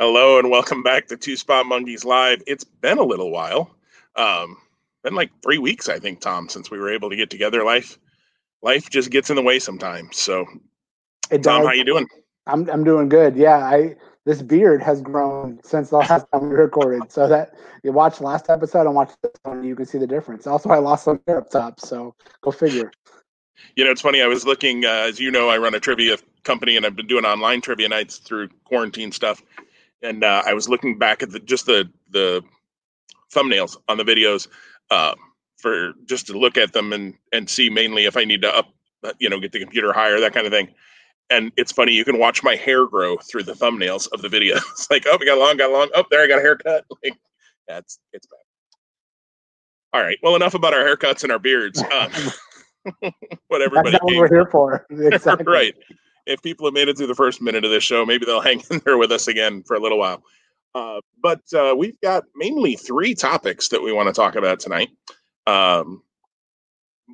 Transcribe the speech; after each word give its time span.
Hello 0.00 0.38
and 0.38 0.48
welcome 0.48 0.82
back 0.82 1.08
to 1.08 1.16
Two 1.18 1.36
Spot 1.36 1.66
Monkeys 1.66 2.06
Live. 2.06 2.42
It's 2.46 2.64
been 2.64 2.96
a 2.96 3.02
little 3.02 3.30
while. 3.30 3.76
Um, 4.16 4.56
been 5.04 5.14
like 5.14 5.30
three 5.42 5.58
weeks, 5.58 5.90
I 5.90 5.98
think, 5.98 6.22
Tom, 6.22 6.48
since 6.48 6.70
we 6.70 6.78
were 6.78 6.90
able 6.90 7.10
to 7.10 7.16
get 7.16 7.28
together. 7.28 7.62
Life, 7.64 7.98
life 8.62 8.88
just 8.88 9.10
gets 9.10 9.28
in 9.28 9.36
the 9.36 9.42
way 9.42 9.58
sometimes. 9.58 10.16
So, 10.16 10.46
It 11.30 11.42
Tom, 11.42 11.60
does. 11.60 11.66
how 11.66 11.72
you 11.74 11.84
doing? 11.84 12.06
I'm 12.46 12.66
I'm 12.70 12.82
doing 12.82 13.10
good. 13.10 13.36
Yeah, 13.36 13.58
I 13.58 13.94
this 14.24 14.40
beard 14.40 14.82
has 14.82 15.02
grown 15.02 15.60
since 15.62 15.90
the 15.90 15.96
last 15.98 16.24
time 16.32 16.48
we 16.48 16.56
recorded. 16.56 17.12
So 17.12 17.28
that 17.28 17.52
you 17.84 17.92
watch 17.92 18.22
last 18.22 18.48
episode 18.48 18.86
and 18.86 18.94
watch 18.94 19.10
this 19.22 19.32
one, 19.42 19.62
you 19.64 19.76
can 19.76 19.84
see 19.84 19.98
the 19.98 20.06
difference. 20.06 20.46
Also, 20.46 20.70
I 20.70 20.78
lost 20.78 21.04
some 21.04 21.20
hair 21.26 21.36
up 21.36 21.50
top, 21.50 21.78
so 21.78 22.14
go 22.40 22.50
figure. 22.50 22.90
You 23.76 23.84
know, 23.84 23.90
it's 23.90 24.00
funny. 24.00 24.22
I 24.22 24.26
was 24.26 24.46
looking, 24.46 24.86
uh, 24.86 25.04
as 25.08 25.20
you 25.20 25.30
know, 25.30 25.50
I 25.50 25.58
run 25.58 25.74
a 25.74 25.80
trivia 25.80 26.16
company, 26.44 26.78
and 26.78 26.86
I've 26.86 26.96
been 26.96 27.06
doing 27.06 27.26
online 27.26 27.60
trivia 27.60 27.90
nights 27.90 28.16
through 28.16 28.48
quarantine 28.64 29.12
stuff. 29.12 29.42
And 30.02 30.24
uh, 30.24 30.42
I 30.46 30.54
was 30.54 30.68
looking 30.68 30.98
back 30.98 31.22
at 31.22 31.30
the 31.30 31.40
just 31.40 31.66
the 31.66 31.90
the 32.10 32.42
thumbnails 33.34 33.76
on 33.88 33.96
the 33.96 34.04
videos 34.04 34.48
uh, 34.90 35.14
for 35.58 35.92
just 36.06 36.26
to 36.26 36.38
look 36.38 36.56
at 36.56 36.72
them 36.72 36.92
and 36.92 37.14
and 37.32 37.48
see 37.48 37.70
mainly 37.70 38.04
if 38.06 38.16
I 38.16 38.24
need 38.24 38.42
to 38.42 38.54
up, 38.54 38.72
uh, 39.04 39.12
you 39.18 39.28
know, 39.28 39.38
get 39.38 39.52
the 39.52 39.60
computer 39.60 39.92
higher, 39.92 40.20
that 40.20 40.32
kind 40.32 40.46
of 40.46 40.52
thing. 40.52 40.68
And 41.28 41.52
it's 41.56 41.70
funny, 41.70 41.92
you 41.92 42.04
can 42.04 42.18
watch 42.18 42.42
my 42.42 42.56
hair 42.56 42.86
grow 42.86 43.16
through 43.18 43.44
the 43.44 43.52
thumbnails 43.52 44.08
of 44.12 44.20
the 44.22 44.28
videos. 44.28 44.62
Like, 44.90 45.04
oh, 45.06 45.16
we 45.20 45.26
got 45.26 45.38
long, 45.38 45.56
got 45.56 45.70
long. 45.70 45.88
Oh, 45.94 46.04
there, 46.10 46.22
I 46.22 46.26
got 46.26 46.38
a 46.38 46.42
haircut. 46.42 46.84
Like, 47.04 47.16
that's 47.68 48.00
it's 48.12 48.26
bad. 48.26 48.38
All 49.92 50.02
right. 50.02 50.18
Well, 50.22 50.34
enough 50.36 50.54
about 50.54 50.74
our 50.74 50.84
haircuts 50.84 51.22
and 51.22 51.32
our 51.32 51.38
beards. 51.38 51.80
Um, 51.82 52.10
what 53.48 53.62
everybody 53.62 53.92
That's 53.92 54.04
what 54.04 54.16
we're 54.16 54.28
here 54.28 54.46
for. 54.46 54.86
Exactly. 54.90 55.46
right. 55.46 55.74
If 56.26 56.42
people 56.42 56.66
have 56.66 56.74
made 56.74 56.88
it 56.88 56.96
through 56.96 57.06
the 57.08 57.14
first 57.14 57.40
minute 57.40 57.64
of 57.64 57.70
this 57.70 57.84
show, 57.84 58.04
maybe 58.06 58.26
they'll 58.26 58.40
hang 58.50 58.62
in 58.70 58.80
there 58.84 58.98
with 58.98 59.12
us 59.12 59.28
again 59.28 59.62
for 59.62 59.76
a 59.76 59.80
little 59.80 59.98
while. 59.98 60.22
Uh, 60.74 61.00
but 61.20 61.40
uh, 61.52 61.74
we've 61.76 62.00
got 62.00 62.24
mainly 62.36 62.76
three 62.76 63.14
topics 63.14 63.68
that 63.68 63.82
we 63.82 63.92
want 63.92 64.08
to 64.08 64.12
talk 64.12 64.36
about 64.36 64.60
tonight, 64.60 64.90
um, 65.46 66.02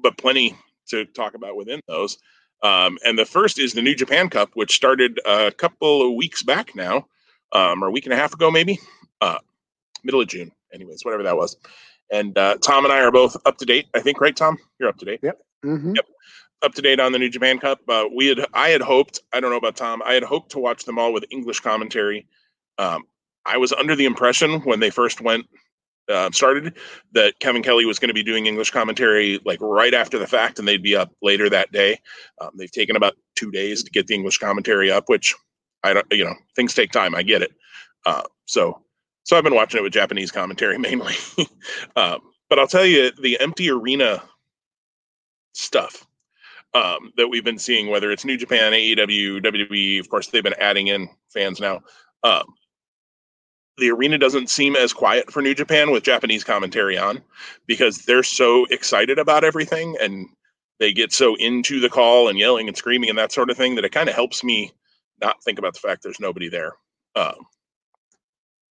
but 0.02 0.18
plenty 0.18 0.56
to 0.88 1.04
talk 1.06 1.34
about 1.34 1.56
within 1.56 1.80
those. 1.88 2.18
Um, 2.62 2.98
and 3.04 3.18
the 3.18 3.24
first 3.24 3.58
is 3.58 3.72
the 3.72 3.82
New 3.82 3.94
Japan 3.94 4.28
Cup, 4.28 4.50
which 4.54 4.74
started 4.74 5.20
a 5.24 5.50
couple 5.50 6.06
of 6.06 6.14
weeks 6.14 6.42
back 6.42 6.74
now, 6.74 7.06
um, 7.52 7.82
or 7.82 7.88
a 7.88 7.90
week 7.90 8.04
and 8.04 8.12
a 8.12 8.16
half 8.16 8.34
ago, 8.34 8.50
maybe, 8.50 8.78
uh, 9.20 9.38
middle 10.04 10.20
of 10.20 10.28
June, 10.28 10.52
anyways, 10.72 11.04
whatever 11.04 11.22
that 11.22 11.36
was. 11.36 11.56
And 12.10 12.36
uh, 12.38 12.56
Tom 12.58 12.84
and 12.84 12.92
I 12.92 13.00
are 13.00 13.10
both 13.10 13.36
up 13.46 13.58
to 13.58 13.66
date. 13.66 13.86
I 13.94 14.00
think, 14.00 14.20
right, 14.20 14.36
Tom? 14.36 14.58
You're 14.78 14.88
up 14.88 14.98
to 14.98 15.04
date 15.04 15.20
hmm 15.62 15.94
up 16.62 16.74
to 16.74 16.82
date 16.82 17.00
on 17.00 17.12
the 17.12 17.18
New 17.18 17.28
Japan 17.28 17.58
Cup. 17.58 17.80
Uh, 17.88 18.04
we 18.14 18.26
had, 18.28 18.46
I 18.54 18.70
had 18.70 18.80
hoped, 18.80 19.20
I 19.32 19.40
don't 19.40 19.50
know 19.50 19.56
about 19.56 19.76
Tom, 19.76 20.02
I 20.04 20.14
had 20.14 20.22
hoped 20.22 20.50
to 20.52 20.58
watch 20.58 20.84
them 20.84 20.98
all 20.98 21.12
with 21.12 21.24
English 21.30 21.60
commentary. 21.60 22.26
Um, 22.78 23.04
I 23.44 23.58
was 23.58 23.72
under 23.72 23.94
the 23.94 24.06
impression 24.06 24.60
when 24.62 24.80
they 24.80 24.90
first 24.90 25.20
went 25.20 25.46
uh, 26.08 26.30
started 26.32 26.76
that 27.12 27.38
Kevin 27.40 27.62
Kelly 27.62 27.84
was 27.84 27.98
going 27.98 28.08
to 28.08 28.14
be 28.14 28.22
doing 28.22 28.46
English 28.46 28.70
commentary 28.70 29.40
like 29.44 29.60
right 29.60 29.94
after 29.94 30.18
the 30.18 30.26
fact, 30.26 30.58
and 30.58 30.66
they'd 30.66 30.82
be 30.82 30.96
up 30.96 31.10
later 31.22 31.50
that 31.50 31.72
day. 31.72 31.98
Um, 32.40 32.50
they've 32.56 32.70
taken 32.70 32.96
about 32.96 33.14
two 33.36 33.50
days 33.50 33.82
to 33.82 33.90
get 33.90 34.06
the 34.06 34.14
English 34.14 34.38
commentary 34.38 34.90
up, 34.90 35.08
which 35.08 35.34
I 35.82 35.94
don't, 35.94 36.06
you 36.12 36.24
know, 36.24 36.34
things 36.54 36.74
take 36.74 36.92
time. 36.92 37.14
I 37.14 37.22
get 37.22 37.42
it. 37.42 37.52
Uh, 38.04 38.22
so, 38.44 38.80
so 39.24 39.36
I've 39.36 39.44
been 39.44 39.54
watching 39.54 39.78
it 39.78 39.82
with 39.82 39.92
Japanese 39.92 40.30
commentary 40.30 40.78
mainly. 40.78 41.14
um, 41.96 42.20
but 42.48 42.58
I'll 42.58 42.68
tell 42.68 42.86
you, 42.86 43.10
the 43.20 43.40
empty 43.40 43.70
arena 43.70 44.22
stuff 45.54 46.06
um, 46.76 47.10
that 47.16 47.28
we've 47.28 47.44
been 47.44 47.58
seeing, 47.58 47.88
whether 47.88 48.10
it's 48.10 48.24
New 48.24 48.36
Japan, 48.36 48.72
AEW, 48.72 49.42
WWE, 49.42 49.98
of 49.98 50.10
course, 50.10 50.26
they've 50.28 50.42
been 50.42 50.54
adding 50.60 50.88
in 50.88 51.08
fans 51.32 51.58
now. 51.58 51.80
Um, 52.22 52.44
the 53.78 53.90
arena 53.90 54.18
doesn't 54.18 54.50
seem 54.50 54.76
as 54.76 54.92
quiet 54.92 55.32
for 55.32 55.40
New 55.40 55.54
Japan 55.54 55.90
with 55.90 56.02
Japanese 56.02 56.44
commentary 56.44 56.98
on 56.98 57.22
because 57.66 58.04
they're 58.04 58.22
so 58.22 58.66
excited 58.66 59.18
about 59.18 59.42
everything 59.42 59.96
and 60.00 60.28
they 60.78 60.92
get 60.92 61.12
so 61.12 61.34
into 61.36 61.80
the 61.80 61.88
call 61.88 62.28
and 62.28 62.38
yelling 62.38 62.68
and 62.68 62.76
screaming 62.76 63.08
and 63.08 63.18
that 63.18 63.32
sort 63.32 63.48
of 63.48 63.56
thing 63.56 63.74
that 63.76 63.84
it 63.84 63.92
kind 63.92 64.08
of 64.08 64.14
helps 64.14 64.44
me 64.44 64.70
not 65.22 65.42
think 65.42 65.58
about 65.58 65.72
the 65.72 65.80
fact 65.80 66.02
there's 66.02 66.20
nobody 66.20 66.50
there. 66.50 66.74
Um, 67.14 67.46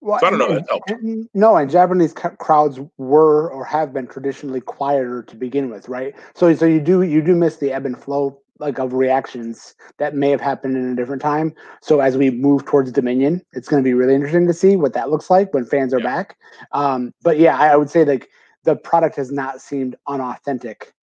Well, 0.05 0.19
So 0.19 0.27
I 0.27 0.29
don't 0.29 0.37
know 0.37 0.45
and- 0.49 0.57
if 0.59 0.61
that 0.65 0.69
helped. 0.69 0.91
and- 0.91 1.27
No, 1.33 1.55
and 1.57 1.67
Japanese 1.69 2.13
crowds 2.13 2.79
were 2.99 3.49
or 3.49 3.65
have 3.65 3.91
been 3.91 4.05
traditionally 4.05 4.61
quieter 4.61 5.23
to 5.23 5.35
begin 5.35 5.67
with, 5.71 5.89
right? 5.89 6.13
So, 6.35 6.53
so 6.53 6.65
you 6.65 6.79
do 6.79 7.01
you 7.01 7.23
do 7.23 7.35
miss 7.35 7.57
the 7.57 7.73
ebb 7.73 7.87
and 7.87 7.97
flow 7.97 8.39
like 8.59 8.77
of 8.77 8.93
reactions 8.93 9.75
that 9.97 10.13
may 10.15 10.29
have 10.29 10.39
happened 10.39 10.77
in 10.77 10.89
a 10.91 10.95
different 10.95 11.21
time. 11.23 11.53
So 11.81 11.99
as 12.01 12.17
we 12.17 12.29
move 12.29 12.65
towards 12.65 12.91
Dominion, 12.91 13.41
it's 13.53 13.67
going 13.67 13.83
to 13.83 13.83
be 13.83 13.93
really 13.95 14.13
interesting 14.13 14.45
to 14.47 14.53
see 14.53 14.77
what 14.77 14.93
that 14.93 15.09
looks 15.09 15.29
like 15.29 15.53
when 15.55 15.65
fans 15.65 15.91
are 15.93 15.99
Yeah. 15.99 16.05
back. 16.05 16.37
Um, 16.71 17.11
but 17.23 17.37
yeah, 17.39 17.57
I, 17.57 17.69
I 17.69 17.75
would 17.75 17.89
say 17.89 18.05
like 18.05 18.29
the 18.63 18.75
product 18.75 19.15
has 19.17 19.31
not 19.31 19.59
seemed 19.59 19.95
unauthentic 20.07 20.93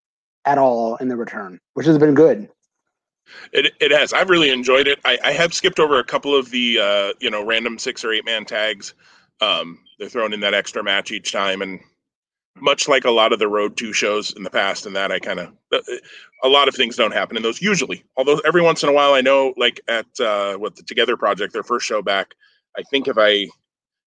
at 0.47 0.59
all 0.59 0.97
in 0.97 1.09
the 1.09 1.17
return, 1.17 1.59
which 1.75 1.87
has 1.87 1.99
been 1.99 2.15
good. 2.15 2.49
It, 3.53 3.73
it 3.81 3.91
has. 3.91 4.13
I've 4.13 4.31
really 4.31 4.51
enjoyed 4.51 4.87
it. 4.87 4.99
I, 5.05 5.19
I 5.25 5.33
have 5.33 5.55
skipped 5.55 5.81
over 5.81 5.99
a 5.99 6.05
couple 6.05 6.35
of 6.35 6.51
the 6.51 6.79
uh, 6.79 7.13
you 7.21 7.31
know 7.31 7.45
random 7.45 7.79
six 7.79 8.05
or 8.05 8.13
eight 8.13 8.25
man 8.25 8.45
tags. 8.45 8.95
Um, 9.41 9.79
they're 9.99 10.09
thrown 10.09 10.33
in 10.33 10.41
that 10.41 10.55
extra 10.55 10.83
match 10.83 11.11
each 11.13 11.33
time, 11.33 11.63
and 11.63 11.81
much 12.57 12.89
like 12.89 13.05
a 13.05 13.11
lot 13.11 13.33
of 13.33 13.39
the 13.39 13.49
road 13.49 13.77
two 13.77 13.93
shows 13.93 14.33
in 14.35 14.43
the 14.43 14.51
past, 14.51 14.87
and 14.87 14.95
that 14.97 15.11
I 15.11 15.19
kind 15.19 15.41
of 15.41 15.53
a 16.45 16.49
lot 16.49 16.69
of 16.69 16.75
things 16.75 16.97
don't 16.97 17.13
happen 17.13 17.37
in 17.37 17.43
those 17.43 17.63
usually. 17.63 18.05
Although 18.17 18.39
every 18.45 18.63
once 18.63 18.83
in 18.83 18.89
a 18.89 18.93
while, 18.93 19.15
I 19.15 19.21
know 19.21 19.55
like 19.57 19.81
at 19.89 20.07
uh, 20.21 20.55
what 20.57 20.77
the 20.77 20.83
Together 20.83 21.17
Project, 21.17 21.53
their 21.53 21.63
first 21.63 21.87
show 21.87 22.03
back. 22.03 22.35
I 22.77 22.83
think 22.83 23.09
if 23.09 23.17
I 23.19 23.49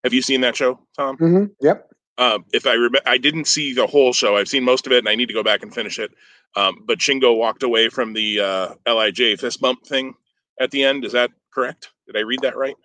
have 0.05 0.13
you 0.13 0.23
seen 0.23 0.43
that 0.43 0.57
show, 0.57 0.79
Tom? 0.97 1.17
hmm 1.17 1.45
Yep. 1.61 1.89
um, 2.19 2.45
if 2.53 2.67
I 2.67 2.75
remember, 2.75 3.01
I 3.07 3.19
didn't 3.19 3.47
see 3.47 3.73
the 3.73 3.87
whole 3.87 4.13
show. 4.13 4.37
I've 4.37 4.49
seen 4.49 4.65
most 4.65 4.87
of 4.87 4.93
it, 4.93 4.99
and 4.99 5.09
I 5.09 5.15
need 5.15 5.29
to 5.29 5.35
go 5.35 5.43
back 5.43 5.63
and 5.63 5.75
finish 5.75 5.99
it. 5.99 6.13
Um, 6.57 6.85
but 6.87 6.99
Shingo 6.99 7.37
walked 7.37 7.63
away 7.63 7.89
from 7.89 8.13
the 8.13 8.41
uh, 8.41 8.75
Lij 8.87 9.37
fist 9.39 9.61
bump 9.61 9.85
thing 9.87 10.15
at 10.61 10.71
the 10.71 10.85
end. 10.85 11.05
Is 11.05 11.13
that 11.13 11.31
correct? 11.53 11.91
Did 12.07 12.17
I 12.17 12.21
read 12.21 12.41
that 12.43 12.57
right? 12.57 12.77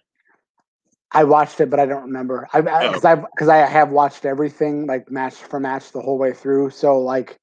I 1.12 1.24
watched 1.24 1.60
it, 1.60 1.70
but 1.70 1.80
I 1.80 1.86
don't 1.86 2.04
remember. 2.04 2.48
I 2.54 2.60
Oh. 2.60 2.88
because 2.90 3.06
I've 3.06 3.22
because 3.32 3.48
I 3.50 3.58
have 3.58 3.90
watched 3.90 4.26
everything 4.26 4.86
like 4.86 5.10
match 5.12 5.36
for 5.36 5.60
match 5.60 5.92
the 5.92 6.02
whole 6.02 6.18
way 6.18 6.34
through. 6.34 6.70
So 6.72 7.00
like, 7.00 7.38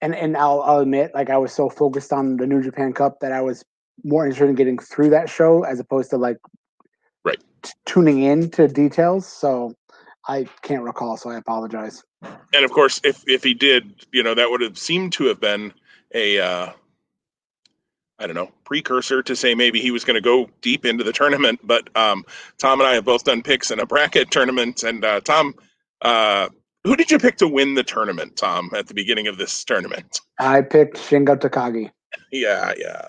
and 0.00 0.14
and 0.14 0.36
I'll, 0.36 0.62
I'll 0.62 0.80
admit 0.80 1.12
like 1.14 1.30
I 1.30 1.36
was 1.38 1.52
so 1.52 1.68
focused 1.68 2.12
on 2.12 2.36
the 2.38 2.46
New 2.46 2.62
Japan 2.62 2.92
Cup 2.92 3.20
that 3.20 3.32
I 3.32 3.42
was 3.42 3.64
more 4.04 4.24
interested 4.24 4.48
in 4.48 4.54
getting 4.54 4.78
through 4.78 5.10
that 5.10 5.28
show 5.28 5.62
as 5.64 5.80
opposed 5.80 6.10
to 6.10 6.16
like 6.16 6.38
Right. 7.24 7.38
t- 7.62 7.72
tuning 7.86 8.22
in 8.22 8.50
to 8.52 8.68
details. 8.68 9.26
So 9.26 9.74
I 10.28 10.46
can't 10.62 10.82
recall. 10.82 11.16
So 11.16 11.30
I 11.30 11.36
apologize. 11.36 12.02
And 12.52 12.64
of 12.64 12.70
course, 12.70 13.00
if 13.04 13.22
if 13.26 13.42
he 13.42 13.54
did, 13.54 14.06
you 14.12 14.22
know, 14.22 14.34
that 14.34 14.50
would 14.50 14.60
have 14.60 14.78
seemed 14.78 15.12
to 15.14 15.24
have 15.24 15.40
been 15.40 15.72
a 16.14 16.38
uh, 16.38 16.72
I 18.18 18.26
don't 18.26 18.34
know 18.34 18.50
precursor 18.64 19.22
to 19.22 19.36
say 19.36 19.54
maybe 19.54 19.80
he 19.80 19.90
was 19.90 20.04
going 20.04 20.14
to 20.14 20.20
go 20.20 20.48
deep 20.60 20.84
into 20.84 21.04
the 21.04 21.12
tournament. 21.12 21.60
But 21.62 21.94
um, 21.96 22.24
Tom 22.58 22.80
and 22.80 22.88
I 22.88 22.94
have 22.94 23.04
both 23.04 23.24
done 23.24 23.42
picks 23.42 23.70
in 23.70 23.80
a 23.80 23.86
bracket 23.86 24.30
tournament, 24.30 24.82
and 24.82 25.04
uh, 25.04 25.20
Tom. 25.20 25.54
Uh, 26.02 26.48
who 26.84 26.96
did 26.96 27.10
you 27.10 27.18
pick 27.18 27.38
to 27.38 27.48
win 27.48 27.72
the 27.72 27.82
tournament, 27.82 28.36
Tom, 28.36 28.70
at 28.76 28.88
the 28.88 28.92
beginning 28.92 29.26
of 29.26 29.38
this 29.38 29.64
tournament? 29.64 30.20
I 30.38 30.60
picked 30.60 30.98
Shingo 30.98 31.34
Takagi. 31.34 31.90
Yeah, 32.30 32.74
yeah. 32.76 33.08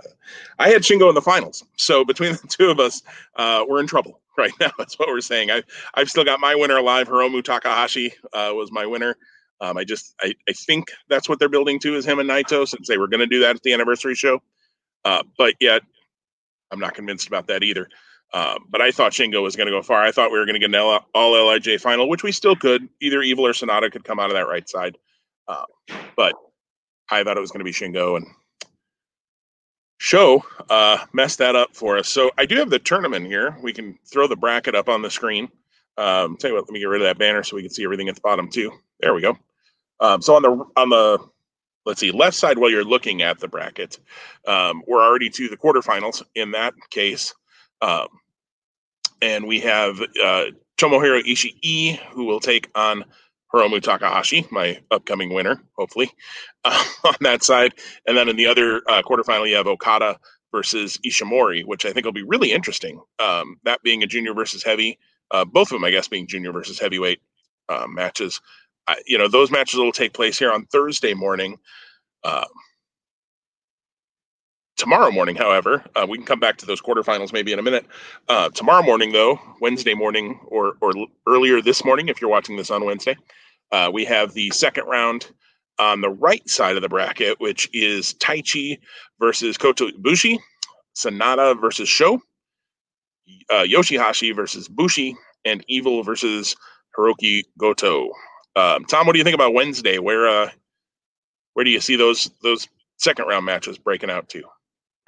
I 0.60 0.70
had 0.70 0.84
Shingo 0.84 1.10
in 1.10 1.16
the 1.16 1.22
finals. 1.22 1.62
So 1.76 2.06
between 2.06 2.34
the 2.34 2.48
two 2.48 2.70
of 2.70 2.80
us, 2.80 3.04
uh, 3.36 3.66
we're 3.68 3.82
in 3.82 3.88
trouble 3.88 4.22
right 4.38 4.54
now. 4.60 4.72
That's 4.78 4.98
what 5.00 5.10
we're 5.10 5.22
saying. 5.22 5.52
I, 5.52 5.64
I've 5.94 6.10
still 6.10 6.24
got 6.24 6.40
my 6.40 6.56
winner 6.56 6.78
alive. 6.78 7.08
Hiromu 7.08 7.44
Takahashi 7.44 8.14
uh, 8.34 8.52
was 8.54 8.72
my 8.72 8.86
winner. 8.86 9.16
Um, 9.62 9.78
I 9.78 9.84
just, 9.84 10.14
I, 10.22 10.34
I 10.50 10.54
think 10.54 10.92
that's 11.10 11.30
what 11.30 11.40
they're 11.40 11.50
building 11.50 11.80
to 11.80 11.96
is 11.96 12.06
him 12.06 12.20
and 12.20 12.30
Naito 12.30 12.68
since 12.68 12.88
they 12.88 12.98
were 12.98 13.08
going 13.08 13.22
to 13.22 13.28
do 13.28 13.40
that 13.42 13.56
at 13.56 13.64
the 13.64 13.74
anniversary 13.74 14.16
show. 14.16 14.42
Uh, 15.06 15.24
but 15.38 15.54
yet, 15.60 15.82
I'm 16.72 16.80
not 16.80 16.94
convinced 16.94 17.28
about 17.28 17.48
that 17.48 17.64
either. 17.64 17.88
Uh, 18.34 18.60
but 18.70 18.82
I 18.82 18.92
thought 18.92 19.14
Shingo 19.14 19.42
was 19.42 19.56
going 19.56 19.68
to 19.68 19.72
go 19.72 19.82
far. 19.82 20.04
I 20.04 20.12
thought 20.12 20.32
we 20.32 20.38
were 20.38 20.46
going 20.46 20.56
to 20.56 20.60
get 20.60 20.70
an 20.70 20.76
L- 20.76 21.06
all 21.14 21.48
Lij 21.48 21.80
final, 21.80 22.10
which 22.10 22.24
we 22.24 22.32
still 22.32 22.56
could. 22.56 22.90
Either 23.02 23.22
Evil 23.22 23.46
or 23.46 23.54
Sanada 23.54 23.90
could 23.92 24.04
come 24.04 24.20
out 24.20 24.30
of 24.30 24.36
that 24.36 24.48
right 24.48 24.68
side. 24.68 24.98
Uh, 25.48 25.64
but 26.18 26.34
I 27.10 27.24
thought 27.24 27.38
it 27.38 27.42
was 27.42 27.52
going 27.52 27.60
to 27.60 27.66
be 27.66 27.72
Shingo, 27.72 28.18
and 28.18 28.26
Sho 29.98 30.44
uh, 30.70 31.00
messed 31.14 31.40
that 31.40 31.56
up 31.56 31.76
for 31.76 31.98
us. 31.98 32.08
So 32.08 32.32
I 32.38 32.46
do 32.46 32.58
have 32.58 32.70
the 32.70 32.80
tournament 32.80 33.28
here. 33.28 33.58
We 33.62 33.74
can 33.74 33.98
throw 34.06 34.28
the 34.28 34.36
bracket 34.36 34.76
up 34.76 34.90
on 34.90 35.02
the 35.02 35.10
screen. 35.10 35.50
Um, 35.98 36.36
tell 36.38 36.50
you 36.50 36.56
what, 36.56 36.66
let 36.66 36.74
me 36.74 36.80
get 36.80 36.86
rid 36.86 37.02
of 37.02 37.08
that 37.08 37.18
banner 37.18 37.44
so 37.44 37.56
we 37.56 37.62
can 37.62 37.72
see 37.72 37.84
everything 37.84 38.10
at 38.10 38.16
the 38.16 38.22
bottom 38.22 38.50
too. 38.50 38.72
There 39.00 39.14
we 39.14 39.22
go. 39.22 39.38
Um, 40.00 40.22
so 40.22 40.36
on 40.36 40.42
the 40.42 40.66
on 40.76 40.90
the 40.90 41.20
let's 41.86 42.02
see 42.02 42.12
left 42.12 42.36
side 42.36 42.58
while 42.58 42.70
you're 42.70 42.84
looking 42.84 43.22
at 43.22 43.40
the 43.40 43.48
bracket, 43.48 44.00
um, 44.46 44.84
we're 44.88 45.04
already 45.04 45.30
to 45.30 45.48
the 45.48 45.56
quarterfinals 45.58 46.22
in 46.36 46.52
that 46.52 46.74
case, 46.90 47.34
um, 47.82 48.08
and 49.22 49.48
we 49.48 49.62
have 49.62 50.02
uh, 50.02 50.46
Tomohiro 50.78 51.24
Ishii 51.24 51.98
who 52.12 52.26
will 52.26 52.42
take 52.42 52.70
on 52.76 53.06
Hiromu 53.56 53.82
Takahashi, 53.82 54.48
my 54.52 54.80
upcoming 54.92 55.34
winner, 55.34 55.62
hopefully, 55.78 56.12
uh, 56.66 56.86
on 57.06 57.16
that 57.22 57.44
side. 57.44 57.76
And 58.08 58.18
then 58.18 58.30
in 58.30 58.38
the 58.38 58.48
other 58.48 58.84
uh, 58.90 59.04
quarterfinal, 59.04 59.50
you 59.50 59.58
have 59.58 59.68
Okada 59.68 60.20
versus 60.54 61.00
Ishimori, 61.08 61.66
which 61.66 61.86
I 61.88 61.94
think 61.94 62.06
will 62.06 62.14
be 62.14 62.24
really 62.24 62.54
interesting. 62.54 63.02
Um, 63.20 63.58
that 63.66 63.84
being 63.84 64.04
a 64.04 64.08
junior 64.08 64.36
versus 64.36 64.64
heavy, 64.64 65.00
uh, 65.32 65.46
both 65.46 65.70
of 65.70 65.78
them, 65.78 65.86
I 65.86 65.92
guess, 65.92 66.10
being 66.10 66.28
junior 66.28 66.54
versus 66.54 66.80
heavyweight 66.80 67.22
uh, 67.70 67.88
matches. 67.90 68.42
I, 68.88 68.98
you 69.08 69.20
know, 69.20 69.30
those 69.30 69.52
matches 69.52 69.80
will 69.80 69.94
take 69.94 70.14
place 70.14 70.40
here 70.40 70.54
on 70.54 70.68
Thursday 70.68 71.16
morning. 71.16 71.58
Uh, 72.24 72.46
tomorrow 74.78 75.12
morning, 75.12 75.36
however, 75.36 75.84
uh, 75.96 76.06
we 76.10 76.18
can 76.18 76.26
come 76.28 76.40
back 76.40 76.58
to 76.58 76.66
those 76.66 76.82
quarterfinals 76.82 77.34
maybe 77.34 77.54
in 77.54 77.60
a 77.60 77.64
minute. 77.64 77.86
Uh, 78.30 78.50
tomorrow 78.50 78.84
morning, 78.84 79.12
though, 79.12 79.40
Wednesday 79.62 79.94
morning 79.94 80.40
or 80.48 80.76
or 80.82 80.94
earlier 81.28 81.62
this 81.62 81.86
morning, 81.86 82.10
if 82.10 82.22
you're 82.22 82.30
watching 82.32 82.58
this 82.58 82.72
on 82.72 82.86
Wednesday, 82.86 83.18
uh, 83.72 83.90
we 83.94 84.06
have 84.06 84.34
the 84.34 84.50
second 84.52 84.86
round 84.86 85.28
on 85.80 86.02
the 86.02 86.10
right 86.10 86.48
side 86.50 86.76
of 86.76 86.82
the 86.82 86.90
bracket, 86.90 87.40
which 87.40 87.70
is 87.74 88.14
Taichi 88.16 88.80
versus 89.20 89.58
Kota 89.58 89.92
Ibushi, 89.98 90.40
Sanada 90.96 91.60
versus 91.60 91.90
Sho, 91.90 92.22
uh, 93.50 93.64
Yoshihashi 93.64 94.36
versus 94.36 94.68
Bushi, 94.68 95.16
and 95.44 95.64
Evil 95.68 96.04
versus 96.04 96.56
Hiroki 96.98 97.44
Goto. 97.58 98.10
Um, 98.56 98.86
Tom, 98.86 99.06
what 99.06 99.14
do 99.14 99.20
you 99.20 99.26
think 99.26 99.36
about 99.36 99.54
Wednesday? 99.54 100.00
Where 100.00 100.28
uh, 100.28 100.50
where 101.54 101.66
do 101.66 101.72
you 101.72 101.82
see 101.82 101.96
those 101.96 102.30
those 102.42 102.68
second 102.98 103.26
round 103.28 103.46
matches 103.46 103.78
breaking 103.78 104.10
out 104.10 104.30
to? 104.30 104.44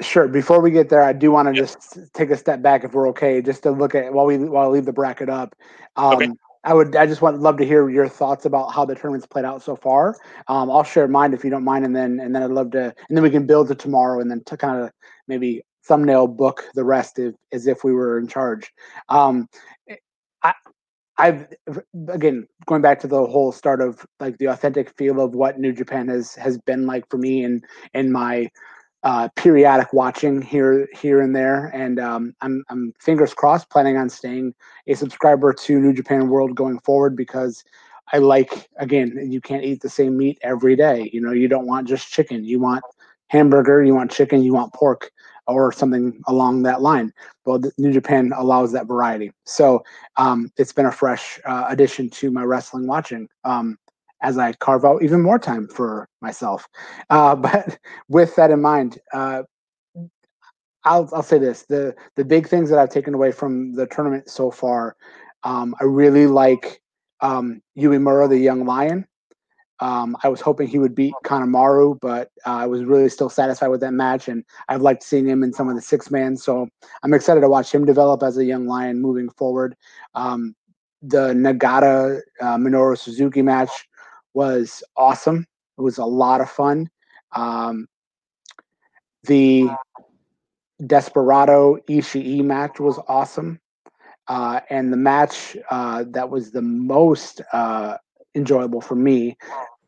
Sure. 0.02 0.28
Before 0.28 0.62
we 0.62 0.70
get 0.70 0.90
there, 0.90 1.02
I 1.02 1.14
do 1.14 1.32
want 1.32 1.48
to 1.48 1.56
yep. 1.56 1.64
just 1.64 2.14
take 2.14 2.30
a 2.30 2.38
step 2.38 2.62
back, 2.62 2.84
if 2.84 2.94
we're 2.94 3.08
okay, 3.10 3.42
just 3.42 3.64
to 3.64 3.72
look 3.72 3.96
at 3.96 4.14
while 4.14 4.26
we 4.26 4.38
while 4.38 4.66
I 4.66 4.68
leave 4.68 4.86
the 4.86 4.94
bracket 4.94 5.30
up. 5.30 5.56
Um, 5.96 6.16
okay. 6.16 6.32
I 6.64 6.74
would. 6.74 6.96
I 6.96 7.06
just 7.06 7.22
want 7.22 7.40
love 7.40 7.58
to 7.58 7.66
hear 7.66 7.90
your 7.90 8.08
thoughts 8.08 8.46
about 8.46 8.74
how 8.74 8.86
the 8.86 8.96
tournament's 8.96 9.28
played 9.28 9.46
out 9.46 9.62
so 9.62 9.76
far. 9.76 10.16
Um, 10.48 10.70
I'll 10.70 10.84
share 10.84 11.08
mine 11.08 11.34
if 11.34 11.44
you 11.44 11.50
don't 11.50 11.64
mind, 11.64 11.86
and 11.86 11.96
then 11.96 12.20
and 12.20 12.36
then 12.36 12.44
I'd 12.44 12.52
love 12.52 12.72
to, 12.72 12.94
and 13.10 13.18
then 13.18 13.24
we 13.24 13.30
can 13.30 13.46
build 13.46 13.68
to 13.70 13.76
tomorrow, 13.76 14.20
and 14.20 14.30
then 14.30 14.44
to 14.46 14.58
kind 14.58 14.82
of 14.82 14.92
maybe 15.28 15.62
thumbnail 15.88 16.28
book 16.28 16.66
the 16.76 16.84
rest 16.84 17.18
if, 17.20 17.34
as 17.54 17.68
if 17.68 17.84
we 17.84 17.94
were 17.94 18.20
in 18.20 18.28
charge. 18.28 18.72
Um, 19.10 19.48
I, 20.44 20.54
I've 21.18 21.48
again 22.10 22.48
going 22.66 22.82
back 22.82 23.00
to 23.02 23.08
the 23.08 23.26
whole 23.26 23.52
start 23.52 23.82
of 23.82 24.06
like 24.20 24.38
the 24.38 24.48
authentic 24.48 24.96
feel 24.98 25.20
of 25.22 25.34
what 25.34 25.60
New 25.60 25.74
Japan 25.74 26.08
has 26.10 26.36
has 26.36 26.58
been 26.60 26.86
like 26.86 27.10
for 27.10 27.18
me 27.18 27.44
and 27.44 27.64
and 27.94 28.12
my 28.12 28.50
uh, 29.04 29.30
periodic 29.36 29.94
watching 29.94 30.42
here 30.42 30.88
here 30.94 31.22
and 31.22 31.36
there, 31.36 31.68
and 31.68 32.00
um, 32.00 32.34
I'm 32.42 32.64
I'm 32.70 32.94
fingers 33.00 33.34
crossed 33.34 33.70
planning 33.70 33.98
on 33.98 34.10
staying 34.10 34.54
a 34.88 34.96
subscriber 34.96 35.54
to 35.54 35.80
New 35.80 35.94
Japan 35.94 36.30
World 36.30 36.56
going 36.56 36.80
forward 36.80 37.16
because 37.16 37.64
I 38.14 38.18
like 38.18 38.70
again 38.78 39.28
you 39.32 39.42
can't 39.42 39.64
eat 39.64 39.82
the 39.82 39.90
same 39.90 40.18
meat 40.18 40.40
every 40.42 40.76
day. 40.76 41.10
You 41.14 41.22
know 41.22 41.32
you 41.32 41.48
don't 41.48 41.68
want 41.68 41.88
just 41.88 42.12
chicken. 42.12 42.44
You 42.44 42.60
want 42.60 42.84
hamburger. 43.28 43.84
You 43.84 43.94
want 43.96 44.12
chicken. 44.12 44.42
You 44.44 44.54
want 44.54 44.74
pork 44.74 45.12
or 45.48 45.72
something 45.72 46.20
along 46.28 46.64
that 46.64 46.82
line. 46.82 47.14
Well, 47.46 47.62
New 47.78 47.94
Japan 47.94 48.34
allows 48.36 48.74
that 48.74 48.88
variety, 48.88 49.32
so 49.46 49.84
um, 50.18 50.52
it's 50.58 50.74
been 50.74 50.88
a 50.88 50.92
fresh 50.92 51.40
uh, 51.46 51.66
addition 51.70 52.10
to 52.12 52.32
my 52.32 52.44
wrestling 52.44 52.88
watching. 52.88 53.30
Um, 53.46 53.78
as 54.22 54.38
I 54.38 54.54
carve 54.54 54.86
out 54.86 55.04
even 55.04 55.22
more 55.22 55.40
time 55.40 55.68
for 55.68 56.08
myself. 56.22 56.68
Uh, 57.10 57.36
but 57.48 57.78
with 58.10 58.36
that 58.36 58.52
in 58.52 58.62
mind, 58.62 59.00
uh, 59.14 59.44
I'll 60.84 61.10
I'll 61.14 61.24
say 61.24 61.38
this: 61.38 61.64
the 61.64 61.96
the 62.16 62.26
big 62.26 62.48
things 62.48 62.70
that 62.70 62.80
I've 62.80 62.90
taken 62.90 63.14
away 63.14 63.32
from 63.32 63.74
the 63.74 63.88
tournament 63.88 64.30
so 64.30 64.50
far, 64.52 64.96
um, 65.44 65.76
I 65.82 65.84
really 65.84 66.28
like 66.28 66.82
um, 67.22 67.62
Uemura, 67.78 68.30
the 68.30 68.38
young 68.38 68.66
lion. 68.66 69.06
Um, 69.80 70.18
I 70.24 70.30
was 70.30 70.42
hoping 70.42 70.68
he 70.68 70.80
would 70.80 70.96
beat 70.96 71.14
Kanemaru, 71.24 72.00
but 72.02 72.32
uh, 72.48 72.56
I 72.56 72.66
was 72.66 72.84
really 72.84 73.10
still 73.10 73.30
satisfied 73.30 73.68
with 73.68 73.82
that 73.82 73.94
match, 73.94 74.28
and 74.28 74.44
I've 74.70 74.82
liked 74.82 75.04
seeing 75.04 75.28
him 75.28 75.44
in 75.44 75.54
some 75.54 75.70
of 75.70 75.76
the 75.76 75.82
six 75.82 76.10
man. 76.10 76.36
So 76.36 76.68
I'm 77.04 77.14
excited 77.14 77.42
to 77.42 77.50
watch 77.50 77.72
him 77.72 77.86
develop 77.86 78.24
as 78.24 78.38
a 78.38 78.46
young 78.46 78.66
lion 78.66 79.00
moving 79.00 79.30
forward. 79.30 79.76
Um, 80.16 80.56
the 81.04 81.34
Nagata 81.34 82.22
uh, 82.42 82.58
Minoru 82.58 82.98
Suzuki 82.98 83.44
match 83.44 83.87
was 84.38 84.84
awesome. 84.96 85.48
It 85.80 85.82
was 85.82 85.98
a 85.98 86.06
lot 86.06 86.42
of 86.42 86.50
fun. 86.52 86.92
Um, 87.36 87.88
the 89.24 89.68
Desperado 90.86 91.78
Ishii 91.90 92.44
match 92.44 92.80
was 92.80 93.00
awesome. 93.08 93.60
Uh, 94.28 94.60
and 94.70 94.94
the 94.94 94.98
match 94.98 95.58
uh, 95.72 96.04
that 96.10 96.30
was 96.30 96.52
the 96.52 96.62
most 96.62 97.42
uh, 97.52 97.98
enjoyable 98.36 98.80
for 98.80 98.94
me, 98.94 99.36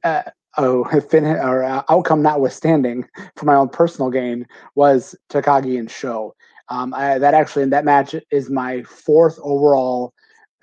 uh, 0.04 0.24
oh, 0.58 0.84
fin- 1.12 1.26
or 1.26 1.64
uh, 1.64 1.84
outcome 1.90 2.24
notwithstanding, 2.24 3.06
for 3.36 3.46
my 3.46 3.54
own 3.54 3.70
personal 3.70 4.10
gain, 4.10 4.48
was 4.74 5.14
Takagi 5.32 5.78
and 5.78 5.92
Sho. 5.92 6.34
Um, 6.70 6.92
I, 6.96 7.20
that 7.20 7.36
actually, 7.36 7.66
that 7.66 7.86
match 7.86 8.16
is 8.32 8.50
my 8.50 8.82
fourth 8.82 9.38
overall 9.44 10.12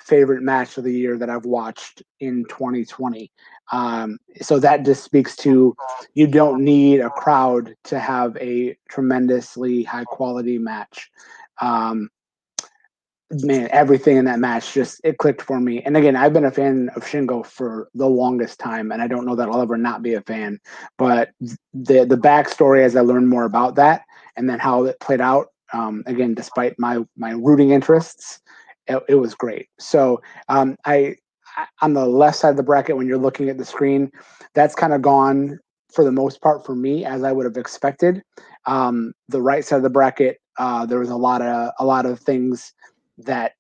favorite 0.07 0.43
match 0.43 0.79
of 0.79 0.85
the 0.85 0.93
year 0.93 1.19
that 1.19 1.31
I've 1.31 1.47
watched 1.47 2.03
in 2.21 2.45
2020. 2.49 3.31
Um, 3.73 4.19
so 4.41 4.59
that 4.61 4.85
just 4.85 5.05
speaks 5.05 5.35
to 5.37 5.75
you 6.15 6.27
don't 6.27 6.65
need 6.65 7.01
a 7.01 7.11
crowd 7.11 7.75
to 7.85 7.99
have 7.99 8.37
a 8.37 8.77
tremendously 8.89 9.83
high 9.83 10.05
quality 10.05 10.59
match. 10.59 11.11
Um, 11.61 12.11
man, 13.31 13.69
everything 13.73 14.17
in 14.17 14.25
that 14.27 14.39
match 14.39 14.73
just 14.73 15.01
it 15.03 15.19
clicked 15.19 15.43
for 15.43 15.59
me. 15.61 15.83
And 15.83 15.97
again, 15.97 16.17
I've 16.17 16.33
been 16.33 16.45
a 16.45 16.51
fan 16.51 16.91
of 16.95 17.05
Shingo 17.05 17.45
for 17.45 17.89
the 17.95 18.09
longest 18.09 18.61
time, 18.61 18.93
and 18.93 19.03
I 19.03 19.09
don't 19.09 19.27
know 19.27 19.37
that 19.37 19.49
I'll 19.49 19.63
ever 19.63 19.77
not 19.77 20.03
be 20.03 20.15
a 20.15 20.21
fan. 20.23 20.61
But 20.97 21.31
the 21.41 22.05
the 22.05 22.19
backstory 22.19 22.85
as 22.85 22.97
I 22.97 23.01
learned 23.01 23.29
more 23.29 23.45
about 23.45 23.75
that, 23.77 24.03
and 24.37 24.49
then 24.49 24.59
how 24.59 24.85
it 24.85 25.01
played 25.01 25.21
out. 25.21 25.49
Um, 25.73 26.05
again, 26.07 26.35
despite 26.35 26.79
my 26.79 27.05
my 27.17 27.33
rooting 27.33 27.71
interests, 27.71 28.41
it, 28.87 29.03
it 29.09 29.15
was 29.17 29.35
great. 29.35 29.69
So 29.79 30.21
um, 30.49 30.77
I 30.85 31.17
on 31.83 31.95
the 31.95 32.07
left 32.07 32.39
side 32.39 32.51
of 32.51 32.57
the 32.57 32.63
bracket 32.63 32.97
when 32.97 33.07
you're 33.07 33.19
looking 33.19 33.49
at 33.49 33.59
the 33.59 33.65
screen, 33.65 34.11
that's 34.55 34.75
kind 34.75 34.93
of 34.93 35.03
gone 35.03 35.59
for 35.93 36.05
the 36.05 36.13
most 36.13 36.41
part 36.41 36.65
for 36.65 36.75
me 36.75 37.05
as 37.05 37.23
I 37.23 37.33
would 37.33 37.45
have 37.45 37.57
expected. 37.57 38.23
Um, 38.67 39.13
the 39.29 39.43
right 39.43 39.65
side 39.65 39.77
of 39.77 39.83
the 39.83 39.91
bracket, 39.91 40.39
uh, 40.59 40.87
there 40.87 40.99
was 40.99 41.11
a 41.11 41.17
lot 41.17 41.43
of 41.43 41.73
a 41.79 41.85
lot 41.85 42.07
of 42.07 42.21
things 42.21 42.73
that 43.19 43.53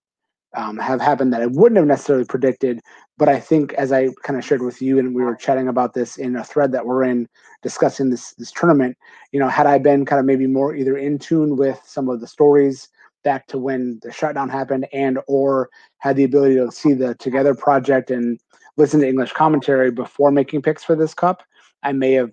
um, 0.56 0.78
have 0.78 1.00
happened 1.00 1.32
that 1.32 1.42
I 1.42 1.46
wouldn't 1.46 1.76
have 1.76 1.86
necessarily 1.86 2.24
predicted. 2.24 2.80
But 3.18 3.28
I 3.28 3.40
think, 3.40 3.72
as 3.74 3.92
I 3.92 4.08
kind 4.22 4.38
of 4.38 4.44
shared 4.44 4.62
with 4.62 4.82
you, 4.82 4.98
and 4.98 5.14
we 5.14 5.22
were 5.22 5.34
chatting 5.34 5.68
about 5.68 5.94
this 5.94 6.18
in 6.18 6.36
a 6.36 6.44
thread 6.44 6.72
that 6.72 6.84
we're 6.84 7.04
in 7.04 7.28
discussing 7.62 8.10
this 8.10 8.34
this 8.34 8.52
tournament, 8.52 8.96
you 9.32 9.40
know, 9.40 9.48
had 9.48 9.66
I 9.66 9.78
been 9.78 10.04
kind 10.04 10.20
of 10.20 10.26
maybe 10.26 10.46
more 10.46 10.74
either 10.74 10.96
in 10.96 11.18
tune 11.18 11.56
with 11.56 11.80
some 11.84 12.08
of 12.08 12.20
the 12.20 12.26
stories 12.26 12.88
back 13.26 13.48
to 13.48 13.58
when 13.58 13.98
the 14.04 14.12
shutdown 14.12 14.48
happened 14.48 14.86
and 14.92 15.18
or 15.26 15.68
had 15.98 16.14
the 16.14 16.22
ability 16.22 16.54
to 16.54 16.70
see 16.70 16.92
the 16.92 17.12
together 17.16 17.56
project 17.56 18.08
and 18.08 18.38
listen 18.76 19.00
to 19.00 19.08
english 19.08 19.32
commentary 19.32 19.90
before 19.90 20.30
making 20.30 20.62
picks 20.62 20.84
for 20.84 20.94
this 20.94 21.12
cup 21.12 21.42
i 21.82 21.90
may 21.90 22.12
have 22.12 22.30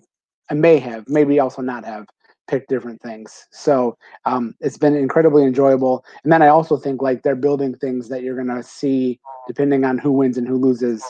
i 0.52 0.54
may 0.54 0.78
have 0.78 1.02
maybe 1.08 1.40
also 1.40 1.60
not 1.60 1.84
have 1.84 2.06
picked 2.46 2.68
different 2.68 3.02
things 3.02 3.48
so 3.50 3.98
um, 4.24 4.54
it's 4.60 4.78
been 4.78 4.94
incredibly 4.94 5.42
enjoyable 5.42 6.04
and 6.22 6.32
then 6.32 6.42
i 6.42 6.46
also 6.46 6.76
think 6.76 7.02
like 7.02 7.22
they're 7.22 7.34
building 7.34 7.74
things 7.74 8.08
that 8.08 8.22
you're 8.22 8.36
going 8.36 8.46
to 8.46 8.62
see 8.62 9.18
depending 9.48 9.84
on 9.84 9.98
who 9.98 10.12
wins 10.12 10.38
and 10.38 10.46
who 10.46 10.56
loses 10.56 11.02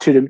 to 0.00 0.28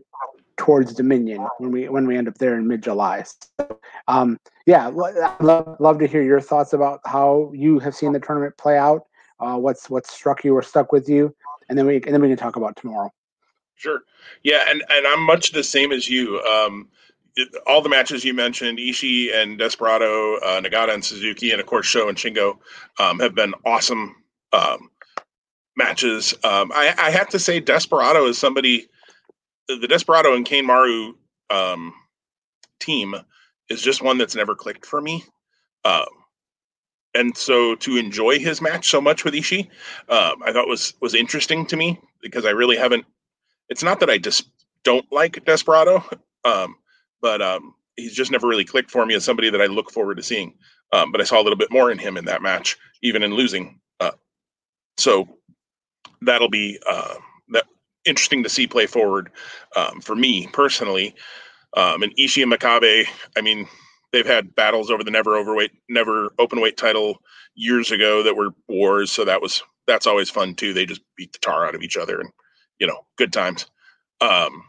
towards 0.58 0.92
Dominion 0.92 1.44
when 1.58 1.72
we 1.72 1.88
when 1.88 2.06
we 2.06 2.16
end 2.16 2.28
up 2.28 2.38
there 2.38 2.56
in 2.56 2.68
mid 2.68 2.82
July. 2.82 3.24
So, 3.24 3.80
um, 4.06 4.38
yeah, 4.66 4.86
love, 4.88 5.76
love 5.80 5.98
to 5.98 6.06
hear 6.06 6.22
your 6.22 6.40
thoughts 6.40 6.72
about 6.72 7.00
how 7.04 7.50
you 7.54 7.78
have 7.78 7.94
seen 7.94 8.12
the 8.12 8.20
tournament 8.20 8.56
play 8.56 8.78
out. 8.78 9.06
Uh, 9.40 9.56
what's 9.56 9.90
what 9.90 10.06
struck 10.06 10.44
you 10.44 10.56
or 10.56 10.62
stuck 10.62 10.92
with 10.92 11.08
you, 11.08 11.34
and 11.68 11.76
then 11.76 11.86
we 11.86 11.96
and 11.96 12.14
then 12.14 12.20
we 12.20 12.28
can 12.28 12.36
talk 12.36 12.56
about 12.56 12.76
tomorrow. 12.76 13.10
Sure. 13.74 14.02
Yeah, 14.44 14.64
and 14.68 14.84
and 14.88 15.06
I'm 15.06 15.22
much 15.22 15.50
the 15.52 15.64
same 15.64 15.90
as 15.90 16.08
you. 16.08 16.40
Um, 16.42 16.88
it, 17.34 17.48
all 17.66 17.82
the 17.82 17.88
matches 17.88 18.24
you 18.24 18.34
mentioned, 18.34 18.78
Ishii 18.78 19.34
and 19.34 19.58
Desperado, 19.58 20.36
uh, 20.36 20.60
Nagata 20.60 20.94
and 20.94 21.04
Suzuki, 21.04 21.50
and 21.50 21.60
of 21.60 21.66
course 21.66 21.86
Sho 21.86 22.08
and 22.08 22.16
Shingo, 22.16 22.58
um, 23.00 23.18
have 23.18 23.34
been 23.34 23.54
awesome 23.64 24.14
um, 24.52 24.90
matches. 25.76 26.34
Um, 26.44 26.70
I, 26.72 26.94
I 26.98 27.10
have 27.10 27.28
to 27.30 27.38
say, 27.38 27.58
Desperado 27.58 28.26
is 28.26 28.38
somebody 28.38 28.86
the 29.66 29.88
Desperado 29.88 30.34
and 30.34 30.46
Kanemaru 30.46 31.14
um, 31.50 31.94
team 32.78 33.14
is 33.72 33.82
just 33.82 34.02
one 34.02 34.18
that's 34.18 34.36
never 34.36 34.54
clicked 34.54 34.86
for 34.86 35.00
me. 35.00 35.24
Um, 35.84 36.06
and 37.14 37.36
so 37.36 37.74
to 37.76 37.96
enjoy 37.96 38.38
his 38.38 38.62
match 38.62 38.88
so 38.88 39.00
much 39.00 39.24
with 39.24 39.34
Ishii, 39.34 39.68
um, 40.08 40.42
I 40.44 40.52
thought 40.52 40.68
was 40.68 40.94
was 41.00 41.14
interesting 41.14 41.66
to 41.66 41.76
me 41.76 42.00
because 42.20 42.46
I 42.46 42.50
really 42.50 42.76
haven't. 42.76 43.04
It's 43.68 43.82
not 43.82 44.00
that 44.00 44.10
I 44.10 44.18
just 44.18 44.48
don't 44.84 45.10
like 45.12 45.44
Desperado, 45.44 46.04
um, 46.44 46.76
but 47.20 47.42
um, 47.42 47.74
he's 47.96 48.14
just 48.14 48.30
never 48.30 48.46
really 48.46 48.64
clicked 48.64 48.90
for 48.90 49.04
me 49.04 49.14
as 49.14 49.24
somebody 49.24 49.50
that 49.50 49.60
I 49.60 49.66
look 49.66 49.90
forward 49.90 50.16
to 50.16 50.22
seeing. 50.22 50.54
Um, 50.92 51.10
but 51.10 51.20
I 51.20 51.24
saw 51.24 51.40
a 51.40 51.42
little 51.44 51.56
bit 51.56 51.72
more 51.72 51.90
in 51.90 51.98
him 51.98 52.16
in 52.16 52.26
that 52.26 52.42
match, 52.42 52.76
even 53.02 53.22
in 53.22 53.34
losing. 53.34 53.80
Uh, 54.00 54.12
so 54.98 55.26
that'll 56.20 56.50
be 56.50 56.78
uh, 56.86 57.14
that 57.50 57.64
interesting 58.04 58.42
to 58.42 58.48
see 58.48 58.66
play 58.66 58.86
forward 58.86 59.30
um, 59.76 60.00
for 60.00 60.14
me 60.14 60.48
personally. 60.52 61.14
Um, 61.76 62.02
and 62.02 62.14
Ishii 62.16 62.42
and 62.42 62.52
Makabe, 62.52 63.06
I 63.36 63.40
mean, 63.40 63.66
they've 64.12 64.26
had 64.26 64.54
battles 64.54 64.90
over 64.90 65.02
the 65.04 65.10
never 65.10 65.36
overweight, 65.36 65.72
never 65.88 66.32
open 66.38 66.60
weight 66.60 66.76
title 66.76 67.22
years 67.54 67.90
ago 67.90 68.22
that 68.22 68.36
were 68.36 68.50
wars. 68.68 69.10
So 69.10 69.24
that 69.24 69.40
was 69.42 69.62
that's 69.86 70.06
always 70.06 70.30
fun 70.30 70.54
too. 70.54 70.72
They 70.72 70.86
just 70.86 71.02
beat 71.16 71.32
the 71.32 71.38
tar 71.38 71.66
out 71.66 71.74
of 71.74 71.82
each 71.82 71.96
other, 71.96 72.20
and 72.20 72.30
you 72.78 72.86
know, 72.86 73.04
good 73.16 73.32
times. 73.32 73.66
Um, 74.20 74.64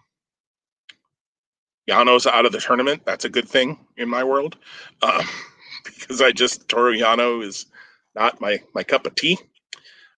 Yano's 1.89 2.25
out 2.27 2.45
of 2.45 2.51
the 2.51 2.59
tournament. 2.59 3.03
That's 3.05 3.25
a 3.25 3.29
good 3.29 3.47
thing 3.47 3.79
in 3.97 4.09
my 4.09 4.23
world, 4.23 4.57
um, 5.01 5.23
because 5.85 6.21
I 6.21 6.31
just 6.31 6.67
Toru 6.69 6.93
Yano 6.97 7.43
is 7.43 7.65
not 8.15 8.39
my 8.41 8.61
my 8.73 8.83
cup 8.83 9.05
of 9.05 9.15
tea. 9.15 9.37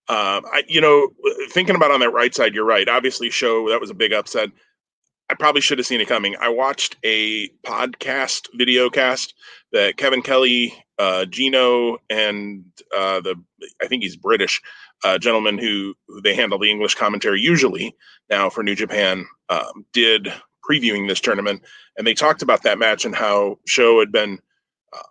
Um, 0.08 0.46
I, 0.46 0.64
you 0.68 0.82
know, 0.82 1.10
thinking 1.50 1.76
about 1.76 1.90
on 1.92 2.00
that 2.02 2.12
right 2.12 2.34
side, 2.36 2.54
you're 2.54 2.66
right. 2.66 2.88
Obviously, 2.88 3.32
Sho 3.32 3.70
that 3.70 3.82
was 3.82 3.90
a 3.90 3.96
big 3.96 4.14
upset. 4.14 4.52
I 5.30 5.34
probably 5.34 5.62
should 5.62 5.80
have 5.80 5.88
seen 5.88 6.02
it 6.02 6.08
coming. 6.08 6.36
I 6.40 6.50
watched 6.50 6.98
a 7.04 7.50
podcast 7.66 8.48
video 8.54 8.90
cast 8.90 9.34
that 9.72 9.98
Kevin 9.98 10.22
Kelly, 10.22 10.74
uh, 11.00 11.26
Gino, 11.26 11.98
and 12.10 12.66
uh, 12.96 13.22
the 13.22 13.36
I 13.82 13.88
think 13.88 14.04
he's 14.04 14.16
British 14.16 14.62
uh, 15.04 15.18
gentleman 15.18 15.58
who, 15.58 15.96
who, 16.08 16.22
they 16.22 16.36
handle 16.36 16.60
the 16.60 16.70
English 16.70 16.96
commentary 16.96 17.42
usually 17.42 17.96
now 18.30 18.50
for 18.50 18.64
New 18.64 18.76
Japan 18.76 19.26
um, 19.50 19.86
did 19.94 20.32
previewing 20.70 21.08
this 21.08 21.20
tournament, 21.20 21.64
and 21.98 22.06
they 22.06 22.14
talked 22.14 22.42
about 22.42 22.64
that 22.64 22.80
match 22.80 23.04
and 23.06 23.16
how 23.16 23.58
Sho 23.66 24.00
had 24.00 24.12
been 24.12 24.40
um, 24.94 25.02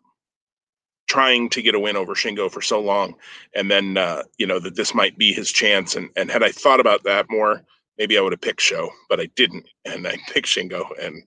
trying 1.09 1.49
to 1.51 1.63
get 1.63 1.75
a 1.75 1.81
win 1.81 1.97
over 1.97 2.15
Shingo 2.15 2.51
for 2.51 2.63
so 2.63 2.81
long, 2.81 3.15
and 3.55 3.69
then 3.69 3.97
uh, 3.97 4.23
you 4.39 4.47
know 4.47 4.61
that 4.61 4.77
this 4.77 4.95
might 4.95 5.19
be 5.19 5.33
his 5.33 5.51
chance. 5.51 5.97
And 5.97 6.11
and 6.15 6.31
had 6.31 6.45
I 6.45 6.53
thought 6.53 6.81
about 6.81 7.03
that 7.03 7.27
more, 7.29 7.63
maybe 7.99 8.19
I 8.19 8.21
would 8.21 8.33
have 8.33 8.41
picked 8.41 8.61
Sho, 8.61 8.91
but 9.09 9.21
I 9.21 9.27
didn't, 9.37 9.67
and 9.85 10.07
I 10.07 10.17
picked 10.33 10.49
Shingo, 10.49 10.87
and 11.01 11.23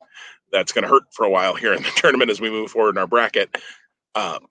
that's 0.51 0.71
going 0.71 0.83
to 0.83 0.89
hurt 0.89 1.03
for 1.11 1.25
a 1.25 1.29
while 1.29 1.55
here 1.55 1.73
in 1.73 1.83
the 1.83 1.89
tournament 1.95 2.31
as 2.31 2.41
we 2.41 2.49
move 2.49 2.71
forward 2.71 2.95
in 2.95 2.97
our 2.97 3.07
bracket. 3.07 3.55
Um, 4.15 4.47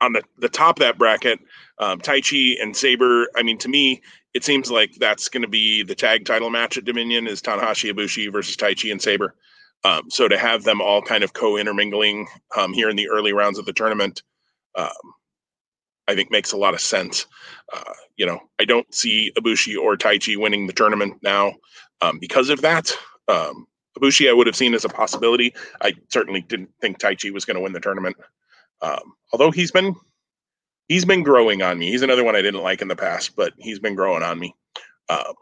on 0.00 0.12
the, 0.12 0.22
the 0.38 0.48
top 0.48 0.78
of 0.78 0.80
that 0.80 0.98
bracket, 0.98 1.40
um, 1.78 2.00
Taichi 2.00 2.62
and 2.62 2.76
Sabre. 2.76 3.26
I 3.36 3.42
mean, 3.42 3.58
to 3.58 3.68
me, 3.68 4.00
it 4.32 4.44
seems 4.44 4.70
like 4.70 4.94
that's 4.94 5.28
going 5.28 5.42
to 5.42 5.48
be 5.48 5.82
the 5.82 5.94
tag 5.94 6.24
title 6.24 6.50
match 6.50 6.78
at 6.78 6.84
Dominion 6.84 7.26
is 7.26 7.42
Tanahashi 7.42 7.92
Ibushi 7.92 8.30
versus 8.30 8.56
Taichi 8.56 8.92
and 8.92 9.02
Sabre. 9.02 9.34
Um, 9.84 10.10
so 10.10 10.28
to 10.28 10.38
have 10.38 10.64
them 10.64 10.80
all 10.80 11.02
kind 11.02 11.22
of 11.24 11.32
co-intermingling 11.32 12.26
um, 12.56 12.72
here 12.72 12.88
in 12.88 12.96
the 12.96 13.08
early 13.08 13.32
rounds 13.32 13.58
of 13.58 13.66
the 13.66 13.72
tournament, 13.72 14.22
um, 14.74 14.90
I 16.08 16.14
think 16.14 16.30
makes 16.30 16.52
a 16.52 16.56
lot 16.56 16.74
of 16.74 16.80
sense. 16.80 17.26
Uh, 17.72 17.92
you 18.16 18.26
know, 18.26 18.38
I 18.58 18.64
don't 18.64 18.92
see 18.94 19.32
Ibushi 19.36 19.76
or 19.76 19.96
Taichi 19.96 20.36
winning 20.36 20.66
the 20.66 20.72
tournament 20.72 21.14
now 21.22 21.54
um, 22.00 22.18
because 22.18 22.48
of 22.48 22.60
that. 22.62 22.92
Um, 23.28 23.66
Ibushi, 23.98 24.28
I 24.28 24.32
would 24.32 24.46
have 24.46 24.56
seen 24.56 24.74
as 24.74 24.84
a 24.84 24.88
possibility. 24.88 25.54
I 25.80 25.94
certainly 26.08 26.42
didn't 26.42 26.70
think 26.80 26.98
Taichi 26.98 27.32
was 27.32 27.44
going 27.44 27.56
to 27.56 27.62
win 27.62 27.72
the 27.72 27.80
tournament. 27.80 28.16
Um, 28.82 29.14
although 29.32 29.50
he's 29.50 29.72
been 29.72 29.94
he's 30.88 31.04
been 31.04 31.22
growing 31.22 31.62
on 31.62 31.78
me. 31.78 31.90
He's 31.90 32.02
another 32.02 32.24
one 32.24 32.36
I 32.36 32.42
didn't 32.42 32.62
like 32.62 32.82
in 32.82 32.88
the 32.88 32.96
past, 32.96 33.34
but 33.36 33.52
he's 33.58 33.78
been 33.78 33.94
growing 33.94 34.22
on 34.22 34.38
me. 34.38 34.54
Um, 35.08 35.34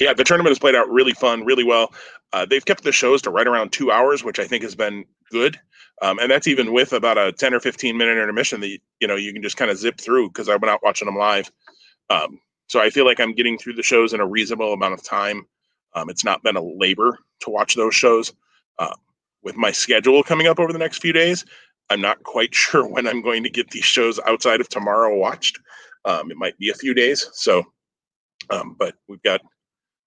yeah, 0.00 0.12
the 0.12 0.24
tournament 0.24 0.50
has 0.50 0.58
played 0.58 0.74
out 0.74 0.88
really 0.88 1.12
fun, 1.12 1.44
really 1.44 1.64
well. 1.64 1.92
Uh, 2.32 2.44
they've 2.44 2.64
kept 2.64 2.82
the 2.82 2.92
shows 2.92 3.22
to 3.22 3.30
right 3.30 3.46
around 3.46 3.72
two 3.72 3.90
hours, 3.90 4.24
which 4.24 4.38
I 4.38 4.46
think 4.46 4.62
has 4.62 4.74
been 4.74 5.04
good. 5.30 5.58
Um, 6.02 6.18
and 6.18 6.30
that's 6.30 6.48
even 6.48 6.72
with 6.72 6.92
about 6.92 7.18
a 7.18 7.32
10 7.32 7.54
or 7.54 7.60
15 7.60 7.96
minute 7.96 8.18
intermission 8.18 8.60
that, 8.60 8.78
you 9.00 9.06
know, 9.06 9.14
you 9.14 9.32
can 9.32 9.42
just 9.42 9.56
kind 9.56 9.70
of 9.70 9.78
zip 9.78 10.00
through 10.00 10.28
because 10.28 10.48
I've 10.48 10.60
been 10.60 10.68
out 10.68 10.82
watching 10.82 11.06
them 11.06 11.16
live. 11.16 11.50
Um, 12.10 12.40
so 12.66 12.80
I 12.80 12.90
feel 12.90 13.04
like 13.04 13.20
I'm 13.20 13.34
getting 13.34 13.56
through 13.56 13.74
the 13.74 13.82
shows 13.82 14.12
in 14.12 14.20
a 14.20 14.26
reasonable 14.26 14.72
amount 14.72 14.94
of 14.94 15.04
time. 15.04 15.46
Um, 15.94 16.10
it's 16.10 16.24
not 16.24 16.42
been 16.42 16.56
a 16.56 16.62
labor 16.62 17.18
to 17.40 17.50
watch 17.50 17.76
those 17.76 17.94
shows. 17.94 18.32
Uh, 18.78 18.94
with 19.44 19.56
my 19.56 19.70
schedule 19.70 20.22
coming 20.24 20.48
up 20.48 20.58
over 20.58 20.72
the 20.72 20.78
next 20.78 20.98
few 20.98 21.12
days, 21.12 21.44
I'm 21.90 22.00
not 22.00 22.22
quite 22.24 22.54
sure 22.54 22.86
when 22.86 23.06
I'm 23.06 23.22
going 23.22 23.44
to 23.44 23.50
get 23.50 23.70
these 23.70 23.84
shows 23.84 24.18
outside 24.26 24.60
of 24.60 24.68
tomorrow 24.68 25.16
watched. 25.16 25.60
Um, 26.04 26.30
it 26.30 26.36
might 26.36 26.58
be 26.58 26.70
a 26.70 26.74
few 26.74 26.94
days. 26.94 27.30
So, 27.32 27.64
um, 28.50 28.74
but 28.78 28.94
we've 29.08 29.22
got 29.22 29.40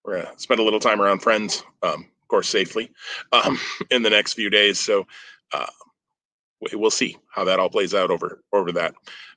we're 0.08 0.22
gonna 0.24 0.40
spend 0.40 0.60
a 0.60 0.64
little 0.64 0.80
time 0.80 1.02
around 1.02 1.20
friends, 1.20 1.64
um, 1.84 2.08
of 2.22 2.28
course, 2.30 2.48
safely 2.48 2.90
um, 3.34 3.60
in 3.92 4.02
the 4.02 4.10
next 4.10 4.34
few 4.34 4.50
days. 4.50 4.80
So 4.80 5.06
uh, 5.54 5.68
we'll 6.74 6.90
see 6.90 7.18
how 7.30 7.44
that 7.44 7.60
all 7.60 7.70
plays 7.70 7.94
out 7.94 8.10
over 8.10 8.42
over 8.54 8.72
that, 8.72 8.96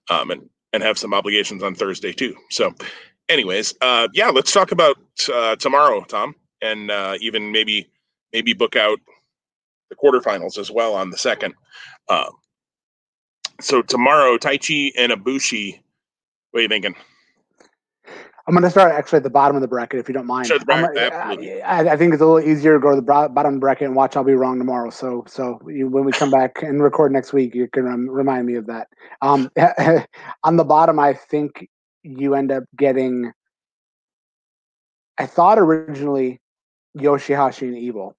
um, 0.08 0.30
and 0.30 0.48
and 0.72 0.82
have 0.82 0.96
some 0.96 1.12
obligations 1.12 1.62
on 1.62 1.74
Thursday 1.74 2.12
too. 2.12 2.36
So, 2.50 2.72
anyways, 3.28 3.74
uh, 3.80 4.08
yeah, 4.14 4.30
let's 4.30 4.52
talk 4.52 4.70
about 4.70 4.96
uh, 5.32 5.56
tomorrow, 5.56 6.02
Tom, 6.04 6.36
and 6.62 6.90
uh, 6.90 7.16
even 7.20 7.50
maybe 7.50 7.90
maybe 8.32 8.54
book 8.54 8.76
out 8.76 9.00
the 9.90 9.96
quarterfinals 9.96 10.56
as 10.56 10.70
well 10.70 10.94
on 10.94 11.10
the 11.10 11.18
second. 11.18 11.54
Um, 12.08 12.30
so 13.60 13.82
tomorrow, 13.82 14.38
Taichi 14.38 14.92
and 14.96 15.12
Ibushi. 15.12 15.80
What 16.52 16.60
are 16.60 16.62
you 16.62 16.68
thinking? 16.68 16.94
I'm 18.50 18.57
going 18.57 18.64
to 18.64 18.71
start 18.71 18.90
actually 18.90 19.19
at 19.19 19.23
the 19.23 19.30
bottom 19.30 19.54
of 19.54 19.62
the 19.62 19.69
bracket, 19.69 20.00
if 20.00 20.09
you 20.09 20.12
don't 20.12 20.26
mind. 20.26 20.49
Sure, 20.49 20.59
bracket, 20.59 21.12
I, 21.12 21.90
I, 21.90 21.97
think 21.97 22.12
it's 22.12 22.21
a 22.21 22.26
little 22.26 22.40
easier 22.40 22.75
to 22.75 22.80
go 22.80 22.90
to 22.90 22.97
the 22.97 23.02
bottom 23.02 23.54
the 23.54 23.61
bracket 23.61 23.87
and 23.87 23.95
watch. 23.95 24.16
I'll 24.16 24.25
be 24.25 24.33
wrong 24.33 24.59
tomorrow. 24.59 24.90
So, 24.90 25.23
so 25.28 25.61
you, 25.69 25.87
when 25.87 26.04
we 26.04 26.11
come 26.11 26.33
back 26.33 26.61
and 26.61 26.83
record 26.83 27.12
next 27.12 27.33
week, 27.33 27.54
you 27.54 27.69
can 27.69 27.87
um, 27.87 28.11
remind 28.11 28.47
me 28.47 28.57
of 28.57 28.66
that. 28.66 28.88
Um, 29.23 29.52
on 30.42 30.57
the 30.57 30.64
bottom, 30.64 30.99
I 30.99 31.14
think 31.14 31.69
you 32.02 32.35
end 32.35 32.50
up 32.50 32.64
getting. 32.76 33.30
I 35.16 35.26
thought 35.26 35.61
originally 35.61 36.40
Yoshihashi 36.99 37.69
and 37.69 37.78
Evil, 37.78 38.16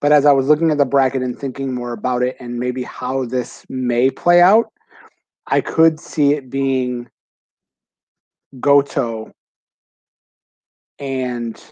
but 0.00 0.12
as 0.12 0.24
I 0.24 0.32
was 0.32 0.46
looking 0.46 0.70
at 0.70 0.78
the 0.78 0.86
bracket 0.86 1.20
and 1.20 1.38
thinking 1.38 1.74
more 1.74 1.92
about 1.92 2.22
it 2.22 2.36
and 2.40 2.58
maybe 2.58 2.84
how 2.84 3.26
this 3.26 3.66
may 3.68 4.08
play 4.08 4.40
out, 4.40 4.72
I 5.46 5.60
could 5.60 6.00
see 6.00 6.32
it 6.32 6.48
being 6.48 7.10
Goto 8.60 9.34
and 10.98 11.62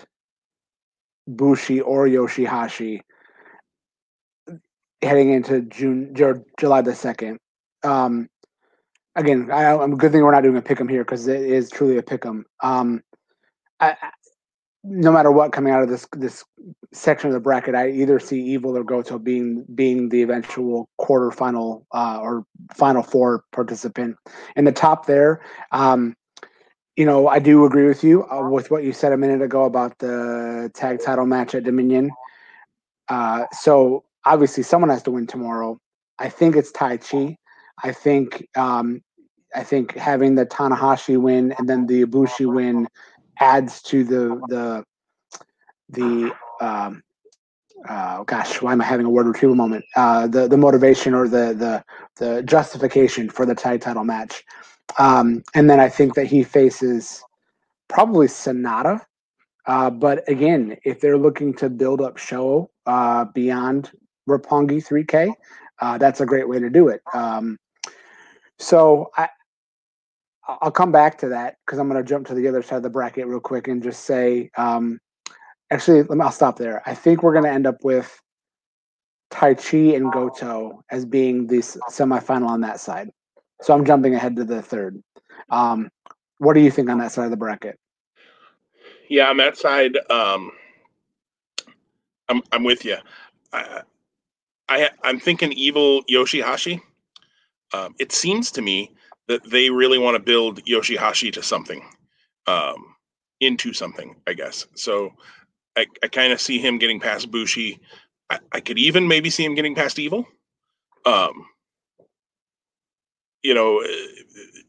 Bushi 1.26 1.80
or 1.80 2.06
Yoshihashi 2.06 3.00
heading 5.02 5.32
into 5.32 5.62
June 5.62 6.14
July 6.58 6.80
the 6.80 6.94
second. 6.94 7.38
Um, 7.82 8.28
again, 9.14 9.50
I, 9.50 9.64
am 9.64 9.92
a 9.92 9.96
good 9.96 10.12
thing 10.12 10.22
we're 10.22 10.32
not 10.32 10.42
doing 10.42 10.56
a 10.56 10.62
pick'em 10.62 10.90
here 10.90 11.04
because 11.04 11.26
it 11.28 11.40
is 11.40 11.70
truly 11.70 11.98
a 11.98 12.02
pick'em. 12.02 12.44
Um, 12.62 13.02
I, 13.80 13.96
no 14.88 15.10
matter 15.10 15.32
what 15.32 15.52
coming 15.52 15.72
out 15.72 15.82
of 15.82 15.88
this 15.88 16.06
this 16.16 16.44
section 16.92 17.28
of 17.28 17.34
the 17.34 17.40
bracket, 17.40 17.74
I 17.74 17.90
either 17.90 18.20
see 18.20 18.40
Evil 18.40 18.76
or 18.76 18.84
Goto 18.84 19.18
being 19.18 19.64
being 19.74 20.08
the 20.08 20.22
eventual 20.22 20.88
quarterfinal 21.00 21.84
uh, 21.92 22.20
or 22.22 22.44
final 22.74 23.02
four 23.02 23.44
participant. 23.52 24.16
In 24.54 24.64
the 24.64 24.72
top 24.72 25.06
there, 25.06 25.40
um, 25.72 26.14
you 26.96 27.04
know, 27.04 27.28
I 27.28 27.38
do 27.38 27.64
agree 27.66 27.86
with 27.86 28.02
you 28.02 28.24
uh, 28.30 28.48
with 28.48 28.70
what 28.70 28.82
you 28.82 28.92
said 28.92 29.12
a 29.12 29.16
minute 29.16 29.42
ago 29.42 29.64
about 29.64 29.98
the 29.98 30.70
tag 30.74 31.02
title 31.02 31.26
match 31.26 31.54
at 31.54 31.64
Dominion. 31.64 32.10
Uh, 33.08 33.44
so 33.52 34.04
obviously, 34.24 34.62
someone 34.62 34.90
has 34.90 35.02
to 35.04 35.10
win 35.10 35.26
tomorrow. 35.26 35.78
I 36.18 36.30
think 36.30 36.56
it's 36.56 36.72
Taichi. 36.72 37.36
I 37.84 37.92
think 37.92 38.48
um, 38.56 39.02
I 39.54 39.62
think 39.62 39.94
having 39.94 40.34
the 40.34 40.46
Tanahashi 40.46 41.20
win 41.20 41.54
and 41.58 41.68
then 41.68 41.86
the 41.86 42.04
Ibushi 42.04 42.52
win 42.52 42.88
adds 43.38 43.82
to 43.82 44.02
the 44.02 44.40
the 44.48 44.84
the 45.90 46.34
um, 46.60 47.02
uh, 47.86 48.24
gosh, 48.24 48.62
why 48.62 48.72
am 48.72 48.80
I 48.80 48.84
having 48.84 49.04
a 49.04 49.10
word 49.10 49.26
retrieval 49.26 49.54
moment? 49.54 49.84
Uh, 49.94 50.26
the 50.26 50.48
the 50.48 50.56
motivation 50.56 51.12
or 51.12 51.28
the 51.28 51.54
the 51.54 51.84
the 52.16 52.42
justification 52.42 53.28
for 53.28 53.44
the 53.44 53.54
tag 53.54 53.82
title 53.82 54.04
match. 54.04 54.42
Um, 54.98 55.42
and 55.54 55.68
then 55.68 55.80
I 55.80 55.88
think 55.88 56.14
that 56.14 56.26
he 56.26 56.42
faces 56.42 57.22
probably 57.88 58.26
Sanada. 58.26 59.00
Uh, 59.66 59.90
but 59.90 60.28
again, 60.28 60.76
if 60.84 61.00
they're 61.00 61.18
looking 61.18 61.52
to 61.54 61.68
build 61.68 62.00
up 62.00 62.16
Sho 62.16 62.70
uh, 62.86 63.24
beyond 63.26 63.90
Roppongi 64.28 64.86
3K, 64.86 65.32
uh, 65.80 65.98
that's 65.98 66.20
a 66.20 66.26
great 66.26 66.48
way 66.48 66.58
to 66.58 66.70
do 66.70 66.88
it. 66.88 67.02
Um, 67.12 67.58
so 68.58 69.10
I, 69.16 69.28
I'll 70.48 70.70
come 70.70 70.92
back 70.92 71.18
to 71.18 71.28
that 71.28 71.56
because 71.64 71.78
I'm 71.78 71.88
going 71.88 72.02
to 72.02 72.08
jump 72.08 72.26
to 72.28 72.34
the 72.34 72.46
other 72.48 72.62
side 72.62 72.76
of 72.76 72.82
the 72.82 72.90
bracket 72.90 73.26
real 73.26 73.40
quick 73.40 73.68
and 73.68 73.82
just 73.82 74.04
say, 74.04 74.50
um, 74.56 75.00
actually, 75.70 76.02
let 76.02 76.16
me, 76.16 76.24
I'll 76.24 76.30
stop 76.30 76.56
there. 76.56 76.82
I 76.86 76.94
think 76.94 77.22
we're 77.22 77.32
going 77.32 77.44
to 77.44 77.50
end 77.50 77.66
up 77.66 77.82
with 77.82 78.20
Taichi 79.32 79.96
and 79.96 80.12
Goto 80.12 80.84
as 80.90 81.04
being 81.04 81.46
the 81.46 81.58
semifinal 81.58 82.46
on 82.46 82.60
that 82.60 82.78
side. 82.80 83.10
So 83.62 83.74
I'm 83.74 83.84
jumping 83.84 84.14
ahead 84.14 84.36
to 84.36 84.44
the 84.44 84.62
third. 84.62 85.02
Um, 85.50 85.90
what 86.38 86.54
do 86.54 86.60
you 86.60 86.70
think 86.70 86.90
on 86.90 86.98
that 86.98 87.12
side 87.12 87.24
of 87.24 87.30
the 87.30 87.36
bracket? 87.36 87.78
Yeah, 89.08 89.30
on 89.30 89.36
that 89.38 89.56
side, 89.56 89.96
um, 90.10 90.52
I'm 92.28 92.42
I'm 92.52 92.64
with 92.64 92.84
you. 92.84 92.96
I, 93.52 93.82
I 94.68 94.90
I'm 95.02 95.20
thinking 95.20 95.52
evil 95.52 96.02
Yoshihashi. 96.04 96.80
Um, 97.72 97.94
it 97.98 98.12
seems 98.12 98.50
to 98.52 98.62
me 98.62 98.92
that 99.28 99.44
they 99.44 99.70
really 99.70 99.98
want 99.98 100.16
to 100.16 100.22
build 100.22 100.64
Yoshihashi 100.64 101.32
to 101.32 101.42
something, 101.42 101.84
um, 102.46 102.94
into 103.40 103.72
something, 103.72 104.16
I 104.26 104.34
guess. 104.34 104.66
So 104.74 105.12
I, 105.76 105.86
I 106.02 106.08
kind 106.08 106.32
of 106.32 106.40
see 106.40 106.58
him 106.58 106.78
getting 106.78 107.00
past 107.00 107.30
Bushi. 107.30 107.80
I, 108.30 108.38
I, 108.52 108.60
could 108.60 108.78
even 108.78 109.06
maybe 109.06 109.30
see 109.30 109.44
him 109.44 109.54
getting 109.54 109.74
past 109.74 109.98
Evil. 109.98 110.26
Um, 111.04 111.46
you 113.46 113.54
know, 113.54 113.80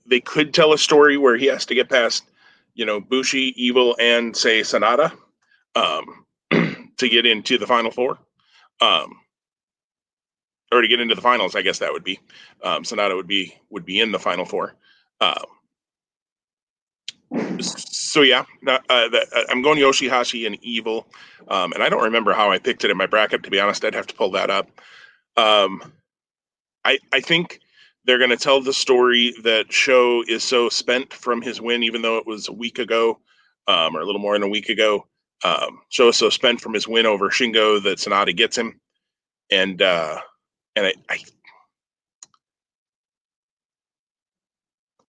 they 0.05 0.19
could 0.19 0.53
tell 0.53 0.71
a 0.71 0.77
story 0.77 1.17
where 1.17 1.35
he 1.35 1.47
has 1.47 1.65
to 1.65 1.73
get 1.73 1.89
past, 1.89 2.29
you 2.75 2.85
know, 2.85 2.99
Bushi, 2.99 3.53
Evil, 3.57 3.95
and 3.99 4.37
say 4.37 4.61
Sanada 4.61 5.11
um, 5.75 6.25
to 6.97 7.09
get 7.09 7.25
into 7.25 7.57
the 7.57 7.65
final 7.65 7.89
four. 7.89 8.19
Um, 8.79 9.19
or 10.71 10.81
to 10.81 10.87
get 10.87 10.99
into 10.99 11.15
the 11.15 11.21
finals, 11.21 11.55
I 11.55 11.63
guess 11.63 11.79
that 11.79 11.91
would 11.91 12.03
be. 12.03 12.19
Um, 12.63 12.83
Sanada 12.83 13.15
would 13.15 13.27
be 13.27 13.55
would 13.69 13.85
be 13.85 13.99
in 13.99 14.11
the 14.11 14.19
final 14.19 14.45
four. 14.45 14.75
Um, 15.21 15.45
so 17.59 18.21
yeah, 18.21 18.43
uh, 18.67 18.79
uh, 18.89 19.07
I'm 19.49 19.63
going 19.63 19.79
Yoshihashi 19.79 20.45
and 20.45 20.57
Evil, 20.61 21.07
um, 21.47 21.73
and 21.73 21.81
I 21.81 21.89
don't 21.89 22.03
remember 22.03 22.33
how 22.33 22.51
I 22.51 22.59
picked 22.59 22.83
it 22.83 22.91
in 22.91 22.97
my 22.97 23.07
bracket. 23.07 23.43
To 23.43 23.49
be 23.49 23.59
honest, 23.59 23.83
I'd 23.83 23.95
have 23.95 24.07
to 24.07 24.13
pull 24.13 24.29
that 24.31 24.51
up. 24.51 24.69
Um, 25.35 25.93
I 26.85 26.99
I 27.13 27.21
think 27.21 27.61
they're 28.07 28.17
going 28.17 28.29
to 28.29 28.37
tell 28.37 28.61
the 28.61 28.73
story 28.73 29.35
that 29.43 29.71
Sho 29.71 30.23
is 30.27 30.41
so 30.41 30.69
spent 30.69 31.13
from 31.13 31.41
his 31.41 31.59
win, 31.59 31.83
even 31.83 32.01
though 32.01 32.17
it 32.17 32.25
was 32.25 32.47
a 32.47 32.53
week 32.53 32.79
ago, 32.79 33.19
um, 33.67 33.95
or 33.95 33.99
a 33.99 34.05
little 34.05 34.21
more 34.21 34.33
than 34.33 34.43
a 34.43 34.47
week 34.47 34.69
ago. 34.69 35.05
Um, 35.43 35.81
Sho 35.89 36.07
is 36.07 36.17
so 36.17 36.29
spent 36.29 36.61
from 36.61 36.73
his 36.73 36.87
win 36.87 37.05
over 37.05 37.29
Shingo 37.29 37.83
that 37.83 37.99
Sanada 37.99 38.35
gets 38.35 38.57
him, 38.57 38.79
and 39.51 39.81
uh, 39.81 40.19
and 40.77 40.87
I, 40.87 40.93
I 41.09 41.19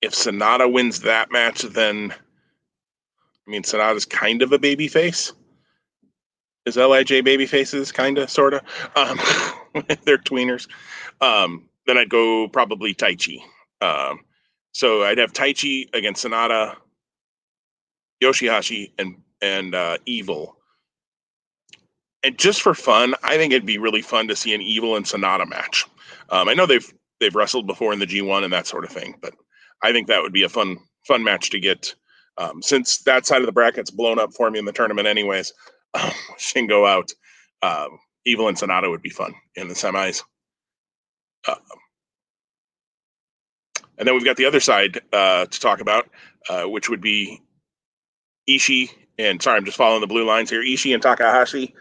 if 0.03 0.13
Sanada 0.13 0.71
wins 0.71 1.01
that 1.01 1.31
match, 1.31 1.63
then 1.63 2.13
I 2.13 3.51
mean 3.51 3.63
Sanada's 3.63 4.05
kind 4.05 4.43
of 4.43 4.53
a 4.53 4.59
baby 4.59 4.89
face. 4.89 5.33
Is 6.67 6.77
Lij 6.77 7.09
baby 7.09 7.47
faces 7.47 7.93
kind 7.93 8.19
of 8.19 8.29
sorta? 8.29 8.63
Um, 8.97 9.19
they're 10.05 10.19
tweeners. 10.19 10.69
Um, 11.23 11.68
then 11.89 11.97
I'd 11.97 12.11
go 12.11 12.47
probably 12.49 12.95
Taichi. 12.95 13.41
Um, 13.81 14.21
so 14.73 15.03
I'd 15.05 15.19
have 15.19 15.33
Taichi 15.33 15.93
against 15.95 16.25
Sanada, 16.25 16.77
Yoshihashi, 18.23 18.93
and 18.99 19.17
and 19.41 19.75
uh, 19.75 19.97
Evil. 20.05 20.57
And 22.23 22.37
just 22.39 22.61
for 22.61 22.75
fun, 22.75 23.15
I 23.23 23.37
think 23.37 23.53
it'd 23.53 23.65
be 23.65 23.79
really 23.79 24.03
fun 24.03 24.29
to 24.29 24.37
see 24.37 24.55
an 24.55 24.61
Evil 24.61 24.97
and 24.97 25.07
Sanada 25.07 25.49
match. 25.49 25.87
Um, 26.29 26.49
I 26.49 26.55
know 26.55 26.67
they've 26.67 26.93
they've 27.21 27.35
wrestled 27.35 27.67
before 27.67 27.93
in 27.95 28.01
the 28.01 28.07
G1 28.07 28.45
and 28.45 28.53
that 28.53 28.67
sort 28.67 28.85
of 28.85 28.91
thing, 28.91 29.15
but 29.23 29.35
I 29.83 29.91
think 29.93 30.09
that 30.09 30.23
would 30.23 30.33
be 30.33 30.43
a 30.43 30.49
fun 30.49 30.77
fun 31.07 31.25
match 31.25 31.51
to 31.51 31.61
get. 31.61 31.95
Um, 32.37 32.63
since 32.63 32.99
that 32.99 33.27
side 33.27 33.41
of 33.41 33.47
the 33.47 33.53
bracket's 33.53 33.91
blown 33.91 34.21
up 34.21 34.33
for 34.35 34.49
me 34.51 34.61
in 34.61 34.65
the 34.65 34.73
tournament, 34.73 35.09
anyways, 35.09 35.53
um, 35.95 36.11
Shingo 36.39 36.87
out. 36.87 37.11
Um, 37.63 37.99
Evil 38.27 38.49
and 38.49 38.59
Sanada 38.59 38.91
would 38.91 39.01
be 39.01 39.09
fun 39.09 39.33
in 39.57 39.69
the 39.69 39.75
semis. 39.75 40.23
Um, 41.47 41.57
and 43.99 44.07
then 44.07 44.15
we've 44.15 44.25
got 44.25 44.37
the 44.37 44.47
other 44.47 44.61
side 44.61 45.01
uh, 45.13 45.47
to 45.47 45.61
talk 45.61 45.81
about, 45.81 46.09
uh, 46.49 46.65
which 46.65 46.89
would 46.89 47.01
be 47.01 47.43
Ishii 48.49 48.91
and 49.19 49.43
sorry, 49.43 49.57
I'm 49.57 49.65
just 49.65 49.77
following 49.77 50.01
the 50.01 50.07
blue 50.07 50.25
lines 50.25 50.51
here. 50.51 50.63
Ishii 50.63 50.95
and 50.95 51.03
Takahashi. 51.03 51.75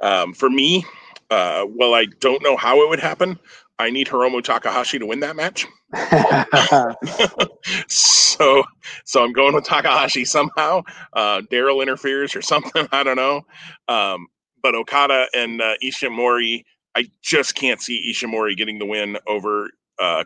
Um, 0.00 0.32
for 0.32 0.48
me, 0.48 0.84
uh, 1.30 1.64
well, 1.68 1.94
I 1.94 2.06
don't 2.20 2.42
know 2.42 2.56
how 2.56 2.82
it 2.82 2.88
would 2.88 3.00
happen. 3.00 3.38
I 3.78 3.90
need 3.90 4.06
Hiromu 4.06 4.42
Takahashi 4.42 5.00
to 5.00 5.06
win 5.06 5.20
that 5.20 5.34
match. 5.34 5.66
so, 7.88 8.62
so 9.04 9.24
I'm 9.24 9.32
going 9.32 9.54
with 9.54 9.64
Takahashi 9.64 10.24
somehow. 10.24 10.82
Uh, 11.12 11.40
Daryl 11.50 11.82
interferes 11.82 12.36
or 12.36 12.42
something. 12.42 12.86
I 12.92 13.02
don't 13.02 13.16
know. 13.16 13.42
Um, 13.88 14.28
but 14.62 14.76
Okada 14.76 15.26
and 15.34 15.60
uh, 15.60 15.74
Ishimori, 15.82 16.64
I 16.96 17.10
just 17.22 17.54
can't 17.54 17.80
see 17.80 18.12
Ishimori 18.12 18.56
getting 18.56 18.78
the 18.78 18.86
win 18.86 19.18
over 19.26 19.70
uh, 19.98 20.24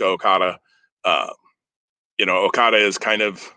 Okada. 0.00 0.58
Uh, 1.04 1.30
you 2.18 2.26
know, 2.26 2.44
Okada 2.44 2.76
is 2.76 2.98
kind 2.98 3.22
of 3.22 3.52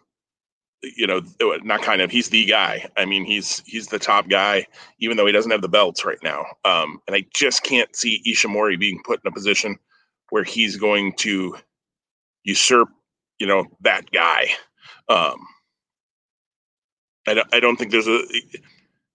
you 0.83 1.05
know, 1.05 1.21
not 1.63 1.81
kind 1.81 2.01
of, 2.01 2.09
he's 2.09 2.29
the 2.29 2.45
guy. 2.45 2.89
I 2.97 3.05
mean, 3.05 3.25
he's 3.25 3.61
he's 3.65 3.87
the 3.87 3.99
top 3.99 4.29
guy, 4.29 4.65
even 4.99 5.15
though 5.15 5.25
he 5.25 5.31
doesn't 5.31 5.51
have 5.51 5.61
the 5.61 5.69
belts 5.69 6.05
right 6.05 6.21
now. 6.23 6.45
Um, 6.65 6.99
and 7.07 7.15
I 7.15 7.25
just 7.33 7.63
can't 7.63 7.95
see 7.95 8.21
Ishimori 8.27 8.79
being 8.79 9.01
put 9.05 9.21
in 9.23 9.29
a 9.29 9.33
position 9.33 9.77
where 10.29 10.43
he's 10.43 10.77
going 10.77 11.13
to 11.17 11.55
usurp, 12.43 12.89
you 13.39 13.47
know, 13.47 13.65
that 13.81 14.09
guy. 14.11 14.47
Um, 15.07 15.45
I 17.27 17.35
don't, 17.35 17.53
I 17.53 17.59
don't 17.59 17.75
think 17.77 17.91
there's 17.91 18.07
a, 18.07 18.23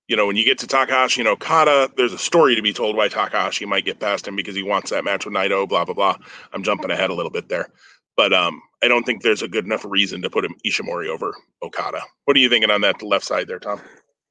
you 0.08 0.16
know, 0.16 0.26
when 0.26 0.36
you 0.36 0.44
get 0.44 0.58
to 0.58 0.66
Takahashi 0.66 1.20
and 1.20 1.28
Okada, 1.28 1.90
there's 1.96 2.12
a 2.12 2.18
story 2.18 2.54
to 2.54 2.62
be 2.62 2.72
told 2.72 2.96
why 2.96 3.08
Takahashi 3.08 3.66
might 3.66 3.84
get 3.84 3.98
past 3.98 4.26
him 4.26 4.36
because 4.36 4.54
he 4.54 4.62
wants 4.62 4.90
that 4.90 5.04
match 5.04 5.24
with 5.24 5.34
Naito, 5.34 5.68
blah, 5.68 5.84
blah, 5.84 5.94
blah. 5.94 6.16
I'm 6.52 6.62
jumping 6.62 6.90
ahead 6.90 7.10
a 7.10 7.14
little 7.14 7.30
bit 7.30 7.48
there. 7.48 7.68
But 8.16 8.32
um, 8.32 8.62
I 8.82 8.88
don't 8.88 9.04
think 9.04 9.22
there's 9.22 9.42
a 9.42 9.48
good 9.48 9.64
enough 9.64 9.84
reason 9.84 10.22
to 10.22 10.30
put 10.30 10.44
him 10.44 10.54
Ishimori 10.64 11.08
over 11.08 11.34
Okada. 11.62 12.00
What 12.24 12.36
are 12.36 12.40
you 12.40 12.48
thinking 12.48 12.70
on 12.70 12.80
that 12.82 13.02
left 13.02 13.24
side 13.24 13.48
there, 13.48 13.58
Tom? 13.58 13.80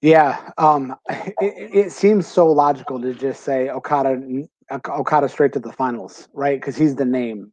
Yeah, 0.02 0.50
um, 0.58 0.96
it, 1.10 1.34
it 1.42 1.92
seems 1.92 2.26
so 2.26 2.48
logical 2.52 3.02
to 3.02 3.14
just 3.14 3.44
say 3.44 3.70
Okada, 3.70 4.48
Okada 4.72 5.30
straight 5.30 5.54
to 5.54 5.60
the 5.60 5.74
finals, 5.74 6.30
right? 6.34 6.60
Because 6.60 6.78
he's 6.78 6.96
the 6.96 7.06
name. 7.06 7.52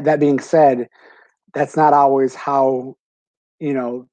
That 0.00 0.20
being 0.20 0.38
said, 0.38 0.88
that's 1.54 1.76
not 1.76 1.92
always 1.92 2.34
how 2.34 2.96
you 3.60 3.72
know 3.72 4.06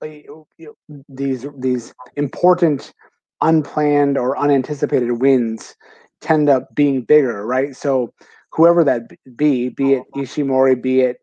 these 1.10 1.45
these 1.58 1.93
important 2.15 2.93
unplanned 3.41 4.17
or 4.17 4.38
unanticipated 4.38 5.21
wins 5.21 5.75
tend 6.21 6.49
up 6.49 6.73
being 6.75 7.01
bigger 7.01 7.45
right 7.45 7.75
so 7.75 8.13
whoever 8.51 8.84
that 8.84 9.01
be 9.36 9.69
be 9.69 9.93
it 9.93 10.03
ishimori 10.15 10.82
be 10.82 11.01
it 11.01 11.17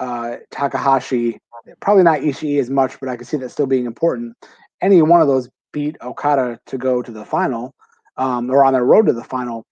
uh, 0.00 0.36
Takahashi, 0.50 1.38
probably 1.80 2.02
not 2.02 2.20
Ishii 2.20 2.58
as 2.58 2.70
much, 2.70 2.98
but 3.00 3.08
I 3.08 3.16
can 3.16 3.24
see 3.24 3.36
that 3.38 3.50
still 3.50 3.66
being 3.66 3.86
important. 3.86 4.36
Any 4.80 5.02
one 5.02 5.20
of 5.20 5.28
those 5.28 5.48
beat 5.72 5.96
Okada 6.02 6.58
to 6.66 6.78
go 6.78 7.02
to 7.02 7.10
the 7.12 7.24
final, 7.24 7.74
um, 8.16 8.50
or 8.50 8.64
on 8.64 8.72
their 8.72 8.84
road 8.84 9.06
to 9.06 9.12
the 9.12 9.24
final. 9.24 9.64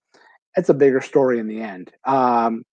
It's 0.56 0.68
a 0.68 0.74
bigger 0.74 1.00
story 1.00 1.38
in 1.38 1.46
the 1.46 1.60
end. 1.60 1.92
Um, 2.04 2.64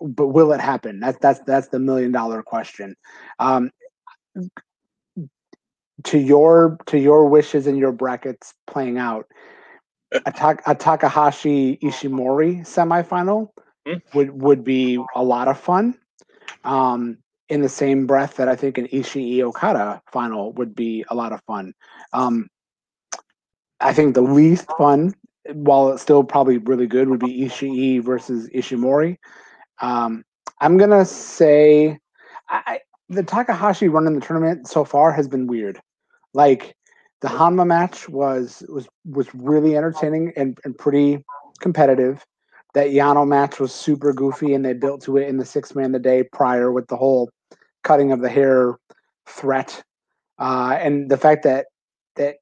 but 0.00 0.28
will 0.28 0.52
it 0.52 0.60
happen? 0.60 1.00
That's 1.00 1.18
that's 1.18 1.40
that's 1.40 1.68
the 1.68 1.78
million 1.78 2.12
dollar 2.12 2.42
question. 2.42 2.94
Um, 3.38 3.70
to 6.04 6.18
your 6.18 6.78
to 6.86 6.98
your 6.98 7.28
wishes 7.28 7.66
and 7.66 7.78
your 7.78 7.92
brackets 7.92 8.54
playing 8.66 8.98
out, 8.98 9.26
a, 10.12 10.32
ta- 10.32 10.56
a 10.66 10.74
Takahashi 10.74 11.78
Ishimori 11.82 12.60
semifinal 12.60 13.48
mm-hmm. 13.86 14.16
would 14.16 14.30
would 14.42 14.64
be 14.64 15.02
a 15.14 15.22
lot 15.22 15.48
of 15.48 15.58
fun. 15.58 15.94
Um, 16.64 17.18
in 17.48 17.62
the 17.62 17.68
same 17.68 18.06
breath 18.06 18.36
that 18.36 18.48
I 18.48 18.54
think 18.54 18.78
an 18.78 18.86
Ishii 18.86 19.42
Okada 19.42 20.00
final 20.12 20.52
would 20.52 20.74
be 20.74 21.04
a 21.10 21.14
lot 21.16 21.32
of 21.32 21.42
fun. 21.42 21.74
Um, 22.12 22.48
I 23.80 23.92
think 23.92 24.14
the 24.14 24.20
least 24.20 24.70
fun, 24.78 25.14
while 25.52 25.90
it's 25.90 26.02
still 26.02 26.22
probably 26.22 26.58
really 26.58 26.86
good, 26.86 27.08
would 27.08 27.20
be 27.20 27.40
Ishii 27.40 28.02
versus 28.02 28.48
Ishimori. 28.50 29.16
Um, 29.80 30.24
I'm 30.60 30.78
gonna 30.78 31.04
say 31.04 31.98
I, 32.48 32.80
the 33.10 33.24
Takahashi 33.24 33.88
run 33.88 34.06
in 34.06 34.14
the 34.14 34.20
tournament 34.20 34.68
so 34.68 34.84
far 34.84 35.12
has 35.12 35.26
been 35.28 35.48
weird. 35.48 35.80
Like 36.32 36.76
the 37.20 37.28
Hanma 37.28 37.66
match 37.66 38.08
was 38.08 38.62
was 38.68 38.88
was 39.04 39.28
really 39.34 39.76
entertaining 39.76 40.32
and, 40.36 40.58
and 40.64 40.78
pretty 40.78 41.24
competitive 41.60 42.24
that 42.72 42.90
Yano 42.90 43.26
match 43.26 43.58
was 43.58 43.74
super 43.74 44.12
goofy 44.12 44.54
and 44.54 44.64
they 44.64 44.72
built 44.72 45.02
to 45.02 45.16
it 45.16 45.28
in 45.28 45.38
the 45.38 45.44
six 45.44 45.74
man 45.74 45.90
the 45.90 45.98
day 45.98 46.22
prior 46.32 46.70
with 46.70 46.86
the 46.86 46.96
whole 46.96 47.28
cutting 47.82 48.12
of 48.12 48.20
the 48.20 48.28
hair 48.28 48.76
threat. 49.26 49.82
Uh, 50.38 50.78
and 50.80 51.10
the 51.10 51.16
fact 51.16 51.42
that 51.42 51.66
that 52.14 52.36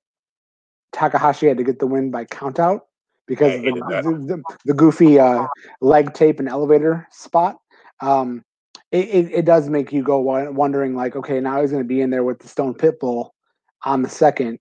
Takahashi 0.92 1.48
had 1.48 1.56
to 1.56 1.64
get 1.64 1.78
the 1.78 1.86
win 1.86 2.10
by 2.10 2.26
countout 2.26 2.80
because 3.26 3.54
of 3.54 3.62
the, 3.62 3.70
the, 3.70 4.12
the, 4.26 4.42
the, 4.66 4.74
goofy 4.74 5.18
uh, 5.18 5.46
leg 5.80 6.12
tape 6.14 6.38
and 6.40 6.48
elevator 6.48 7.06
spot. 7.10 7.56
Um, 8.00 8.42
it, 8.92 9.08
it, 9.08 9.32
it, 9.32 9.44
does 9.44 9.68
make 9.68 9.92
you 9.92 10.02
go 10.02 10.18
wondering 10.18 10.94
like, 10.94 11.14
okay, 11.16 11.40
now 11.40 11.60
he's 11.60 11.70
going 11.70 11.82
to 11.82 11.88
be 11.88 12.00
in 12.00 12.10
there 12.10 12.24
with 12.24 12.38
the 12.38 12.48
Stone 12.48 12.74
Pitbull 12.74 13.30
on 13.84 14.02
the 14.02 14.08
second. 14.08 14.58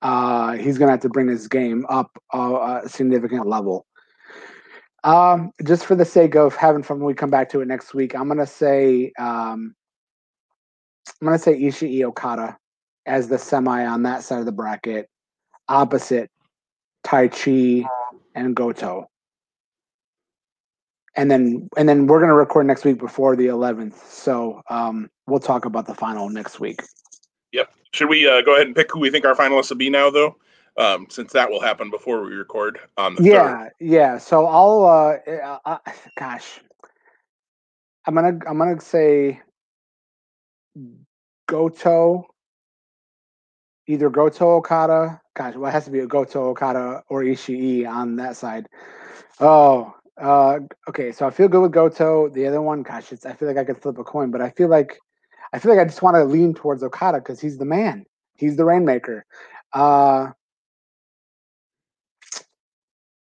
Uh, 0.00 0.52
he's 0.52 0.78
going 0.78 0.88
to 0.88 0.92
have 0.92 1.00
to 1.00 1.08
bring 1.08 1.28
his 1.28 1.48
game 1.48 1.84
up 1.88 2.10
a 2.32 2.82
significant 2.86 3.46
level. 3.46 3.86
Um, 5.04 5.52
just 5.64 5.86
for 5.86 5.94
the 5.94 6.04
sake 6.04 6.34
of 6.34 6.56
having 6.56 6.82
fun 6.82 7.02
we 7.02 7.14
come 7.14 7.30
back 7.30 7.48
to 7.50 7.60
it 7.60 7.68
next 7.68 7.94
week, 7.94 8.14
I'm 8.14 8.26
gonna 8.26 8.46
say 8.46 9.12
um, 9.18 9.74
I'm 11.20 11.26
gonna 11.26 11.38
say 11.38 11.58
Ishii 11.58 12.02
Okada 12.04 12.58
as 13.06 13.28
the 13.28 13.38
semi 13.38 13.86
on 13.86 14.02
that 14.02 14.24
side 14.24 14.40
of 14.40 14.46
the 14.46 14.52
bracket, 14.52 15.08
opposite 15.68 16.30
Taichi 17.06 17.86
and 18.34 18.56
Goto. 18.56 19.08
And 21.18 21.30
then 21.30 21.68
and 21.76 21.88
then 21.88 22.06
we're 22.06 22.20
gonna 22.20 22.34
record 22.34 22.66
next 22.66 22.84
week 22.84 22.98
before 22.98 23.36
the 23.36 23.46
11th, 23.46 23.98
so 24.08 24.62
um, 24.70 25.10
we'll 25.26 25.40
talk 25.40 25.64
about 25.64 25.86
the 25.86 25.94
final 25.94 26.30
next 26.30 26.60
week. 26.60 26.80
Yep. 27.52 27.70
Should 27.92 28.08
we 28.08 28.26
uh, 28.26 28.40
go 28.42 28.54
ahead 28.54 28.66
and 28.66 28.76
pick 28.76 28.90
who 28.92 29.00
we 29.00 29.10
think 29.10 29.24
our 29.24 29.34
finalists 29.34 29.70
will 29.70 29.78
be 29.78 29.90
now, 29.90 30.10
though? 30.10 30.36
um, 30.78 31.06
since 31.10 31.32
that 31.32 31.50
will 31.50 31.60
happen 31.60 31.90
before 31.90 32.22
we 32.22 32.34
record 32.34 32.78
on 32.96 33.16
the 33.16 33.22
yeah, 33.24 33.64
third. 33.64 33.72
yeah. 33.80 34.18
So 34.18 34.46
I'll, 34.46 34.84
uh, 34.84 35.30
uh, 35.30 35.58
uh, 35.64 35.78
gosh, 36.16 36.60
I'm 38.06 38.14
gonna, 38.14 38.38
I'm 38.46 38.58
gonna 38.58 38.80
say 38.80 39.40
Goto, 41.48 42.26
either 43.88 44.08
Goto 44.08 44.56
Okada. 44.56 45.20
Gosh, 45.34 45.56
well, 45.56 45.68
it 45.68 45.72
has 45.72 45.84
to 45.86 45.90
be 45.90 46.00
a 46.00 46.06
Goto 46.06 46.50
Okada 46.50 47.02
or 47.08 47.22
Ishii 47.22 47.88
on 47.88 48.16
that 48.16 48.36
side. 48.36 48.68
Oh, 49.40 49.94
uh, 50.20 50.60
okay. 50.88 51.12
So 51.12 51.26
I 51.26 51.30
feel 51.30 51.48
good 51.48 51.62
with 51.62 51.72
Goto. 51.72 52.28
The 52.28 52.46
other 52.46 52.62
one, 52.62 52.82
gosh, 52.82 53.12
it's, 53.12 53.26
I 53.26 53.32
feel 53.32 53.48
like 53.48 53.56
I 53.56 53.64
could 53.64 53.80
flip 53.80 53.98
a 53.98 54.04
coin, 54.04 54.30
but 54.30 54.40
I 54.40 54.50
feel 54.50 54.68
like, 54.68 54.98
I 55.52 55.58
feel 55.58 55.72
like 55.74 55.80
I 55.80 55.84
just 55.84 56.02
want 56.02 56.16
to 56.16 56.24
lean 56.24 56.54
towards 56.54 56.82
Okada 56.82 57.18
because 57.18 57.40
he's 57.40 57.58
the 57.58 57.64
man. 57.64 58.04
He's 58.34 58.56
the 58.56 58.64
rainmaker. 58.64 59.24
Uh, 59.72 60.28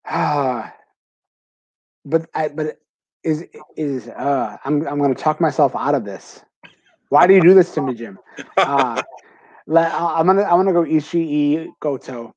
ah, 0.05 0.73
but 2.05 2.29
I, 2.33 2.47
but 2.49 2.77
is 3.23 3.45
is 3.75 4.07
uh, 4.07 4.57
I'm 4.65 4.87
I'm 4.87 4.99
gonna 4.99 5.15
talk 5.15 5.39
myself 5.39 5.75
out 5.75 5.95
of 5.95 6.05
this. 6.05 6.41
Why 7.09 7.27
do 7.27 7.33
you 7.33 7.41
do 7.41 7.53
this 7.53 7.73
to 7.75 7.81
me, 7.81 7.93
Jim? 7.93 8.17
Uh, 8.57 9.01
let, 9.67 9.93
I'm 9.93 10.25
gonna 10.25 10.43
I'm 10.43 10.57
gonna 10.57 10.73
go 10.73 10.83
Ishii 10.83 11.67
Goto 11.79 12.33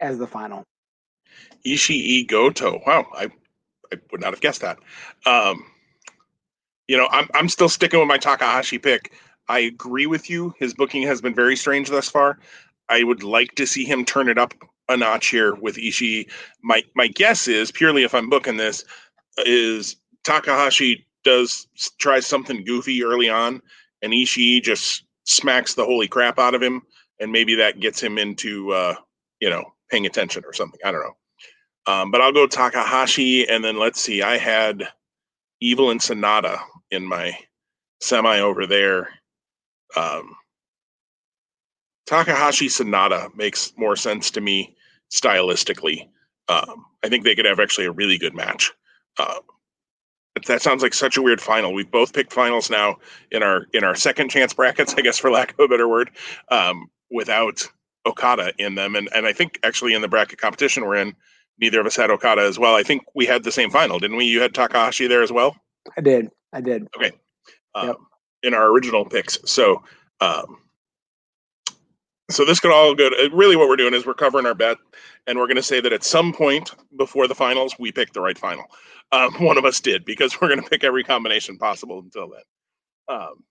as 0.00 0.18
the 0.18 0.26
final. 0.26 0.64
Ishii 1.66 2.28
Goto. 2.28 2.80
Wow, 2.86 3.06
I, 3.14 3.28
I 3.92 3.96
would 4.10 4.20
not 4.20 4.32
have 4.32 4.40
guessed 4.40 4.60
that. 4.62 4.78
Um, 5.26 5.64
you 6.86 6.96
know, 6.96 7.08
I'm 7.10 7.28
I'm 7.34 7.48
still 7.48 7.68
sticking 7.68 8.00
with 8.00 8.08
my 8.08 8.18
Takahashi 8.18 8.78
pick. 8.78 9.12
I 9.48 9.60
agree 9.60 10.06
with 10.06 10.28
you. 10.28 10.54
His 10.58 10.74
booking 10.74 11.02
has 11.02 11.20
been 11.20 11.34
very 11.34 11.56
strange 11.56 11.88
thus 11.88 12.08
far. 12.08 12.38
I 12.88 13.02
would 13.02 13.22
like 13.22 13.54
to 13.56 13.66
see 13.66 13.84
him 13.84 14.04
turn 14.04 14.28
it 14.28 14.38
up 14.38 14.54
a 14.88 14.96
notch 14.96 15.28
here 15.28 15.54
with 15.54 15.76
Ishii. 15.76 16.28
My 16.62 16.82
my 16.94 17.08
guess 17.08 17.46
is 17.48 17.70
purely 17.70 18.02
if 18.04 18.14
I'm 18.14 18.30
booking 18.30 18.56
this 18.56 18.84
is 19.44 19.96
Takahashi 20.24 21.06
does 21.24 21.68
try 21.98 22.20
something 22.20 22.64
goofy 22.64 23.04
early 23.04 23.28
on, 23.28 23.60
and 24.02 24.12
Ishii 24.12 24.62
just 24.62 25.04
smacks 25.24 25.74
the 25.74 25.84
holy 25.84 26.08
crap 26.08 26.38
out 26.38 26.54
of 26.54 26.62
him, 26.62 26.82
and 27.20 27.30
maybe 27.30 27.54
that 27.56 27.80
gets 27.80 28.02
him 28.02 28.18
into 28.18 28.72
uh, 28.72 28.94
you 29.40 29.50
know 29.50 29.64
paying 29.90 30.06
attention 30.06 30.42
or 30.46 30.52
something. 30.52 30.80
I 30.84 30.90
don't 30.90 31.02
know. 31.02 31.16
Um, 31.88 32.10
but 32.10 32.20
I'll 32.20 32.32
go 32.32 32.46
Takahashi, 32.46 33.48
and 33.48 33.64
then 33.64 33.78
let's 33.78 34.00
see. 34.00 34.22
I 34.22 34.36
had 34.36 34.86
Evil 35.60 35.90
and 35.90 36.00
Sanada 36.00 36.60
in 36.90 37.02
my 37.04 37.36
semi 38.02 38.40
over 38.40 38.66
there. 38.66 39.08
Um, 39.96 40.36
Takahashi 42.06 42.68
Sanada 42.68 43.34
makes 43.36 43.72
more 43.78 43.96
sense 43.96 44.30
to 44.32 44.42
me 44.42 44.76
stylistically. 45.10 46.08
Um, 46.48 46.84
I 47.02 47.08
think 47.08 47.24
they 47.24 47.34
could 47.34 47.46
have 47.46 47.58
actually 47.58 47.86
a 47.86 47.92
really 47.92 48.18
good 48.18 48.34
match. 48.34 48.70
Uh, 49.18 49.40
that 50.46 50.62
sounds 50.62 50.82
like 50.82 50.94
such 50.94 51.16
a 51.16 51.22
weird 51.22 51.40
final. 51.40 51.72
We've 51.72 51.90
both 51.90 52.12
picked 52.12 52.34
finals 52.34 52.70
now 52.70 52.96
in 53.30 53.42
our 53.42 53.66
in 53.72 53.82
our 53.82 53.94
second 53.94 54.30
chance 54.30 54.52
brackets, 54.54 54.94
I 54.96 55.00
guess, 55.00 55.18
for 55.18 55.30
lack 55.30 55.52
of 55.52 55.60
a 55.60 55.68
better 55.68 55.88
word, 55.88 56.10
um, 56.50 56.90
without 57.10 57.66
Okada 58.06 58.52
in 58.58 58.74
them. 58.74 58.94
And 58.94 59.08
and 59.14 59.26
I 59.26 59.32
think 59.32 59.58
actually 59.64 59.94
in 59.94 60.02
the 60.02 60.08
bracket 60.08 60.38
competition 60.38 60.84
we're 60.84 60.96
in, 60.96 61.16
neither 61.60 61.80
of 61.80 61.86
us 61.86 61.96
had 61.96 62.10
Okada 62.10 62.42
as 62.42 62.58
well. 62.58 62.74
I 62.74 62.82
think 62.82 63.02
we 63.14 63.26
had 63.26 63.44
the 63.44 63.52
same 63.52 63.70
final, 63.70 63.98
didn't 63.98 64.16
we? 64.16 64.24
You 64.24 64.40
had 64.40 64.54
Takahashi 64.54 65.06
there 65.06 65.22
as 65.22 65.32
well. 65.32 65.56
I 65.96 66.00
did. 66.00 66.30
I 66.52 66.60
did. 66.60 66.88
Okay. 66.96 67.12
Um, 67.74 67.88
yep. 67.88 67.96
In 68.44 68.54
our 68.54 68.66
original 68.66 69.04
picks, 69.04 69.38
so 69.44 69.82
um, 70.20 70.58
so 72.30 72.44
this 72.44 72.60
could 72.60 72.70
all 72.70 72.94
go. 72.94 73.10
To, 73.10 73.30
really, 73.32 73.56
what 73.56 73.68
we're 73.68 73.76
doing 73.76 73.94
is 73.94 74.06
we're 74.06 74.14
covering 74.14 74.46
our 74.46 74.54
bet, 74.54 74.76
and 75.26 75.38
we're 75.38 75.46
going 75.46 75.56
to 75.56 75.62
say 75.62 75.80
that 75.80 75.92
at 75.92 76.04
some 76.04 76.32
point 76.32 76.74
before 76.96 77.26
the 77.26 77.34
finals, 77.34 77.74
we 77.78 77.90
picked 77.90 78.14
the 78.14 78.20
right 78.20 78.38
final. 78.38 78.64
Um, 79.12 79.32
one 79.44 79.58
of 79.58 79.64
us 79.64 79.80
did 79.80 80.04
because 80.04 80.40
we're 80.40 80.48
going 80.48 80.62
to 80.62 80.68
pick 80.68 80.84
every 80.84 81.04
combination 81.04 81.56
possible 81.56 81.98
until 81.98 82.28
then. 82.28 83.16
Um, 83.16 83.44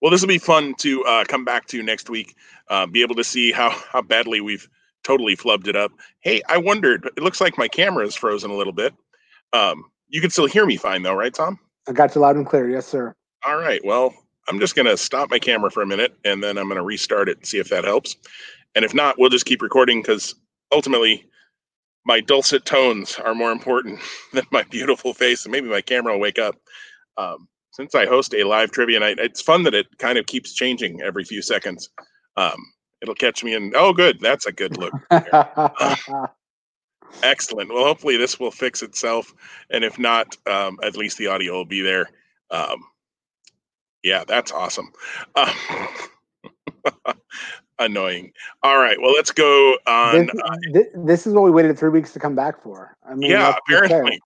well, 0.00 0.10
this 0.12 0.20
will 0.20 0.28
be 0.28 0.38
fun 0.38 0.74
to 0.78 1.02
uh, 1.04 1.24
come 1.24 1.44
back 1.44 1.66
to 1.68 1.82
next 1.82 2.08
week. 2.08 2.36
Uh, 2.68 2.86
be 2.86 3.02
able 3.02 3.16
to 3.16 3.24
see 3.24 3.50
how 3.50 3.70
how 3.70 4.02
badly 4.02 4.40
we've 4.40 4.68
totally 5.04 5.36
flubbed 5.36 5.68
it 5.68 5.76
up. 5.76 5.92
Hey, 6.20 6.42
I 6.48 6.58
wondered. 6.58 7.08
It 7.16 7.22
looks 7.22 7.40
like 7.40 7.58
my 7.58 7.68
camera 7.68 8.06
is 8.06 8.14
frozen 8.14 8.50
a 8.50 8.56
little 8.56 8.72
bit. 8.72 8.94
Um, 9.52 9.84
you 10.08 10.20
can 10.20 10.30
still 10.30 10.46
hear 10.46 10.66
me 10.66 10.76
fine, 10.76 11.02
though, 11.02 11.14
right, 11.14 11.32
Tom? 11.32 11.58
I 11.88 11.92
got 11.92 12.14
you 12.14 12.20
loud 12.20 12.36
and 12.36 12.46
clear. 12.46 12.68
Yes, 12.68 12.86
sir. 12.86 13.14
All 13.46 13.58
right. 13.58 13.80
Well, 13.84 14.14
I'm 14.48 14.58
just 14.58 14.74
going 14.74 14.86
to 14.86 14.96
stop 14.96 15.30
my 15.30 15.38
camera 15.38 15.70
for 15.70 15.82
a 15.82 15.86
minute 15.86 16.16
and 16.24 16.42
then 16.42 16.58
I'm 16.58 16.66
going 16.66 16.76
to 16.76 16.82
restart 16.82 17.28
it 17.28 17.38
and 17.38 17.46
see 17.46 17.58
if 17.58 17.68
that 17.68 17.84
helps. 17.84 18.16
And 18.74 18.84
if 18.84 18.94
not, 18.94 19.18
we'll 19.18 19.30
just 19.30 19.46
keep 19.46 19.62
recording 19.62 20.00
because 20.00 20.34
ultimately 20.72 21.26
my 22.04 22.20
dulcet 22.20 22.64
tones 22.64 23.16
are 23.24 23.34
more 23.34 23.52
important 23.52 24.00
than 24.32 24.44
my 24.50 24.62
beautiful 24.64 25.14
face. 25.14 25.44
And 25.44 25.52
maybe 25.52 25.68
my 25.68 25.80
camera 25.80 26.14
will 26.14 26.20
wake 26.20 26.38
up. 26.38 26.56
Um, 27.16 27.48
since 27.72 27.94
I 27.94 28.06
host 28.06 28.34
a 28.34 28.44
live 28.44 28.70
trivia 28.70 28.98
night, 29.00 29.18
it's 29.18 29.42
fun 29.42 29.62
that 29.64 29.74
it 29.74 29.86
kind 29.98 30.18
of 30.18 30.26
keeps 30.26 30.54
changing 30.54 31.00
every 31.02 31.24
few 31.24 31.42
seconds. 31.42 31.90
Um, 32.36 32.56
it'll 33.02 33.14
catch 33.14 33.44
me 33.44 33.54
in. 33.54 33.72
Oh, 33.74 33.92
good. 33.92 34.20
That's 34.20 34.46
a 34.46 34.52
good 34.52 34.76
look. 34.76 34.92
excellent. 37.22 37.72
Well, 37.72 37.84
hopefully 37.84 38.16
this 38.16 38.38
will 38.38 38.50
fix 38.50 38.82
itself. 38.82 39.34
And 39.70 39.84
if 39.84 39.98
not, 39.98 40.36
um, 40.46 40.78
at 40.82 40.96
least 40.96 41.18
the 41.18 41.28
audio 41.28 41.54
will 41.54 41.64
be 41.64 41.82
there. 41.82 42.08
Um, 42.50 42.82
yeah, 44.02 44.24
that's 44.26 44.52
awesome. 44.52 44.92
Uh, 45.34 45.52
annoying. 47.78 48.32
All 48.62 48.78
right, 48.78 49.00
well, 49.00 49.12
let's 49.12 49.30
go 49.30 49.76
on. 49.86 50.26
This, 50.26 50.40
uh, 50.44 50.56
this, 51.04 51.26
is 51.26 51.34
what 51.34 51.42
we 51.42 51.50
waited 51.50 51.78
three 51.78 51.90
weeks 51.90 52.12
to 52.12 52.20
come 52.20 52.34
back 52.34 52.62
for. 52.62 52.96
I 53.08 53.14
mean, 53.14 53.30
yeah, 53.30 53.56
apparently. 53.66 54.20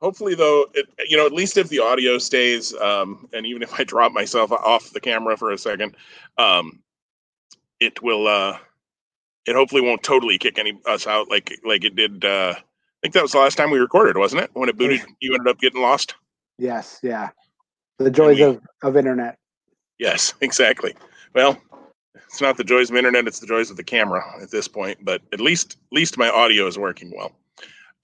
Hopefully, 0.00 0.34
though, 0.34 0.66
it, 0.74 0.86
you 1.08 1.16
know, 1.16 1.24
at 1.24 1.32
least 1.32 1.56
if 1.56 1.68
the 1.68 1.78
audio 1.78 2.18
stays, 2.18 2.74
um, 2.74 3.28
and 3.32 3.46
even 3.46 3.62
if 3.62 3.78
I 3.78 3.84
drop 3.84 4.10
myself 4.10 4.50
off 4.50 4.90
the 4.90 5.00
camera 5.00 5.36
for 5.36 5.52
a 5.52 5.58
second, 5.58 5.96
um, 6.38 6.80
it 7.82 8.02
will. 8.02 8.26
Uh, 8.26 8.58
it 9.46 9.54
hopefully 9.54 9.82
won't 9.82 10.02
totally 10.02 10.38
kick 10.38 10.58
any 10.58 10.78
us 10.86 11.06
out 11.06 11.28
like 11.28 11.58
like 11.64 11.84
it 11.84 11.96
did. 11.96 12.24
Uh, 12.24 12.54
I 12.56 12.98
think 13.02 13.14
that 13.14 13.22
was 13.22 13.32
the 13.32 13.38
last 13.38 13.56
time 13.56 13.70
we 13.70 13.78
recorded, 13.78 14.16
wasn't 14.16 14.42
it? 14.42 14.50
When 14.54 14.68
it 14.68 14.78
booted, 14.78 15.00
you 15.20 15.34
ended 15.34 15.48
up 15.48 15.58
getting 15.58 15.82
lost. 15.82 16.14
Yes. 16.58 17.00
Yeah. 17.02 17.30
The 17.98 18.10
joys 18.10 18.36
we, 18.36 18.42
of, 18.44 18.60
of 18.82 18.96
internet. 18.96 19.36
Yes, 19.98 20.34
exactly. 20.40 20.94
Well, 21.34 21.60
it's 22.14 22.40
not 22.40 22.56
the 22.56 22.64
joys 22.64 22.90
of 22.90 22.96
internet; 22.96 23.26
it's 23.26 23.40
the 23.40 23.46
joys 23.46 23.70
of 23.70 23.76
the 23.76 23.84
camera 23.84 24.24
at 24.40 24.50
this 24.50 24.68
point. 24.68 25.04
But 25.04 25.22
at 25.32 25.40
least, 25.40 25.76
at 25.90 25.96
least 25.96 26.18
my 26.18 26.28
audio 26.28 26.66
is 26.66 26.78
working 26.78 27.12
well. 27.16 27.32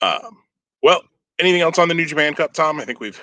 Um, 0.01 0.39
well, 0.83 1.03
anything 1.39 1.61
else 1.61 1.79
on 1.79 1.89
the 1.89 1.95
New 1.95 2.07
Japan 2.07 2.35
Cup, 2.35 2.53
Tom? 2.53 2.81
I 2.81 2.85
think 2.85 3.01
we've. 3.01 3.21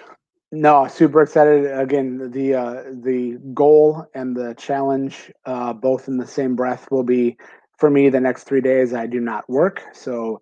No, 0.56 0.88
super 0.88 1.22
excited. 1.22 1.70
Again, 1.70 2.32
the 2.32 2.56
uh, 2.56 2.84
the 3.04 3.38
goal 3.54 4.06
and 4.16 4.34
the 4.34 4.54
challenge, 4.54 5.30
uh, 5.46 5.74
both 5.74 6.08
in 6.08 6.16
the 6.16 6.26
same 6.26 6.56
breath, 6.56 6.90
will 6.90 7.04
be 7.04 7.36
for 7.78 7.90
me 7.90 8.08
the 8.08 8.22
next 8.22 8.46
three 8.46 8.62
days. 8.62 8.94
I 8.94 9.06
do 9.06 9.20
not 9.20 9.50
work, 9.50 9.84
so 9.92 10.42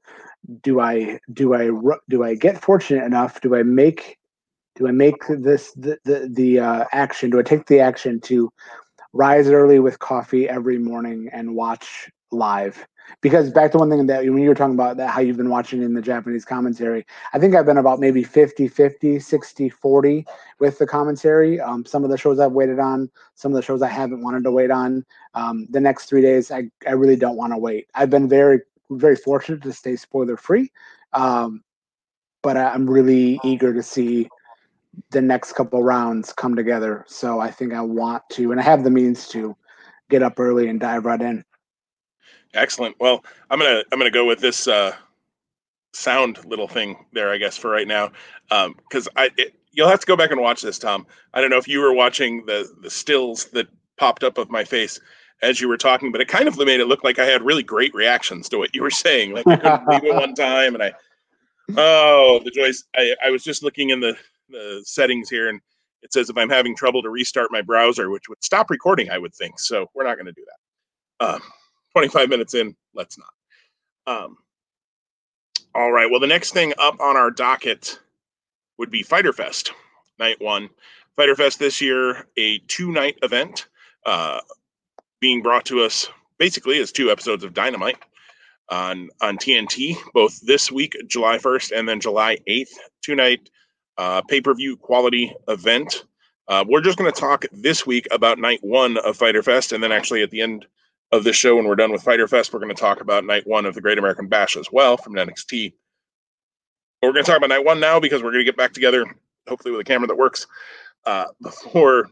do 0.62 0.80
I 0.80 1.20
do 1.34 1.56
I 1.56 1.72
do 2.10 2.24
I 2.24 2.36
get 2.36 2.62
fortunate 2.62 3.06
enough? 3.06 3.42
Do 3.42 3.56
I 3.56 3.64
make 3.64 4.20
do 4.76 4.88
I 4.88 4.92
make 4.92 5.26
this 5.30 5.72
the 5.72 5.98
the, 6.06 6.30
the 6.32 6.60
uh, 6.60 6.86
action? 6.92 7.32
Do 7.32 7.40
I 7.40 7.44
take 7.44 7.66
the 7.66 7.80
action 7.80 8.22
to 8.22 8.54
rise 9.14 9.50
early 9.50 9.80
with 9.80 9.98
coffee 9.98 10.48
every 10.48 10.78
morning 10.78 11.28
and 11.34 11.56
watch 11.56 12.12
live? 12.34 12.88
Because 13.22 13.52
back 13.52 13.72
to 13.72 13.78
one 13.78 13.90
thing 13.90 14.08
that 14.08 14.24
when 14.24 14.40
you 14.40 14.50
were 14.50 14.56
talking 14.56 14.74
about 14.74 14.98
that 14.98 15.10
how 15.10 15.22
you've 15.22 15.38
been 15.38 15.50
watching 15.50 15.84
in 15.84 15.94
the 15.94 16.02
Japanese 16.02 16.46
commentary, 16.46 17.06
I 17.34 17.40
think 17.40 17.56
I've 17.56 17.66
been 17.66 17.78
about 17.78 18.00
maybe 18.00 18.24
50 18.24 18.68
50, 18.68 19.20
60 19.20 19.70
40 19.70 20.26
with 20.60 20.80
the 20.80 20.88
commentary. 20.88 21.60
Um, 21.60 21.86
some 21.86 22.04
of 22.04 22.10
the 22.10 22.18
shows 22.18 22.40
I've 22.40 22.54
waited 22.54 22.80
on, 22.80 23.10
some 23.36 23.52
of 23.52 23.56
the 23.56 23.62
shows 23.62 23.82
I 23.82 23.90
haven't 23.90 24.22
wanted 24.22 24.44
to 24.46 24.52
wait 24.52 24.72
on. 24.72 25.06
Um, 25.34 25.68
the 25.70 25.82
next 25.82 26.06
three 26.06 26.22
days, 26.22 26.52
I, 26.52 26.70
I 26.88 26.92
really 26.92 27.16
don't 27.16 27.38
want 27.38 27.54
to 27.54 27.58
wait. 27.58 27.88
I've 27.94 28.10
been 28.10 28.28
very, 28.28 28.62
very 28.90 29.16
fortunate 29.16 29.62
to 29.64 29.74
stay 29.74 29.96
spoiler 29.96 30.38
free. 30.38 30.72
Um, 31.14 31.64
but 32.42 32.58
I'm 32.58 32.90
really 32.90 33.40
eager 33.44 33.74
to 33.74 33.82
see 33.82 34.30
the 35.10 35.22
next 35.22 35.54
couple 35.54 35.82
rounds 35.82 36.34
come 36.34 36.56
together. 36.56 37.04
So 37.08 37.40
I 37.40 37.50
think 37.50 37.74
I 37.74 37.82
want 37.82 38.24
to, 38.34 38.52
and 38.52 38.60
I 38.60 38.64
have 38.64 38.84
the 38.84 38.92
means 38.92 39.28
to 39.30 39.56
get 40.10 40.22
up 40.22 40.40
early 40.40 40.68
and 40.68 40.80
dive 40.80 41.06
right 41.06 41.22
in. 41.22 41.44
Excellent. 42.54 42.96
Well, 43.00 43.24
I'm 43.50 43.60
gonna 43.60 43.84
I'm 43.92 44.00
gonna 44.00 44.12
go 44.12 44.26
with 44.26 44.40
this 44.40 44.68
uh, 44.68 44.94
sound 45.94 46.44
little 46.46 46.68
thing 46.68 47.06
there, 47.14 47.32
I 47.32 47.38
guess, 47.38 47.58
for 47.58 47.70
right 47.70 47.88
now, 47.88 48.12
because 48.50 49.08
um, 49.08 49.14
I 49.16 49.30
it, 49.38 49.56
you'll 49.72 49.90
have 49.90 50.00
to 50.00 50.06
go 50.06 50.16
back 50.16 50.32
and 50.32 50.40
watch 50.40 50.62
this, 50.62 50.78
Tom. 50.78 51.06
I 51.34 51.42
don't 51.42 51.50
know 51.50 51.58
if 51.58 51.68
you 51.68 51.80
were 51.80 51.94
watching 51.94 52.46
the 52.46 52.72
the 52.82 52.90
stills 52.90 53.46
that 53.46 53.68
popped 53.98 54.24
up 54.24 54.38
of 54.38 54.50
my 54.50 54.64
face 54.64 55.00
as 55.42 55.60
you 55.60 55.68
were 55.68 55.78
talking, 55.78 56.12
but 56.12 56.22
it 56.22 56.28
kind 56.28 56.48
of 56.48 56.58
made 56.58 56.80
it 56.80 56.88
look 56.88 57.04
like 57.04 57.20
I 57.20 57.26
had 57.26 57.42
really 57.42 57.64
great 57.64 57.94
reactions 57.94 58.48
to 58.50 58.58
what 58.58 58.74
you 58.74 58.82
were 58.82 58.92
saying. 58.92 59.34
Like 59.34 59.48
I 59.48 59.58
couldn't 59.58 59.86
believe 59.86 60.04
it 60.06 60.16
one 60.16 60.36
time, 60.36 60.76
and 60.76 60.84
I 60.84 60.94
oh 61.76 62.40
the 62.44 62.52
joys. 62.52 62.84
I 62.96 63.16
I 63.26 63.30
was 63.32 63.44
just 63.44 63.64
looking 63.64 63.90
in 63.90 64.00
the 64.00 64.16
the 64.50 64.82
settings 64.86 65.30
here, 65.30 65.50
and 65.50 65.60
it 66.04 66.14
says 66.14 66.30
if 66.30 66.38
I'm 66.38 66.50
having 66.50 66.76
trouble 66.76 67.02
to 67.02 67.10
restart 67.10 67.52
my 67.52 67.62
browser, 67.62 68.10
which 68.10 68.30
would 68.30 68.44
stop 68.44 68.70
recording, 68.70 69.10
I 69.10 69.18
would 69.18 69.34
think. 69.34 69.60
So 69.60 69.90
we're 69.96 70.04
not 70.04 70.16
going 70.16 70.28
to 70.28 70.34
do 70.34 70.46
that. 70.46 71.26
Uh, 71.26 71.40
25 71.94 72.30
minutes 72.30 72.54
in, 72.54 72.76
let's 72.94 73.18
not. 73.18 73.34
Um, 74.06 74.38
all 75.76 75.92
right. 75.92 76.10
Well, 76.10 76.20
the 76.20 76.28
next 76.28 76.52
thing 76.52 76.74
up 76.78 77.00
on 77.00 77.18
our 77.18 77.32
docket 77.32 78.00
would 78.78 78.92
be 78.92 79.04
Fighter 79.04 79.34
Fest, 79.34 79.72
night 80.20 80.42
one. 80.42 80.70
Fighter 81.16 81.36
Fest 81.36 81.60
this 81.60 81.82
year, 81.82 82.28
a 82.38 82.60
two 82.68 82.92
night 82.92 83.18
event, 83.22 83.68
uh, 84.06 84.40
being 85.20 85.42
brought 85.42 85.66
to 85.66 85.82
us 85.82 86.10
basically 86.38 86.80
as 86.80 86.92
two 86.92 87.10
episodes 87.12 87.44
of 87.44 87.54
Dynamite 87.54 87.98
on 88.70 89.10
on 89.22 89.38
TNT, 89.38 89.96
both 90.14 90.40
this 90.42 90.72
week, 90.72 90.96
July 91.08 91.38
1st, 91.38 91.78
and 91.78 91.88
then 91.88 92.00
July 92.00 92.38
8th, 92.50 92.74
two 93.02 93.16
night 93.16 93.50
uh, 93.98 94.22
pay 94.24 94.42
per 94.42 94.54
view 94.54 94.78
quality 94.78 95.34
event. 95.48 96.06
Uh, 96.48 96.66
we're 96.68 96.82
just 96.82 96.98
going 96.98 97.12
to 97.12 97.20
talk 97.20 97.46
this 97.52 97.86
week 97.86 98.08
about 98.12 98.38
night 98.38 98.60
one 98.62 98.98
of 98.98 99.16
Fighter 99.16 99.44
Fest, 99.44 99.72
and 99.72 99.82
then 99.82 99.92
actually 99.92 100.24
at 100.24 100.32
the 100.32 100.42
end 100.42 100.66
of 101.14 101.24
this 101.24 101.36
show, 101.36 101.56
when 101.56 101.66
we're 101.66 101.76
done 101.76 101.92
with 101.92 102.02
Fighter 102.02 102.28
Fest, 102.28 102.52
we're 102.52 102.60
going 102.60 102.76
to 102.76 102.82
talk 102.82 103.00
about 103.00 103.24
night 103.24 103.46
one 103.46 103.68
of 103.68 103.76
the 103.76 103.82
Great 103.82 104.00
American 104.00 104.28
Bash 104.28 104.58
as 104.58 104.68
well 104.72 104.98
from 104.98 105.14
NXT. 105.14 105.74
But 107.00 107.08
we're 107.08 107.14
going 107.14 107.24
to 107.24 107.32
talk 107.32 107.38
about 107.38 107.50
night 107.50 107.64
one 107.64 107.80
now 107.80 108.00
because 108.00 108.24
we're 108.24 108.32
going 108.32 108.44
to 108.44 108.52
get 108.52 108.58
back 108.58 108.74
together, 108.74 109.06
hopefully 109.48 109.72
with 109.72 109.82
a 109.82 109.84
camera 109.84 110.08
that 110.08 110.18
works, 110.18 110.48
uh, 111.06 111.26
before 111.42 112.10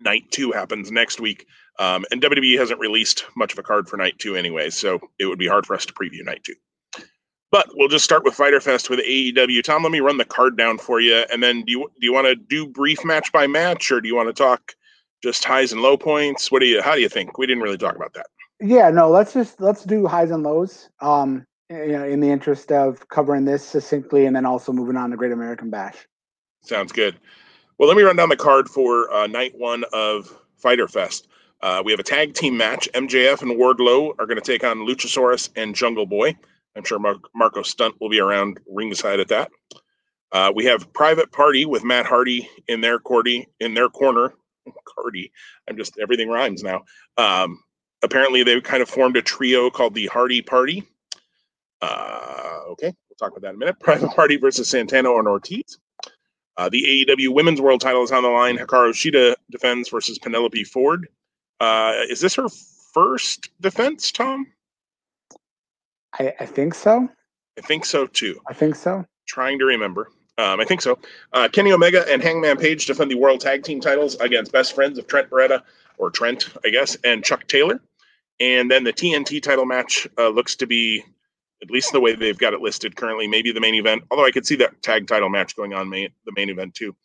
night 0.00 0.24
two 0.30 0.52
happens 0.52 0.90
next 0.90 1.20
week. 1.20 1.46
Um, 1.78 2.06
and 2.10 2.22
WWE 2.22 2.58
hasn't 2.58 2.80
released 2.80 3.26
much 3.36 3.52
of 3.52 3.58
a 3.58 3.62
card 3.62 3.88
for 3.88 3.98
night 3.98 4.18
two 4.18 4.36
anyway, 4.36 4.70
so 4.70 5.00
it 5.18 5.26
would 5.26 5.38
be 5.38 5.48
hard 5.48 5.66
for 5.66 5.74
us 5.74 5.84
to 5.84 5.92
preview 5.92 6.24
night 6.24 6.44
two. 6.44 6.54
But 7.50 7.68
we'll 7.74 7.88
just 7.88 8.04
start 8.04 8.24
with 8.24 8.34
Fighter 8.34 8.60
Fest 8.60 8.88
with 8.88 9.00
AEW. 9.00 9.62
Tom, 9.62 9.82
let 9.82 9.92
me 9.92 10.00
run 10.00 10.16
the 10.16 10.24
card 10.24 10.56
down 10.56 10.78
for 10.78 10.98
you, 10.98 11.24
and 11.30 11.42
then 11.42 11.62
do 11.62 11.72
you 11.72 11.90
do 12.00 12.06
you 12.06 12.12
want 12.12 12.26
to 12.26 12.36
do 12.36 12.66
brief 12.66 13.04
match 13.04 13.30
by 13.32 13.46
match, 13.46 13.92
or 13.92 14.00
do 14.00 14.08
you 14.08 14.16
want 14.16 14.28
to 14.28 14.32
talk 14.32 14.74
just 15.24 15.42
highs 15.42 15.72
and 15.72 15.80
low 15.80 15.96
points? 15.96 16.52
What 16.52 16.60
do 16.60 16.66
you? 16.66 16.82
How 16.82 16.94
do 16.94 17.00
you 17.00 17.08
think? 17.08 17.38
We 17.38 17.46
didn't 17.46 17.62
really 17.62 17.78
talk 17.78 17.96
about 17.96 18.12
that. 18.12 18.26
Yeah, 18.60 18.90
no. 18.90 19.10
Let's 19.10 19.32
just 19.32 19.60
let's 19.60 19.82
do 19.82 20.06
highs 20.06 20.30
and 20.30 20.42
lows. 20.42 20.90
Um, 21.00 21.46
you 21.70 21.92
know, 21.92 22.04
in 22.04 22.20
the 22.20 22.28
interest 22.28 22.70
of 22.70 23.08
covering 23.08 23.46
this 23.46 23.64
succinctly, 23.64 24.26
and 24.26 24.36
then 24.36 24.44
also 24.44 24.70
moving 24.70 24.96
on 24.96 25.10
to 25.10 25.16
Great 25.16 25.32
American 25.32 25.70
Bash. 25.70 26.06
Sounds 26.62 26.92
good. 26.92 27.16
Well, 27.78 27.88
let 27.88 27.96
me 27.96 28.02
run 28.02 28.16
down 28.16 28.28
the 28.28 28.36
card 28.36 28.68
for 28.68 29.12
uh, 29.12 29.26
night 29.26 29.54
one 29.56 29.84
of 29.92 30.32
Fighter 30.56 30.86
Fest. 30.86 31.26
Uh, 31.62 31.82
we 31.84 31.90
have 31.90 31.98
a 31.98 32.04
tag 32.04 32.34
team 32.34 32.56
match. 32.56 32.88
MJF 32.92 33.40
and 33.40 33.52
Wardlow 33.52 34.14
are 34.18 34.26
going 34.26 34.36
to 34.36 34.42
take 34.42 34.62
on 34.62 34.86
Luchasaurus 34.86 35.48
and 35.56 35.74
Jungle 35.74 36.06
Boy. 36.06 36.36
I'm 36.76 36.84
sure 36.84 36.98
Mar- 36.98 37.16
Marko 37.34 37.62
Stunt 37.62 37.98
will 38.00 38.10
be 38.10 38.20
around 38.20 38.60
ringside 38.68 39.20
at 39.20 39.28
that. 39.28 39.50
Uh, 40.32 40.52
we 40.54 40.66
have 40.66 40.92
Private 40.92 41.32
Party 41.32 41.64
with 41.64 41.82
Matt 41.82 42.04
Hardy 42.04 42.48
in 42.68 42.82
their 42.82 42.98
cordy 42.98 43.48
in 43.60 43.72
their 43.72 43.88
corner 43.88 44.34
Cardi. 44.84 45.32
I'm 45.68 45.76
just 45.76 45.98
everything 45.98 46.28
rhymes 46.28 46.62
now. 46.62 46.84
Um, 47.16 47.62
apparently, 48.02 48.42
they 48.42 48.60
kind 48.60 48.82
of 48.82 48.88
formed 48.88 49.16
a 49.16 49.22
trio 49.22 49.70
called 49.70 49.94
the 49.94 50.06
Hardy 50.06 50.42
Party. 50.42 50.84
Uh, 51.80 52.60
okay, 52.70 52.92
we'll 53.08 53.16
talk 53.18 53.30
about 53.30 53.42
that 53.42 53.50
in 53.50 53.56
a 53.56 53.58
minute. 53.58 53.78
Private 53.80 54.10
Party 54.10 54.36
versus 54.36 54.68
Santana 54.68 55.14
and 55.14 55.28
Ortiz. 55.28 55.78
Uh, 56.56 56.68
the 56.68 57.06
AEW 57.08 57.34
Women's 57.34 57.60
World 57.60 57.80
Title 57.80 58.02
is 58.04 58.12
on 58.12 58.22
the 58.22 58.28
line. 58.28 58.56
Hikaru 58.56 58.90
Shida 58.92 59.34
defends 59.50 59.88
versus 59.88 60.18
Penelope 60.18 60.62
Ford. 60.64 61.08
Uh, 61.60 61.94
is 62.08 62.20
this 62.20 62.34
her 62.36 62.48
first 62.92 63.50
defense, 63.60 64.12
Tom? 64.12 64.46
I, 66.18 66.32
I 66.38 66.46
think 66.46 66.74
so. 66.74 67.08
I 67.58 67.60
think 67.60 67.84
so 67.84 68.06
too. 68.06 68.40
I 68.48 68.52
think 68.52 68.76
so. 68.76 69.04
Trying 69.26 69.58
to 69.58 69.64
remember. 69.64 70.10
Um, 70.36 70.60
I 70.60 70.64
think 70.64 70.82
so. 70.82 70.98
Uh, 71.32 71.48
Kenny 71.48 71.72
Omega 71.72 72.04
and 72.12 72.22
Hangman 72.22 72.56
Page 72.56 72.86
defend 72.86 73.10
the 73.10 73.16
World 73.16 73.40
Tag 73.40 73.62
Team 73.62 73.80
titles 73.80 74.16
against 74.16 74.52
best 74.52 74.74
friends 74.74 74.98
of 74.98 75.06
Trent 75.06 75.30
Beretta, 75.30 75.62
or 75.98 76.10
Trent, 76.10 76.48
I 76.64 76.70
guess, 76.70 76.96
and 77.04 77.24
Chuck 77.24 77.46
Taylor. 77.46 77.80
And 78.40 78.68
then 78.70 78.82
the 78.82 78.92
TNT 78.92 79.40
title 79.40 79.64
match 79.64 80.08
uh, 80.18 80.28
looks 80.28 80.56
to 80.56 80.66
be, 80.66 81.04
at 81.62 81.70
least 81.70 81.92
the 81.92 82.00
way 82.00 82.16
they've 82.16 82.36
got 82.36 82.52
it 82.52 82.60
listed 82.60 82.96
currently, 82.96 83.28
maybe 83.28 83.52
the 83.52 83.60
main 83.60 83.76
event. 83.76 84.02
Although 84.10 84.26
I 84.26 84.32
could 84.32 84.44
see 84.44 84.56
that 84.56 84.82
tag 84.82 85.06
title 85.06 85.28
match 85.28 85.54
going 85.54 85.72
on 85.72 85.88
main, 85.88 86.08
the 86.26 86.32
main 86.34 86.50
event 86.50 86.74
too. 86.74 86.96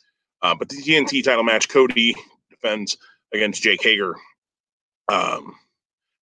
Uh, 0.42 0.56
but 0.56 0.70
the 0.70 0.78
TNT 0.78 1.24
title 1.24 1.44
match, 1.44 1.70
Cody 1.70 2.16
defends 2.50 2.98
against 3.32 3.62
Jake 3.62 3.84
Hager. 3.84 4.16
Um, 5.08 5.56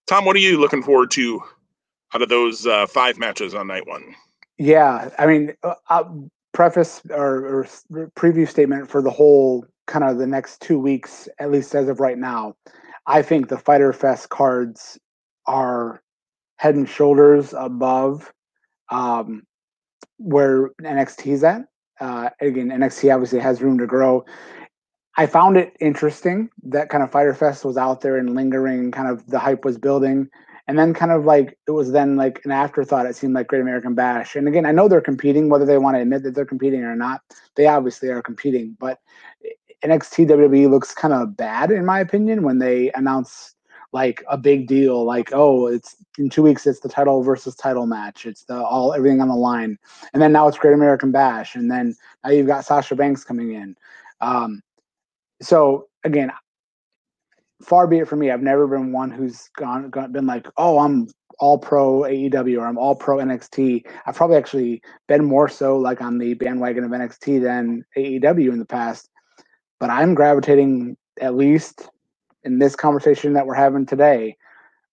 Tom, 0.07 0.25
what 0.25 0.35
are 0.35 0.39
you 0.39 0.59
looking 0.59 0.83
forward 0.83 1.11
to 1.11 1.41
out 2.13 2.21
of 2.21 2.29
those 2.29 2.65
uh, 2.65 2.87
five 2.87 3.17
matches 3.17 3.53
on 3.53 3.67
night 3.67 3.87
one? 3.87 4.15
Yeah, 4.57 5.09
I 5.19 5.25
mean, 5.25 5.53
uh, 5.63 5.75
uh 5.89 6.03
preface 6.57 7.03
or, 7.11 7.45
or 7.45 7.67
preview 8.15 8.49
statement 8.49 8.89
for 8.89 8.99
the 8.99 9.11
whole 9.11 9.63
kind 9.85 10.03
of 10.03 10.17
the 10.17 10.25
next 10.25 10.59
two 10.59 10.79
weeks, 10.79 11.29
at 11.37 11.51
least 11.51 11.75
as 11.75 11.87
of 11.87 11.99
right 11.99 12.17
now. 12.17 12.55
I 13.05 13.21
think 13.21 13.47
the 13.47 13.59
Fighter 13.59 13.93
Fest 13.93 14.29
cards 14.29 14.97
are 15.45 16.01
head 16.55 16.73
and 16.73 16.89
shoulders 16.89 17.53
above 17.55 18.33
um, 18.89 19.43
where 20.17 20.71
NXT 20.81 21.33
is 21.33 21.43
at. 21.43 21.61
Uh, 21.99 22.31
again, 22.41 22.69
NXT 22.69 23.13
obviously 23.13 23.39
has 23.39 23.61
room 23.61 23.77
to 23.77 23.85
grow. 23.85 24.25
I 25.15 25.27
found 25.27 25.57
it 25.57 25.77
interesting 25.79 26.49
that 26.63 26.89
kind 26.89 27.03
of 27.03 27.11
Fighter 27.11 27.35
Fest 27.35 27.65
was 27.65 27.77
out 27.77 28.01
there 28.01 28.17
and 28.17 28.33
lingering, 28.33 28.89
kind 28.89 29.09
of 29.09 29.27
the 29.27 29.37
hype 29.37 29.63
was 29.63 29.77
building 29.77 30.27
and 30.67 30.77
then 30.77 30.93
kind 30.93 31.11
of 31.11 31.25
like 31.25 31.57
it 31.67 31.71
was 31.71 31.91
then 31.91 32.15
like 32.17 32.41
an 32.45 32.51
afterthought 32.51 33.05
it 33.05 33.15
seemed 33.15 33.33
like 33.33 33.47
great 33.47 33.61
american 33.61 33.95
bash. 33.95 34.35
And 34.35 34.47
again 34.47 34.65
i 34.65 34.71
know 34.71 34.87
they're 34.87 35.01
competing 35.01 35.49
whether 35.49 35.65
they 35.65 35.77
want 35.77 35.95
to 35.95 36.01
admit 36.01 36.23
that 36.23 36.35
they're 36.35 36.45
competing 36.45 36.83
or 36.83 36.95
not 36.95 37.21
they 37.55 37.67
obviously 37.67 38.09
are 38.09 38.21
competing. 38.21 38.75
But 38.79 38.99
nxt 39.83 40.27
wwe 40.27 40.69
looks 40.69 40.93
kind 40.93 41.13
of 41.13 41.37
bad 41.37 41.71
in 41.71 41.85
my 41.85 41.99
opinion 41.99 42.41
when 42.41 42.57
they 42.57 42.91
announce 42.93 43.53
like 43.93 44.23
a 44.27 44.37
big 44.37 44.67
deal 44.67 45.05
like 45.05 45.29
oh 45.33 45.67
it's 45.67 45.95
in 46.17 46.29
two 46.29 46.41
weeks 46.41 46.65
it's 46.65 46.79
the 46.79 46.89
title 46.89 47.21
versus 47.23 47.55
title 47.55 47.85
match. 47.85 48.25
It's 48.25 48.43
the 48.43 48.61
all 48.61 48.93
everything 48.93 49.21
on 49.21 49.27
the 49.27 49.35
line. 49.35 49.77
And 50.13 50.21
then 50.21 50.31
now 50.31 50.47
it's 50.47 50.57
great 50.57 50.73
american 50.73 51.11
bash. 51.11 51.55
And 51.55 51.71
then 51.71 51.95
now 52.23 52.31
you've 52.31 52.47
got 52.47 52.65
sasha 52.65 52.95
banks 52.95 53.23
coming 53.23 53.53
in. 53.53 53.75
Um, 54.19 54.61
so 55.41 55.87
again 56.03 56.31
far 57.61 57.87
be 57.87 57.99
it 57.99 58.07
from 58.07 58.19
me. 58.19 58.31
I've 58.31 58.41
never 58.41 58.67
been 58.67 58.91
one 58.91 59.11
who's 59.11 59.49
gone, 59.57 59.89
gone 59.89 60.11
been 60.11 60.25
like, 60.25 60.47
oh, 60.57 60.79
I'm 60.79 61.07
all 61.39 61.57
pro 61.57 62.01
AEW 62.01 62.59
or 62.59 62.67
I'm 62.67 62.77
all 62.77 62.95
pro 62.95 63.17
NXT. 63.17 63.85
I've 64.05 64.15
probably 64.15 64.37
actually 64.37 64.81
been 65.07 65.25
more 65.25 65.47
so 65.47 65.77
like 65.77 66.01
on 66.01 66.17
the 66.17 66.33
bandwagon 66.33 66.83
of 66.83 66.91
NXT 66.91 67.41
than 67.41 67.83
AEW 67.95 68.51
in 68.51 68.59
the 68.59 68.65
past. 68.65 69.09
But 69.79 69.89
I'm 69.89 70.15
gravitating 70.15 70.97
at 71.21 71.35
least 71.35 71.89
in 72.43 72.59
this 72.59 72.75
conversation 72.75 73.33
that 73.33 73.45
we're 73.45 73.55
having 73.55 73.85
today 73.85 74.37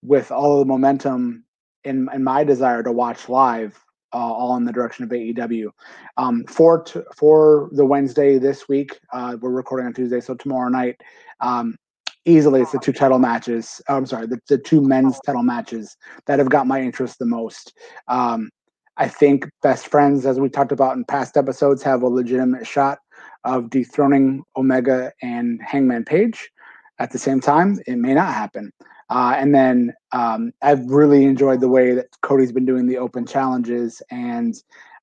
with 0.02 0.30
all 0.30 0.54
of 0.54 0.58
the 0.60 0.72
momentum 0.72 1.44
in, 1.84 2.08
in 2.12 2.24
my 2.24 2.44
desire 2.44 2.82
to 2.82 2.92
watch 2.92 3.28
live 3.28 3.78
uh, 4.12 4.18
all 4.18 4.56
in 4.56 4.64
the 4.64 4.72
direction 4.72 5.04
of 5.04 5.10
AEW. 5.10 5.70
Um, 6.16 6.44
for 6.44 6.82
t- 6.84 7.00
for 7.16 7.68
the 7.72 7.84
Wednesday 7.84 8.38
this 8.38 8.68
week, 8.68 8.98
uh, 9.12 9.36
we're 9.40 9.50
recording 9.50 9.86
on 9.86 9.92
Tuesday, 9.92 10.20
so 10.20 10.34
tomorrow 10.34 10.68
night. 10.68 11.00
Um, 11.40 11.76
easily 12.24 12.60
it's 12.62 12.72
the 12.72 12.78
two 12.78 12.92
title 12.92 13.18
matches. 13.18 13.80
Oh, 13.88 13.96
I'm 13.96 14.06
sorry, 14.06 14.26
the, 14.26 14.40
the 14.48 14.58
two 14.58 14.80
men's 14.80 15.20
title 15.20 15.42
matches 15.42 15.96
that 16.26 16.38
have 16.38 16.48
got 16.48 16.66
my 16.66 16.80
interest 16.80 17.18
the 17.18 17.26
most. 17.26 17.72
Um, 18.08 18.50
I 18.96 19.08
think 19.08 19.48
best 19.62 19.88
friends, 19.88 20.24
as 20.24 20.38
we 20.38 20.48
talked 20.48 20.72
about 20.72 20.96
in 20.96 21.04
past 21.04 21.36
episodes, 21.36 21.82
have 21.82 22.02
a 22.02 22.08
legitimate 22.08 22.66
shot 22.66 22.98
of 23.44 23.70
dethroning 23.70 24.42
Omega 24.56 25.12
and 25.22 25.60
Hangman 25.62 26.04
Page. 26.04 26.50
At 26.98 27.10
the 27.10 27.18
same 27.18 27.40
time, 27.40 27.78
it 27.86 27.96
may 27.96 28.14
not 28.14 28.32
happen. 28.32 28.72
Uh, 29.10 29.34
and 29.36 29.54
then 29.54 29.92
um, 30.12 30.52
I've 30.62 30.84
really 30.86 31.24
enjoyed 31.24 31.60
the 31.60 31.68
way 31.68 31.94
that 31.94 32.06
Cody's 32.22 32.52
been 32.52 32.64
doing 32.64 32.86
the 32.86 32.98
open 32.98 33.26
challenges 33.26 34.00
and 34.10 34.54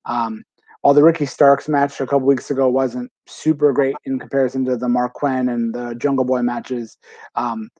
um, 0.06 0.42
the 0.92 1.02
Ricky 1.02 1.26
Starks 1.26 1.68
match 1.68 2.00
a 2.00 2.06
couple 2.06 2.26
weeks 2.26 2.50
ago 2.50 2.68
wasn't 2.68 3.10
super 3.26 3.72
great 3.72 3.94
in 4.04 4.18
comparison 4.18 4.64
to 4.64 4.76
the 4.76 4.88
Marq 4.88 5.12
Quen 5.12 5.48
and 5.48 5.72
the 5.72 5.94
Jungle 5.94 6.24
Boy 6.24 6.42
matches, 6.42 6.98
um, 7.36 7.70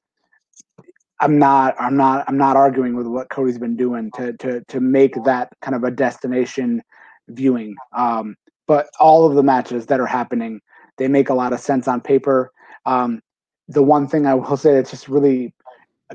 I'm 1.22 1.38
not 1.38 1.76
I'm 1.80 1.96
not 1.96 2.24
I'm 2.26 2.36
not 2.36 2.56
arguing 2.56 2.96
with 2.96 3.06
what 3.06 3.30
Cody's 3.30 3.58
been 3.58 3.76
doing 3.76 4.10
to 4.16 4.32
to 4.38 4.60
to 4.66 4.80
make 4.80 5.14
that 5.24 5.52
kind 5.62 5.76
of 5.76 5.84
a 5.84 5.90
destination 5.90 6.82
viewing. 7.28 7.76
Um, 7.96 8.34
but 8.66 8.88
all 8.98 9.24
of 9.24 9.36
the 9.36 9.42
matches 9.42 9.86
that 9.86 10.00
are 10.00 10.06
happening, 10.06 10.60
they 10.98 11.06
make 11.06 11.28
a 11.28 11.34
lot 11.34 11.52
of 11.52 11.60
sense 11.60 11.86
on 11.86 12.00
paper. 12.00 12.50
Um, 12.86 13.22
the 13.68 13.84
one 13.84 14.08
thing 14.08 14.26
I 14.26 14.34
will 14.34 14.56
say 14.56 14.74
that's 14.74 14.90
just 14.90 15.08
really 15.08 15.54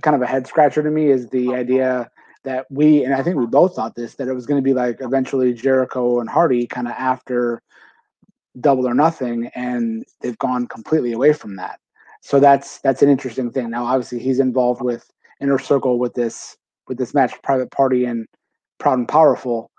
kind 0.02 0.16
of 0.16 0.22
a 0.22 0.28
head 0.28 0.46
scratcher 0.46 0.84
to 0.84 0.92
me 0.92 1.08
is 1.08 1.30
the 1.30 1.56
idea 1.56 2.10
that 2.44 2.66
we 2.70 3.04
and 3.04 3.14
I 3.14 3.24
think 3.24 3.38
we 3.38 3.46
both 3.46 3.76
thought 3.76 3.96
this 3.96 4.16
that 4.16 4.28
it 4.28 4.34
was 4.34 4.46
going 4.46 4.62
to 4.62 4.66
be 4.66 4.74
like 4.74 4.98
eventually 5.02 5.54
Jericho 5.54 6.20
and 6.20 6.30
Hardy 6.30 6.68
kind 6.68 6.88
of 6.88 6.94
after 6.98 7.62
Double 8.60 8.88
or 8.88 8.94
Nothing, 8.94 9.50
and 9.56 10.04
they've 10.22 10.38
gone 10.38 10.68
completely 10.68 11.14
away 11.14 11.34
from 11.34 11.56
that. 11.58 11.80
So 12.22 12.40
that's 12.40 12.80
that's 12.80 13.02
an 13.02 13.10
interesting 13.10 13.52
thing. 13.52 13.70
Now, 13.70 13.86
obviously, 13.86 14.20
he's 14.20 14.40
involved 14.40 14.82
with 14.82 15.10
Inner 15.42 15.60
Circle 15.60 16.00
with 16.00 16.14
this 16.14 16.58
with 16.88 16.98
this 16.98 17.14
match, 17.14 17.34
Private 17.44 17.72
Party 17.72 18.06
and 18.06 18.28
Proud 18.80 19.00
and 19.00 19.08
Powerful. 19.08 19.72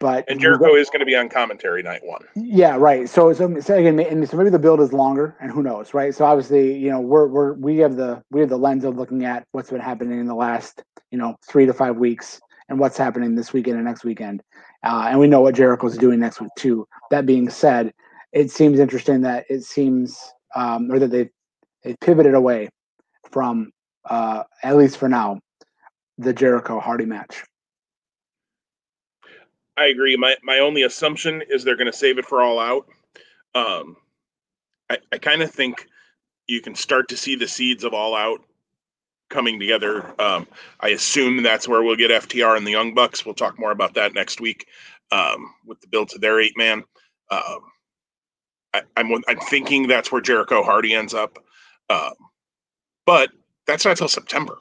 But 0.00 0.24
and 0.28 0.40
Jericho 0.40 0.74
is 0.74 0.90
going 0.90 1.00
to 1.00 1.06
be 1.06 1.16
on 1.16 1.28
commentary 1.28 1.82
night 1.82 2.00
one. 2.04 2.22
Yeah, 2.34 2.76
right. 2.76 3.08
So, 3.08 3.32
so, 3.32 3.60
so 3.60 3.76
again, 3.76 3.98
and 4.00 4.28
so 4.28 4.36
maybe 4.36 4.50
the 4.50 4.58
build 4.58 4.80
is 4.80 4.92
longer, 4.92 5.36
and 5.40 5.50
who 5.50 5.62
knows, 5.62 5.94
right? 5.94 6.14
So 6.14 6.24
obviously, 6.24 6.76
you 6.76 6.90
know, 6.90 7.00
we're 7.00 7.26
we're 7.26 7.52
we 7.54 7.78
have 7.78 7.96
the 7.96 8.22
we 8.30 8.40
have 8.40 8.48
the 8.48 8.58
lens 8.58 8.84
of 8.84 8.96
looking 8.96 9.24
at 9.24 9.44
what's 9.52 9.70
been 9.70 9.80
happening 9.80 10.18
in 10.18 10.26
the 10.26 10.34
last, 10.34 10.82
you 11.10 11.18
know, 11.18 11.36
three 11.48 11.66
to 11.66 11.72
five 11.72 11.96
weeks, 11.96 12.40
and 12.68 12.78
what's 12.78 12.98
happening 12.98 13.34
this 13.34 13.52
weekend 13.52 13.76
and 13.76 13.86
next 13.86 14.04
weekend, 14.04 14.42
uh, 14.84 15.06
and 15.08 15.18
we 15.18 15.26
know 15.26 15.40
what 15.40 15.54
Jericho's 15.54 15.96
doing 15.96 16.20
next 16.20 16.40
week 16.40 16.50
too. 16.56 16.86
That 17.10 17.26
being 17.26 17.48
said, 17.48 17.92
it 18.32 18.50
seems 18.50 18.78
interesting 18.78 19.22
that 19.22 19.44
it 19.48 19.64
seems, 19.64 20.18
um, 20.54 20.90
or 20.90 20.98
that 20.98 21.10
they 21.10 21.30
they 21.84 21.96
pivoted 22.00 22.34
away 22.34 22.68
from, 23.30 23.70
uh, 24.08 24.42
at 24.62 24.76
least 24.76 24.98
for 24.98 25.08
now, 25.08 25.38
the 26.18 26.32
Jericho 26.32 26.80
Hardy 26.80 27.06
match. 27.06 27.44
I 29.78 29.86
agree. 29.86 30.16
My 30.16 30.36
my 30.42 30.58
only 30.58 30.82
assumption 30.82 31.42
is 31.48 31.64
they're 31.64 31.76
going 31.76 31.90
to 31.90 31.96
save 31.96 32.18
it 32.18 32.26
for 32.26 32.42
all 32.42 32.58
out. 32.58 32.86
Um, 33.54 33.96
I 34.90 34.98
I 35.12 35.18
kind 35.18 35.42
of 35.42 35.50
think 35.50 35.86
you 36.48 36.60
can 36.60 36.74
start 36.74 37.08
to 37.08 37.16
see 37.16 37.36
the 37.36 37.48
seeds 37.48 37.84
of 37.84 37.94
all 37.94 38.14
out 38.16 38.40
coming 39.30 39.60
together. 39.60 40.14
Um, 40.20 40.46
I 40.80 40.88
assume 40.90 41.42
that's 41.42 41.68
where 41.68 41.82
we'll 41.82 41.96
get 41.96 42.10
FTR 42.10 42.56
and 42.56 42.66
the 42.66 42.70
Young 42.70 42.94
Bucks. 42.94 43.24
We'll 43.24 43.34
talk 43.34 43.58
more 43.58 43.72
about 43.72 43.94
that 43.94 44.14
next 44.14 44.40
week 44.40 44.66
um, 45.12 45.54
with 45.66 45.80
the 45.80 45.88
build 45.88 46.08
to 46.10 46.18
their 46.18 46.40
eight 46.40 46.56
man. 46.56 46.84
Um, 47.30 47.60
I, 48.74 48.82
am 48.96 49.12
I'm, 49.14 49.22
I'm 49.28 49.40
thinking 49.40 49.86
that's 49.86 50.10
where 50.10 50.20
Jericho 50.20 50.62
Hardy 50.62 50.94
ends 50.94 51.14
up, 51.14 51.38
um, 51.90 52.14
but 53.06 53.30
that's 53.66 53.84
not 53.84 53.96
till 53.96 54.08
September. 54.08 54.58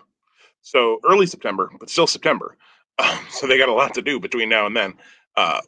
So 0.61 0.99
early 1.09 1.27
September, 1.27 1.71
but 1.79 1.89
still 1.89 2.07
September. 2.07 2.57
Um, 2.99 3.19
so 3.29 3.47
they 3.47 3.57
got 3.57 3.69
a 3.69 3.73
lot 3.73 3.93
to 3.95 4.01
do 4.01 4.19
between 4.19 4.49
now 4.49 4.65
and 4.65 4.75
then. 4.75 4.93
Uh, 5.35 5.61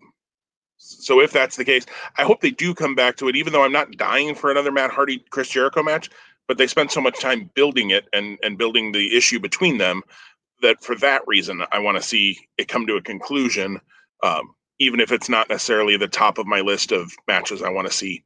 so 0.78 1.20
if 1.22 1.32
that's 1.32 1.56
the 1.56 1.66
case, 1.66 1.86
I 2.18 2.24
hope 2.24 2.42
they 2.42 2.52
do 2.52 2.74
come 2.74 2.96
back 2.96 3.18
to 3.18 3.28
it. 3.28 3.36
Even 3.36 3.54
though 3.54 3.64
I'm 3.64 3.72
not 3.72 3.92
dying 3.98 4.34
for 4.36 4.50
another 4.50 4.72
Matt 4.72 4.92
Hardy 4.92 5.24
Chris 5.30 5.50
Jericho 5.50 5.84
match, 5.84 6.10
but 6.48 6.58
they 6.58 6.68
spent 6.68 6.92
so 6.92 7.02
much 7.02 7.20
time 7.20 7.50
building 7.54 7.92
it 7.92 8.08
and 8.14 8.40
and 8.44 8.58
building 8.58 8.92
the 8.92 9.16
issue 9.16 9.40
between 9.40 9.78
them 9.78 10.04
that 10.62 10.84
for 10.84 10.96
that 10.96 11.22
reason 11.28 11.64
I 11.72 11.80
want 11.80 11.98
to 11.98 12.04
see 12.04 12.38
it 12.58 12.68
come 12.68 12.88
to 12.88 12.96
a 12.96 13.02
conclusion. 13.02 13.80
Um, 14.24 14.56
even 14.80 15.00
if 15.02 15.12
it's 15.12 15.30
not 15.30 15.50
necessarily 15.50 15.98
the 15.98 16.08
top 16.08 16.38
of 16.38 16.48
my 16.48 16.62
list 16.62 16.92
of 16.92 17.12
matches 17.28 17.62
I 17.62 17.70
want 17.70 17.88
to 17.88 17.94
see 17.94 18.24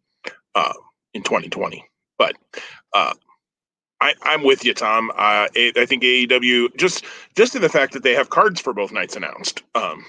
uh, 0.55 0.73
in 1.13 1.23
2020. 1.23 1.83
But 2.17 2.35
uh, 2.93 3.13
I, 4.03 4.33
am 4.33 4.43
with 4.43 4.65
you, 4.65 4.73
Tom. 4.73 5.11
Uh, 5.11 5.47
I 5.55 5.85
think 5.87 6.03
AEW 6.03 6.75
just 6.77 7.05
just 7.35 7.53
to 7.53 7.59
the 7.59 7.69
fact 7.69 7.93
that 7.93 8.03
they 8.03 8.13
have 8.13 8.29
cards 8.29 8.59
for 8.59 8.73
both 8.73 8.91
nights 8.91 9.15
announced, 9.15 9.63
um, 9.75 10.03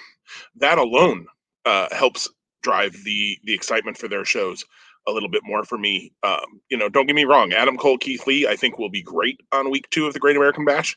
that 0.56 0.78
alone 0.78 1.26
uh, 1.64 1.88
helps 1.94 2.28
drive 2.62 2.92
the 3.04 3.38
the 3.44 3.54
excitement 3.54 3.96
for 3.96 4.08
their 4.08 4.24
shows 4.24 4.64
a 5.06 5.12
little 5.12 5.28
bit 5.28 5.42
more 5.44 5.64
for 5.64 5.78
me. 5.78 6.12
Um, 6.22 6.60
you 6.70 6.76
know, 6.76 6.88
don't 6.88 7.06
get 7.06 7.14
me 7.14 7.24
wrong, 7.24 7.52
Adam 7.52 7.76
Cole, 7.76 7.98
Keith 7.98 8.26
Lee, 8.26 8.46
I 8.46 8.56
think 8.56 8.78
will 8.78 8.90
be 8.90 9.02
great 9.02 9.38
on 9.52 9.70
week 9.70 9.88
two 9.90 10.06
of 10.06 10.14
the 10.14 10.20
Great 10.20 10.36
American 10.36 10.64
Bash, 10.64 10.96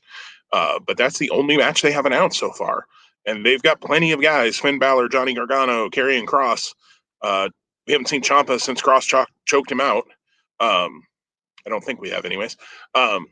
uh, 0.53 0.79
but 0.85 0.97
that's 0.97 1.19
the 1.19 1.29
only 1.29 1.57
match 1.57 1.81
they 1.81 1.91
have 1.91 2.05
announced 2.05 2.39
so 2.39 2.51
far, 2.51 2.85
and 3.25 3.45
they've 3.45 3.61
got 3.61 3.81
plenty 3.81 4.11
of 4.11 4.21
guys: 4.21 4.57
Finn 4.57 4.79
Balor, 4.79 5.09
Johnny 5.09 5.33
Gargano, 5.33 5.89
Karrion 5.89 6.25
Kross. 6.25 6.73
Uh, 7.21 7.49
we 7.85 7.93
haven't 7.93 8.07
seen 8.07 8.21
Ciampa 8.21 8.59
since 8.59 8.81
Kross 8.81 9.03
ch- 9.03 9.29
choked 9.45 9.71
him 9.71 9.81
out. 9.81 10.05
Um, 10.59 11.03
I 11.67 11.69
don't 11.69 11.83
think 11.83 12.01
we 12.01 12.09
have, 12.09 12.25
anyways. 12.25 12.55
Um, 12.95 13.27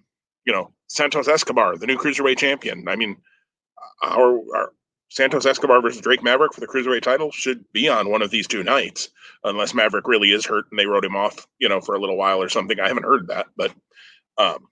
you 0.45 0.53
know, 0.53 0.71
Santos 0.87 1.27
Escobar, 1.27 1.77
the 1.77 1.87
new 1.87 1.97
cruiserweight 1.97 2.37
champion. 2.37 2.87
I 2.87 2.97
mean, 2.97 3.15
our, 4.03 4.37
our 4.55 4.73
Santos 5.09 5.45
Escobar 5.45 5.81
versus 5.81 6.01
Drake 6.01 6.21
Maverick 6.21 6.53
for 6.53 6.59
the 6.59 6.67
cruiserweight 6.67 7.01
title 7.01 7.31
should 7.31 7.63
be 7.71 7.87
on 7.87 8.09
one 8.09 8.21
of 8.21 8.31
these 8.31 8.45
two 8.45 8.63
nights, 8.63 9.09
unless 9.45 9.73
Maverick 9.73 10.07
really 10.07 10.31
is 10.31 10.45
hurt 10.45 10.65
and 10.69 10.77
they 10.77 10.85
wrote 10.85 11.05
him 11.05 11.15
off, 11.15 11.47
you 11.59 11.69
know, 11.69 11.79
for 11.79 11.95
a 11.95 11.99
little 11.99 12.17
while 12.17 12.41
or 12.41 12.49
something. 12.49 12.79
I 12.79 12.89
haven't 12.89 13.05
heard 13.05 13.27
that, 13.27 13.47
but 13.55 13.73
um, 14.37 14.67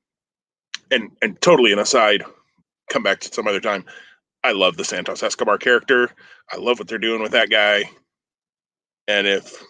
and 0.91 1.11
and 1.21 1.39
totally 1.41 1.71
an 1.71 1.79
aside, 1.79 2.23
come 2.89 3.03
back 3.03 3.21
to 3.21 3.33
some 3.33 3.47
other 3.47 3.61
time. 3.61 3.85
I 4.43 4.51
love 4.51 4.75
the 4.75 4.83
Santos 4.83 5.23
Escobar 5.23 5.57
character. 5.57 6.11
I 6.51 6.57
love 6.57 6.77
what 6.79 6.89
they're 6.89 6.97
doing 6.97 7.21
with 7.21 7.31
that 7.31 7.49
guy. 7.49 7.89
And 9.07 9.25
if 9.25 9.63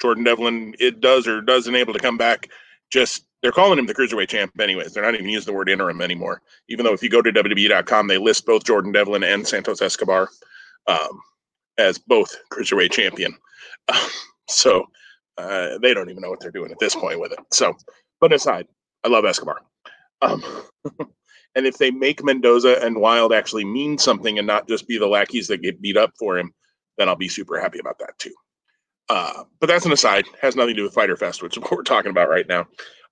Jordan 0.00 0.24
Devlin 0.24 0.74
it 0.78 1.00
does 1.00 1.28
or 1.28 1.42
doesn't 1.42 1.74
able 1.74 1.92
to 1.92 1.98
come 1.98 2.16
back, 2.16 2.48
just 2.90 3.26
they're 3.42 3.52
calling 3.52 3.78
him 3.78 3.86
the 3.86 3.94
cruiserweight 3.94 4.28
champ 4.28 4.52
anyways. 4.60 4.92
They're 4.92 5.04
not 5.04 5.14
even 5.14 5.28
using 5.28 5.52
the 5.52 5.56
word 5.56 5.68
interim 5.68 6.00
anymore. 6.00 6.42
Even 6.68 6.84
though 6.84 6.92
if 6.92 7.02
you 7.02 7.08
go 7.08 7.22
to 7.22 7.32
WWE.com, 7.32 8.08
they 8.08 8.18
list 8.18 8.46
both 8.46 8.64
Jordan 8.64 8.92
Devlin 8.92 9.22
and 9.22 9.46
Santos 9.46 9.82
Escobar 9.82 10.28
um, 10.86 11.20
as 11.78 11.98
both 11.98 12.34
cruiserweight 12.52 12.92
champion. 12.92 13.36
Um, 13.88 14.10
so 14.48 14.86
uh, 15.38 15.78
they 15.78 15.94
don't 15.94 16.10
even 16.10 16.20
know 16.20 16.30
what 16.30 16.40
they're 16.40 16.50
doing 16.50 16.72
at 16.72 16.78
this 16.80 16.96
point 16.96 17.20
with 17.20 17.30
it. 17.30 17.38
So, 17.52 17.76
but 18.20 18.32
aside, 18.32 18.66
I 19.04 19.08
love 19.08 19.24
Escobar. 19.24 19.60
Um, 20.22 20.42
and 21.54 21.66
if 21.66 21.78
they 21.78 21.92
make 21.92 22.24
Mendoza 22.24 22.84
and 22.84 23.00
Wilde 23.00 23.32
actually 23.32 23.64
mean 23.64 23.96
something 23.96 24.38
and 24.38 24.46
not 24.46 24.66
just 24.66 24.88
be 24.88 24.98
the 24.98 25.06
lackeys 25.06 25.46
that 25.46 25.62
get 25.62 25.80
beat 25.80 25.96
up 25.96 26.12
for 26.18 26.36
him, 26.36 26.52
then 26.98 27.08
I'll 27.08 27.14
be 27.14 27.28
super 27.28 27.60
happy 27.60 27.78
about 27.78 28.00
that 28.00 28.18
too. 28.18 28.34
Uh, 29.08 29.44
but 29.60 29.68
that's 29.68 29.86
an 29.86 29.92
aside. 29.92 30.24
Has 30.40 30.56
nothing 30.56 30.74
to 30.74 30.80
do 30.80 30.84
with 30.84 30.94
Fyter 30.94 31.16
Fest, 31.16 31.42
which 31.42 31.56
is 31.56 31.62
what 31.62 31.72
we're 31.72 31.82
talking 31.82 32.10
about 32.10 32.28
right 32.28 32.48
now. 32.48 32.66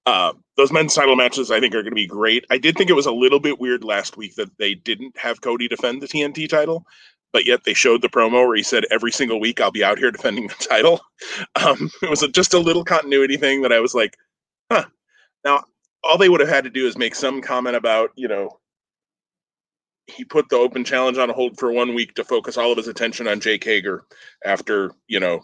Uh, 0.07 0.33
those 0.57 0.73
men's 0.73 0.95
title 0.95 1.17
matches, 1.17 1.51
I 1.51 1.61
think, 1.61 1.75
are 1.75 1.83
going 1.83 1.93
to 1.93 1.95
be 1.95 2.07
great. 2.07 2.45
I 2.51 2.59
did 2.59 2.77
think 2.77 2.91
it 2.91 2.95
was 2.95 3.07
a 3.07 3.13
little 3.13 3.41
bit 3.41 3.59
weird 3.59 3.85
last 3.85 4.17
week 4.17 4.35
that 4.35 4.51
they 4.59 4.75
didn't 4.75 5.17
have 5.17 5.41
Cody 5.41 5.67
defend 5.67 6.03
the 6.03 6.07
TNT 6.07 6.49
title, 6.49 6.85
but 7.33 7.47
yet 7.47 7.65
they 7.65 7.75
showed 7.75 8.03
the 8.03 8.09
promo 8.09 8.47
where 8.47 8.57
he 8.57 8.63
said, 8.63 8.85
"Every 8.91 9.13
single 9.13 9.41
week, 9.41 9.61
I'll 9.61 9.71
be 9.71 9.85
out 9.85 9.99
here 9.99 10.11
defending 10.11 10.49
the 10.49 10.55
title." 10.55 11.01
Um, 11.57 11.91
it 12.03 12.11
was 12.11 12.23
a, 12.23 12.29
just 12.29 12.53
a 12.53 12.59
little 12.59 12.85
continuity 12.85 13.37
thing 13.39 13.63
that 13.63 13.73
I 13.73 13.81
was 13.81 13.95
like, 13.95 14.17
"Huh." 14.71 14.85
Now, 15.45 15.65
all 16.03 16.19
they 16.19 16.29
would 16.29 16.41
have 16.41 16.49
had 16.49 16.65
to 16.65 16.71
do 16.71 16.87
is 16.87 16.99
make 16.99 17.15
some 17.15 17.41
comment 17.41 17.77
about, 17.77 18.11
you 18.15 18.29
know, 18.29 18.59
he 20.07 20.25
put 20.25 20.49
the 20.49 20.57
open 20.57 20.85
challenge 20.85 21.17
on 21.17 21.31
hold 21.31 21.59
for 21.59 21.73
one 21.73 21.95
week 21.95 22.15
to 22.15 22.25
focus 22.25 22.59
all 22.59 22.71
of 22.71 22.77
his 22.77 22.89
attention 22.89 23.27
on 23.27 23.41
Jake 23.41 23.65
Hager 23.65 24.05
after, 24.45 24.93
you 25.07 25.19
know, 25.19 25.41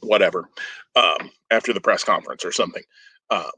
whatever 0.00 0.48
um, 0.96 1.30
after 1.50 1.72
the 1.72 1.80
press 1.80 2.04
conference 2.04 2.44
or 2.44 2.52
something. 2.52 2.82
Um, 3.30 3.50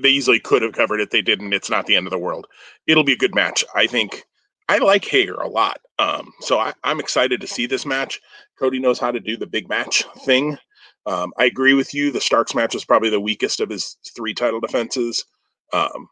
they 0.00 0.08
easily 0.08 0.40
could 0.40 0.62
have 0.62 0.72
covered 0.72 1.00
it. 1.00 1.10
They 1.10 1.22
didn't. 1.22 1.52
It's 1.52 1.70
not 1.70 1.86
the 1.86 1.96
end 1.96 2.06
of 2.06 2.10
the 2.10 2.18
world. 2.18 2.46
It'll 2.86 3.04
be 3.04 3.12
a 3.12 3.18
good 3.18 3.34
match. 3.34 3.64
I 3.74 3.86
think. 3.86 4.24
I 4.68 4.78
like 4.78 5.04
Hager 5.04 5.34
a 5.34 5.48
lot. 5.48 5.80
Um, 5.98 6.32
so 6.40 6.58
I, 6.58 6.72
am 6.84 6.98
excited 6.98 7.40
to 7.40 7.46
see 7.46 7.66
this 7.66 7.86
match. 7.86 8.20
Cody 8.58 8.78
knows 8.78 8.98
how 8.98 9.12
to 9.12 9.20
do 9.20 9.36
the 9.36 9.46
big 9.46 9.68
match 9.68 10.04
thing. 10.24 10.58
Um, 11.06 11.32
I 11.38 11.44
agree 11.44 11.74
with 11.74 11.94
you. 11.94 12.10
The 12.10 12.20
Starks 12.20 12.54
match 12.54 12.74
was 12.74 12.84
probably 12.84 13.10
the 13.10 13.20
weakest 13.20 13.60
of 13.60 13.70
his 13.70 13.96
three 14.16 14.34
title 14.34 14.60
defenses. 14.60 15.24
Um, 15.72 16.08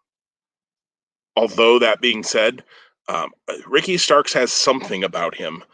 although 1.37 1.81
that 1.81 2.01
being 2.01 2.23
said, 2.23 2.63
um, 3.09 3.33
Ricky 3.67 3.97
Starks 3.97 4.33
has 4.33 4.53
something 4.53 5.03
about 5.03 5.35
him. 5.35 5.65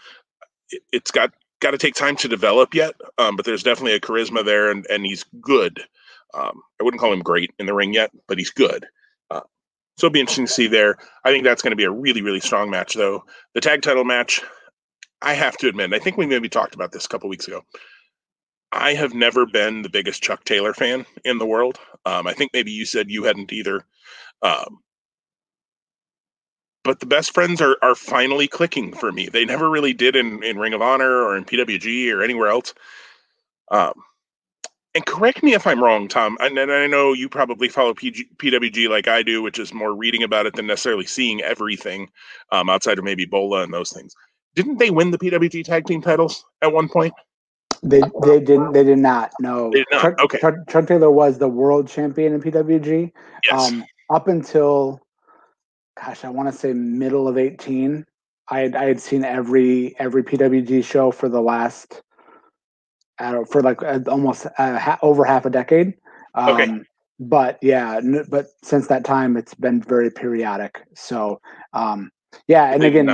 It, 0.70 0.82
has 0.92 1.10
got 1.10 1.34
got 1.60 1.72
to 1.72 1.78
take 1.78 1.94
time 1.94 2.16
to 2.16 2.28
develop 2.28 2.74
yet, 2.74 2.94
um, 3.18 3.36
but 3.36 3.44
there's 3.44 3.62
definitely 3.62 3.94
a 3.94 4.00
charisma 4.00 4.44
there, 4.44 4.70
and, 4.70 4.86
and 4.90 5.04
he's 5.04 5.24
good. 5.40 5.80
Um, 6.34 6.60
I 6.80 6.84
wouldn't 6.84 7.00
call 7.00 7.12
him 7.12 7.20
great 7.20 7.52
in 7.58 7.66
the 7.66 7.74
ring 7.74 7.92
yet, 7.92 8.10
but 8.28 8.38
he's 8.38 8.50
good. 8.50 8.86
Uh, 9.30 9.40
so 9.96 10.06
it'll 10.06 10.14
be 10.14 10.20
interesting 10.20 10.46
to 10.46 10.52
see 10.52 10.66
there. 10.66 10.96
I 11.24 11.30
think 11.30 11.44
that's 11.44 11.62
going 11.62 11.72
to 11.72 11.76
be 11.76 11.84
a 11.84 11.90
really, 11.90 12.22
really 12.22 12.40
strong 12.40 12.70
match, 12.70 12.94
though. 12.94 13.24
The 13.54 13.60
tag 13.60 13.82
title 13.82 14.04
match, 14.04 14.40
I 15.22 15.34
have 15.34 15.56
to 15.58 15.68
admit, 15.68 15.92
I 15.92 15.98
think 15.98 16.16
we 16.16 16.26
maybe 16.26 16.48
talked 16.48 16.74
about 16.74 16.92
this 16.92 17.04
a 17.04 17.08
couple 17.08 17.28
weeks 17.28 17.46
ago. 17.46 17.62
I 18.72 18.94
have 18.94 19.14
never 19.14 19.46
been 19.46 19.82
the 19.82 19.90
biggest 19.90 20.22
Chuck 20.22 20.44
Taylor 20.44 20.72
fan 20.72 21.04
in 21.24 21.38
the 21.38 21.46
world. 21.46 21.78
Um, 22.06 22.26
I 22.26 22.32
think 22.32 22.52
maybe 22.52 22.70
you 22.70 22.84
said 22.86 23.10
you 23.10 23.24
hadn't 23.24 23.52
either. 23.52 23.84
Um, 24.42 24.78
but 26.84 27.00
the 27.00 27.06
best 27.06 27.32
friends 27.32 27.60
are 27.60 27.76
are 27.82 27.94
finally 27.94 28.48
clicking 28.48 28.92
for 28.92 29.12
me. 29.12 29.28
They 29.28 29.44
never 29.44 29.68
really 29.70 29.92
did 29.92 30.16
in 30.16 30.42
in 30.42 30.58
Ring 30.58 30.74
of 30.74 30.82
Honor 30.82 31.22
or 31.22 31.36
in 31.36 31.44
PWG 31.44 32.12
or 32.12 32.22
anywhere 32.22 32.48
else. 32.48 32.74
Um, 33.70 33.94
and 34.94 35.06
correct 35.06 35.42
me 35.42 35.54
if 35.54 35.66
I'm 35.66 35.82
wrong, 35.82 36.08
Tom. 36.08 36.36
And, 36.40 36.58
and 36.58 36.72
I 36.72 36.86
know 36.88 37.12
you 37.12 37.28
probably 37.28 37.68
follow 37.68 37.94
PG, 37.94 38.30
PWG 38.36 38.88
like 38.88 39.06
I 39.06 39.22
do, 39.22 39.40
which 39.40 39.58
is 39.58 39.72
more 39.72 39.94
reading 39.94 40.24
about 40.24 40.46
it 40.46 40.54
than 40.54 40.66
necessarily 40.66 41.06
seeing 41.06 41.40
everything 41.42 42.08
um, 42.50 42.68
outside 42.68 42.98
of 42.98 43.04
maybe 43.04 43.24
BOLA 43.24 43.62
and 43.62 43.72
those 43.72 43.90
things. 43.90 44.14
Didn't 44.56 44.78
they 44.78 44.90
win 44.90 45.12
the 45.12 45.18
PWG 45.18 45.64
tag 45.64 45.86
team 45.86 46.02
titles 46.02 46.44
at 46.60 46.72
one 46.72 46.88
point? 46.88 47.14
They 47.82 48.02
they 48.24 48.40
didn't 48.40 48.72
they 48.72 48.84
did 48.84 48.98
not 48.98 49.32
no. 49.40 49.70
Did 49.70 49.86
not. 49.90 50.02
Chuck, 50.02 50.20
okay. 50.24 50.38
Chuck, 50.38 50.54
Chuck, 50.68 50.86
Taylor 50.86 51.10
was 51.10 51.38
the 51.38 51.48
world 51.48 51.88
champion 51.88 52.34
in 52.34 52.42
PWG. 52.42 53.12
Yes. 53.48 53.72
Um, 53.72 53.84
up 54.10 54.28
until 54.28 55.00
gosh, 55.96 56.24
I 56.24 56.30
want 56.30 56.52
to 56.52 56.56
say 56.58 56.72
middle 56.72 57.28
of 57.28 57.38
18. 57.38 58.04
I 58.48 58.60
had, 58.60 58.74
I 58.74 58.84
had 58.84 59.00
seen 59.00 59.24
every 59.24 59.94
every 59.98 60.24
PWG 60.24 60.84
show 60.84 61.10
for 61.10 61.28
the 61.28 61.40
last 61.40 62.02
uh, 63.18 63.44
for 63.44 63.62
like 63.62 63.82
uh, 63.82 64.00
almost 64.08 64.46
uh, 64.58 64.96
over 65.02 65.24
half 65.24 65.46
a 65.46 65.50
decade. 65.50 65.94
Um, 66.34 66.54
okay. 66.54 66.80
But 67.20 67.58
yeah, 67.62 67.96
n- 67.98 68.26
but 68.28 68.46
since 68.62 68.86
that 68.88 69.04
time, 69.04 69.36
it's 69.36 69.54
been 69.54 69.82
very 69.82 70.10
periodic. 70.10 70.82
So, 70.94 71.40
um, 71.74 72.10
Yeah, 72.48 72.72
and 72.72 72.82
again, 72.84 73.06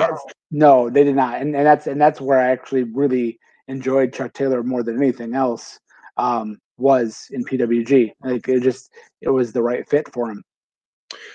no, 0.51 0.89
they 0.91 1.05
did 1.05 1.17
not, 1.17 1.41
and 1.41 1.55
and 1.57 1.67
that's 1.67 1.87
and 1.87 2.01
that's 2.01 2.21
where 2.21 2.39
I 2.39 2.51
actually 2.51 2.85
really 2.85 3.39
enjoyed 3.69 4.13
Chuck 4.13 4.33
Taylor 4.33 4.63
more 4.63 4.83
than 4.83 4.97
anything 4.97 5.35
else. 5.35 5.79
Um, 6.17 6.59
was 6.79 7.27
in 7.31 7.45
PWG. 7.45 8.13
Like 8.23 8.49
it 8.49 8.63
just 8.63 8.93
it 9.21 9.31
was 9.31 9.53
the 9.53 9.63
right 9.63 9.89
fit 9.89 10.13
for 10.13 10.31
him. 10.31 10.43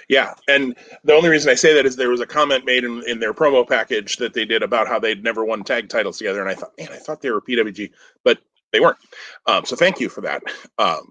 Yeah, 0.10 0.34
and 0.48 0.76
the 1.04 1.14
only 1.14 1.30
reason 1.30 1.50
I 1.50 1.56
say 1.56 1.74
that 1.74 1.86
is 1.86 1.96
there 1.96 2.10
was 2.10 2.20
a 2.20 2.26
comment 2.26 2.66
made 2.66 2.84
in, 2.84 3.04
in 3.08 3.20
their 3.20 3.34
promo 3.34 3.68
package 3.68 4.18
that 4.18 4.34
they 4.34 4.46
did 4.46 4.64
about 4.64 4.88
how 4.88 5.00
they'd 5.00 5.24
never 5.24 5.46
won 5.46 5.64
tag 5.64 5.90
titles 5.90 6.18
together, 6.18 6.42
and 6.42 6.50
I 6.50 6.56
thought, 6.56 6.74
man, 6.78 6.90
I 6.92 6.98
thought 6.98 7.22
they 7.22 7.32
were 7.32 7.42
PWG, 7.42 7.92
but 8.24 8.40
they 8.72 8.80
weren't. 8.80 8.98
Um, 9.46 9.66
so 9.66 9.76
thank 9.76 10.00
you 10.00 10.10
for 10.10 10.22
that. 10.22 10.44
Um, 10.78 11.10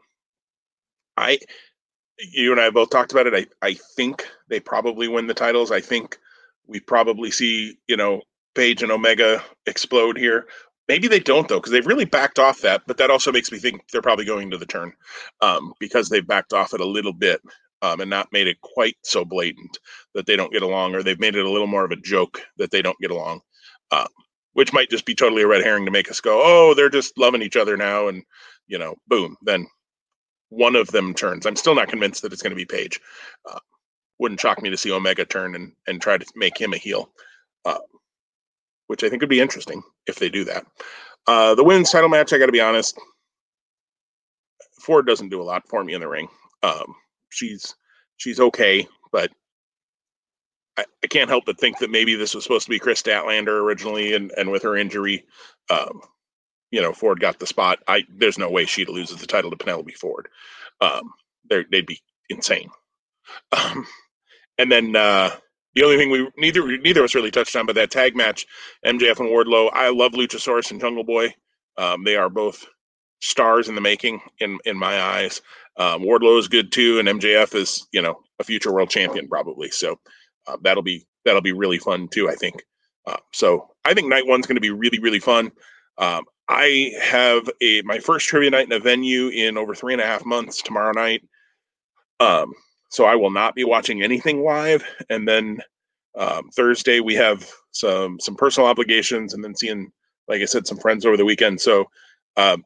I, 1.17 1.39
you 2.33 2.53
and 2.53 2.61
I 2.61 2.71
both 2.71 2.91
talked 2.91 3.13
about 3.13 3.27
it. 3.27 3.35
I 3.63 3.67
I 3.67 3.75
think 3.97 4.29
they 4.49 4.61
probably 4.61 5.09
win 5.09 5.27
the 5.27 5.35
titles. 5.35 5.71
I 5.71 5.81
think 5.81 6.19
we 6.67 6.81
probably 6.81 7.31
see 7.31 7.79
you 7.89 7.97
know 7.97 8.21
Page 8.55 8.83
and 8.83 8.93
Omega 8.93 9.43
explode 9.67 10.19
here. 10.19 10.47
Maybe 10.89 11.09
they 11.09 11.21
don't 11.21 11.49
though, 11.49 11.59
because 11.61 11.73
they've 11.73 11.87
really 11.87 12.05
backed 12.05 12.39
off 12.39 12.61
that. 12.63 12.83
But 12.87 12.99
that 12.99 13.11
also 13.11 13.33
makes 13.33 13.51
me 13.53 13.59
think 13.59 13.83
they're 13.91 14.03
probably 14.03 14.25
going 14.25 14.51
to 14.51 14.59
the 14.59 14.67
turn 14.67 14.93
um, 15.41 15.73
because 15.79 16.09
they've 16.09 16.27
backed 16.27 16.53
off 16.53 16.75
it 16.75 16.81
a 16.81 16.87
little 16.87 17.13
bit 17.13 17.41
um, 17.83 18.01
and 18.01 18.11
not 18.11 18.33
made 18.33 18.47
it 18.47 18.61
quite 18.61 18.97
so 19.03 19.25
blatant 19.25 19.79
that 20.15 20.27
they 20.27 20.37
don't 20.37 20.53
get 20.53 20.63
along, 20.63 20.95
or 20.95 21.03
they've 21.03 21.21
made 21.21 21.37
it 21.37 21.45
a 21.45 21.51
little 21.51 21.67
more 21.67 21.85
of 21.85 21.93
a 21.93 21.97
joke 21.97 22.41
that 22.57 22.71
they 22.71 22.83
don't 22.83 22.99
get 23.01 23.11
along, 23.11 23.41
uh, 23.91 24.07
which 24.53 24.73
might 24.73 24.91
just 24.91 25.07
be 25.07 25.15
totally 25.15 25.43
a 25.43 25.47
red 25.47 25.63
herring 25.63 25.85
to 25.85 25.91
make 25.91 26.11
us 26.11 26.21
go, 26.21 26.41
oh, 26.43 26.75
they're 26.75 26.91
just 26.91 27.17
loving 27.19 27.43
each 27.43 27.57
other 27.57 27.77
now, 27.77 28.09
and 28.09 28.23
you 28.67 28.79
know, 28.79 28.95
boom, 29.09 29.37
then 29.43 29.67
one 30.51 30.77
of 30.77 30.89
them 30.89 31.15
turns. 31.15 31.47
I'm 31.47 31.57
still 31.57 31.75
not 31.75 31.89
convinced 31.89 32.23
that 32.23 32.33
it's 32.33 32.43
going 32.43 32.51
to 32.51 32.57
be 32.57 32.65
Page. 32.65 33.01
Uh, 33.49 33.59
wouldn't 34.19 34.41
shock 34.41 34.61
me 34.63 34.71
to 34.71 34.77
see 34.77 34.93
Omega 34.93 35.25
turn 35.25 35.55
and 35.55 35.73
and 35.87 36.01
try 36.01 36.19
to 36.19 36.27
make 36.37 36.61
him 36.61 36.75
a 36.75 36.79
heel, 36.79 37.11
uh, 37.65 37.79
which 38.89 39.03
I 39.03 39.09
think 39.09 39.23
would 39.23 39.31
be 39.31 39.41
interesting 39.41 39.83
if 40.07 40.17
they 40.17 40.29
do 40.29 40.45
that. 40.45 40.67
Uh, 41.27 41.55
the 41.55 41.65
women's 41.65 41.91
title 41.91 42.09
match, 42.09 42.33
I 42.33 42.39
got 42.39 42.47
to 42.47 42.53
be 42.53 42.61
honest, 42.61 42.99
Ford 44.81 45.07
doesn't 45.07 45.29
do 45.29 45.41
a 45.41 45.45
lot 45.45 45.69
for 45.69 45.85
me 45.85 45.95
in 45.95 46.01
the 46.01 46.09
ring. 46.09 46.29
Um, 46.63 46.95
she's 47.31 47.75
she's 48.17 48.41
okay, 48.41 48.87
but 49.13 49.31
I, 50.77 50.85
I, 51.03 51.07
can't 51.07 51.31
help 51.31 51.45
but 51.47 51.59
think 51.59 51.79
that 51.79 51.91
maybe 51.91 52.15
this 52.15 52.35
was 52.35 52.45
supposed 52.45 52.67
to 52.67 52.71
be 52.71 52.79
Kris 52.79 53.03
Statlander 53.03 53.61
originally, 53.61 54.15
and 54.15 54.33
and 54.37 54.51
with 54.51 54.63
her 54.63 54.77
injury, 54.77 55.25
um, 55.71 56.01
you 56.71 56.81
know, 56.81 56.93
Ford 56.93 57.21
got 57.21 57.39
the 57.39 57.47
spot. 57.47 57.81
I 57.89 58.05
there's 58.09 58.39
no 58.39 58.51
way 58.51 58.67
she'd 58.67 58.89
loses 58.89 59.19
the 59.19 59.27
title 59.27 59.51
to 59.51 59.57
Penelope 59.57 59.93
Ford. 59.95 60.29
Um, 60.81 61.13
they'd 61.49 61.87
be 61.87 62.01
insane. 62.29 62.71
Um, 63.53 63.87
and 64.59 64.73
then 64.73 64.97
uh, 64.97 65.31
the 65.75 65.85
only 65.85 65.97
thing 65.97 66.11
we 66.11 66.29
neither 66.37 66.79
neither 66.79 67.01
of 67.01 67.05
us 67.05 67.15
really 67.15 67.31
touched 67.31 67.55
on, 67.55 67.65
but 67.65 67.77
that 67.77 67.93
tag 67.93 68.17
match, 68.17 68.45
MJF 68.85 69.21
and 69.21 69.29
Wardlow. 69.29 69.71
I 69.73 69.91
love 69.91 70.13
Luchasaurus 70.13 70.73
and 70.73 70.81
Jungle 70.81 71.05
Boy. 71.05 71.33
Um, 71.77 72.03
they 72.03 72.17
are 72.17 72.29
both 72.29 72.67
stars 73.21 73.69
in 73.69 73.75
the 73.75 73.81
making 73.81 74.21
in 74.41 74.59
in 74.65 74.77
my 74.77 75.01
eyes. 75.01 75.41
Um, 75.77 76.03
Wardlow 76.03 76.39
is 76.39 76.49
good 76.49 76.73
too, 76.73 76.99
and 76.99 77.09
MJF 77.09 77.55
is 77.55 77.87
you 77.93 78.03
know 78.03 78.21
a 78.39 78.45
future 78.45 78.73
world 78.73 78.91
champion 78.91 79.29
probably. 79.29 79.71
So 79.71 79.99
uh, 80.47 80.57
that'll 80.63 80.83
be 80.83 81.07
that'll 81.25 81.41
be 81.41 81.53
really 81.53 81.79
fun 81.79 82.09
too. 82.09 82.29
I 82.29 82.35
think. 82.35 82.63
Uh, 83.07 83.17
so 83.33 83.69
I 83.85 83.95
think 83.95 84.09
night 84.09 84.27
one's 84.27 84.47
going 84.47 84.57
to 84.57 84.61
be 84.61 84.71
really 84.71 84.99
really 84.99 85.21
fun. 85.21 85.53
Um, 85.99 86.25
I 86.49 86.93
have 87.01 87.49
a 87.63 87.83
my 87.83 87.99
first 87.99 88.27
trivia 88.27 88.51
night 88.51 88.67
in 88.67 88.73
a 88.73 88.81
venue 88.81 89.29
in 89.29 89.57
over 89.57 89.75
three 89.75 89.93
and 89.93 90.03
a 90.03 90.07
half 90.07 90.25
months 90.25 90.63
tomorrow 90.63 90.93
night. 90.93 91.23
Um, 92.19 92.53
so 92.91 93.05
I 93.05 93.15
will 93.15 93.31
not 93.31 93.55
be 93.55 93.65
watching 93.65 94.03
anything 94.03 94.43
live, 94.43 94.85
and 95.09 95.27
then 95.29 95.61
um, 96.17 96.51
Thursday 96.51 97.01
we 97.01 97.15
have 97.15 97.49
some 97.71 98.19
some 98.19 98.35
personal 98.35 98.69
obligations, 98.69 99.33
and 99.33 99.45
then 99.45 99.55
seeing, 99.55 99.93
like 100.29 100.43
I 100.43 100.47
said, 100.47 100.67
some 100.67 100.79
friends 100.79 101.07
over 101.07 101.17
the 101.17 101.25
weekend. 101.25 101.61
So 101.61 101.89
um, 102.37 102.65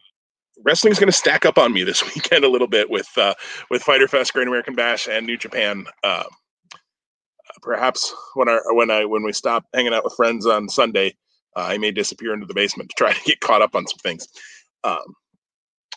wrestling's 0.63 0.99
going 0.99 1.09
to 1.09 1.13
stack 1.13 1.45
up 1.45 1.59
on 1.59 1.73
me 1.73 1.85
this 1.85 2.03
weekend 2.15 2.45
a 2.45 2.49
little 2.49 2.69
bit 2.69 2.91
with 2.91 3.09
uh, 3.17 3.35
with 3.71 3.83
Fyter 3.83 4.09
Fest, 4.09 4.33
Great 4.33 4.49
American 4.49 4.75
Bash, 4.75 5.09
and 5.09 5.27
New 5.27 5.37
Japan. 5.37 5.87
Uh, 6.03 6.25
perhaps 7.63 8.15
when 8.35 8.49
I 8.49 8.61
when 8.71 8.91
I 8.91 9.05
when 9.05 9.23
we 9.23 9.33
stop 9.33 9.65
hanging 9.75 9.95
out 9.95 10.05
with 10.05 10.15
friends 10.15 10.47
on 10.47 10.69
Sunday, 10.69 11.15
uh, 11.57 11.67
I 11.69 11.79
may 11.79 11.91
disappear 11.91 12.35
into 12.35 12.47
the 12.47 12.55
basement 12.55 12.91
to 12.91 12.95
try 12.97 13.13
to 13.13 13.25
get 13.25 13.41
caught 13.41 13.63
up 13.63 13.75
on 13.75 13.87
some 13.87 13.99
things. 13.99 14.29
Um, 14.85 15.15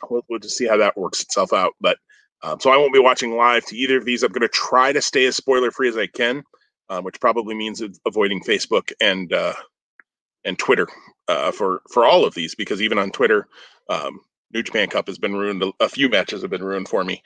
we'll, 0.09 0.23
we'll 0.29 0.39
just 0.39 0.57
see 0.57 0.67
how 0.67 0.77
that 0.77 0.97
works 0.97 1.21
itself 1.21 1.53
out. 1.53 1.73
But 1.81 1.97
um, 2.43 2.59
so 2.59 2.69
I 2.69 2.77
won't 2.77 2.93
be 2.93 2.99
watching 2.99 3.35
live 3.35 3.65
to 3.65 3.77
either 3.77 3.97
of 3.97 4.05
these. 4.05 4.23
I'm 4.23 4.31
going 4.31 4.41
to 4.41 4.47
try 4.47 4.93
to 4.93 5.01
stay 5.01 5.25
as 5.25 5.35
spoiler 5.35 5.71
free 5.71 5.89
as 5.89 5.97
I 5.97 6.07
can, 6.07 6.43
um, 6.89 7.03
which 7.03 7.19
probably 7.19 7.55
means 7.55 7.81
avoiding 8.05 8.41
Facebook 8.43 8.91
and 9.01 9.33
uh, 9.33 9.53
and 10.45 10.57
Twitter 10.57 10.87
uh, 11.27 11.51
for 11.51 11.81
for 11.91 12.05
all 12.05 12.25
of 12.25 12.33
these 12.33 12.55
because 12.55 12.81
even 12.81 12.97
on 12.97 13.11
Twitter, 13.11 13.47
um, 13.89 14.19
New 14.53 14.63
Japan 14.63 14.87
Cup 14.89 15.07
has 15.07 15.17
been 15.17 15.35
ruined. 15.35 15.63
A 15.79 15.89
few 15.89 16.09
matches 16.09 16.41
have 16.41 16.51
been 16.51 16.63
ruined 16.63 16.87
for 16.87 17.03
me. 17.03 17.23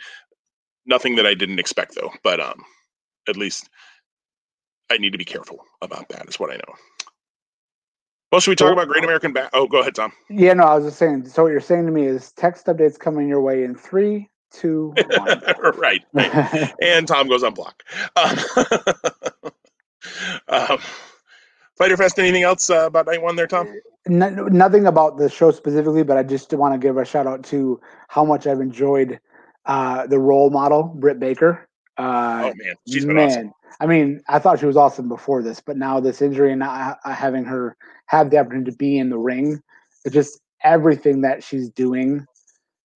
Nothing 0.86 1.16
that 1.18 1.28
I 1.28 1.34
didn't 1.34 1.60
expect 1.60 1.96
though, 1.96 2.12
but 2.24 2.40
um, 2.40 2.64
at 3.28 3.38
least 3.38 3.70
I 4.92 4.98
need 4.98 5.12
to 5.12 5.18
be 5.18 5.26
careful 5.26 5.64
about 5.82 6.10
that. 6.10 6.28
Is 6.28 6.40
what 6.40 6.52
I 6.52 6.56
know. 6.56 6.76
Well, 8.32 8.40
should 8.42 8.52
we 8.52 8.56
talk 8.56 8.72
about 8.72 8.88
Great 8.88 9.04
American 9.04 9.34
Bash? 9.34 9.50
Oh, 9.54 9.68
go 9.68 9.82
ahead, 9.82 9.96
Tom. 9.96 10.14
Yeah, 10.30 10.54
no, 10.54 10.64
I 10.64 10.76
was 10.76 10.86
just 10.86 10.98
saying. 10.98 11.28
So 11.28 11.44
what 11.44 11.52
you're 11.52 11.60
saying 11.60 11.86
to 11.86 11.92
me 11.92 12.04
is 12.04 12.32
text 12.32 12.66
updates 12.68 12.98
coming 12.98 13.28
your 13.28 13.42
way 13.42 13.64
in 13.66 13.76
three, 13.76 14.30
two, 14.52 14.94
one. 15.18 15.42
right, 15.78 16.02
right. 16.14 16.74
and 16.82 17.08
Tom 17.08 17.28
goes 17.28 17.44
on 17.44 17.54
block. 17.54 17.84
Um, 20.48 20.70
um, 20.70 20.80
Fyter 21.82 21.98
Fest. 21.98 22.20
Anything 22.20 22.44
else 22.44 22.70
uh, 22.70 22.86
about 22.86 23.08
night 23.08 23.24
one 23.24 23.36
there, 23.36 23.48
Tom? 23.48 23.68
No, 24.06 24.30
nothing 24.30 24.86
about 24.86 25.18
the 25.18 25.28
show 25.28 25.50
specifically, 25.50 26.04
but 26.04 26.16
I 26.16 26.22
just 26.22 26.54
want 26.54 26.76
to 26.76 26.78
give 26.78 26.98
a 26.98 27.04
shout 27.04 27.26
out 27.26 27.44
to 27.46 27.82
how 28.08 28.24
much 28.24 28.46
I've 28.46 28.62
enjoyed 28.62 29.20
uh, 29.66 30.06
the 30.06 30.20
role 30.20 30.52
model, 30.52 30.84
Britt 30.84 31.20
Baker. 31.20 31.68
Uh, 31.98 32.52
oh 32.52 32.54
man, 32.56 32.76
she's 32.88 33.04
man. 33.08 33.18
awesome. 33.18 33.52
I 33.80 33.88
mean, 33.88 34.22
I 34.30 34.38
thought 34.38 34.60
she 34.60 34.68
was 34.68 34.78
awesome 34.78 35.10
before 35.10 35.42
this, 35.42 35.60
but 35.60 35.76
now 35.76 36.00
this 36.00 36.22
injury 36.22 36.52
and 36.52 36.60
not 36.60 37.00
having 37.04 37.46
her 37.46 37.76
have 38.06 38.30
the 38.30 38.38
opportunity 38.38 38.70
to 38.70 38.78
be 38.78 39.00
in 39.00 39.10
the 39.10 39.18
ring, 39.18 39.60
it's 40.06 40.14
just 40.14 40.40
everything 40.64 41.22
that 41.22 41.44
she's 41.44 41.72
doing. 41.72 42.28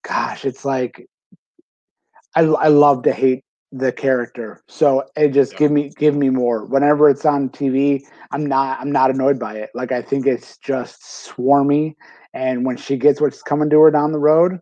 Gosh, 0.03 0.45
it's 0.45 0.63
like 0.63 1.07
I, 2.36 2.41
I 2.41 2.67
love 2.67 3.01
to 3.03 3.13
hate 3.13 3.43
the 3.78 3.91
character. 3.91 4.63
So 4.67 5.03
it 5.15 5.30
just 5.30 5.53
yeah. 5.53 5.59
give 5.59 5.71
me 5.71 5.91
give 5.97 6.15
me 6.15 6.30
more. 6.30 6.65
Whenever 6.65 7.09
it's 7.09 7.26
on 7.26 7.49
TV, 7.49 8.03
I'm 8.32 8.45
not 8.45 8.80
I'm 8.80 8.91
not 8.91 9.11
annoyed 9.11 9.38
by 9.38 9.55
it. 9.55 9.69
Like 9.73 9.91
I 9.91 10.01
think 10.01 10.26
it's 10.26 10.57
just 10.57 11.01
swarmy. 11.01 11.95
And 12.34 12.65
when 12.65 12.78
she 12.78 12.97
gets 12.97 13.21
what's 13.21 13.41
coming 13.41 13.69
to 13.69 13.80
her 13.82 13.91
down 13.91 14.11
the 14.11 14.19
road, 14.19 14.59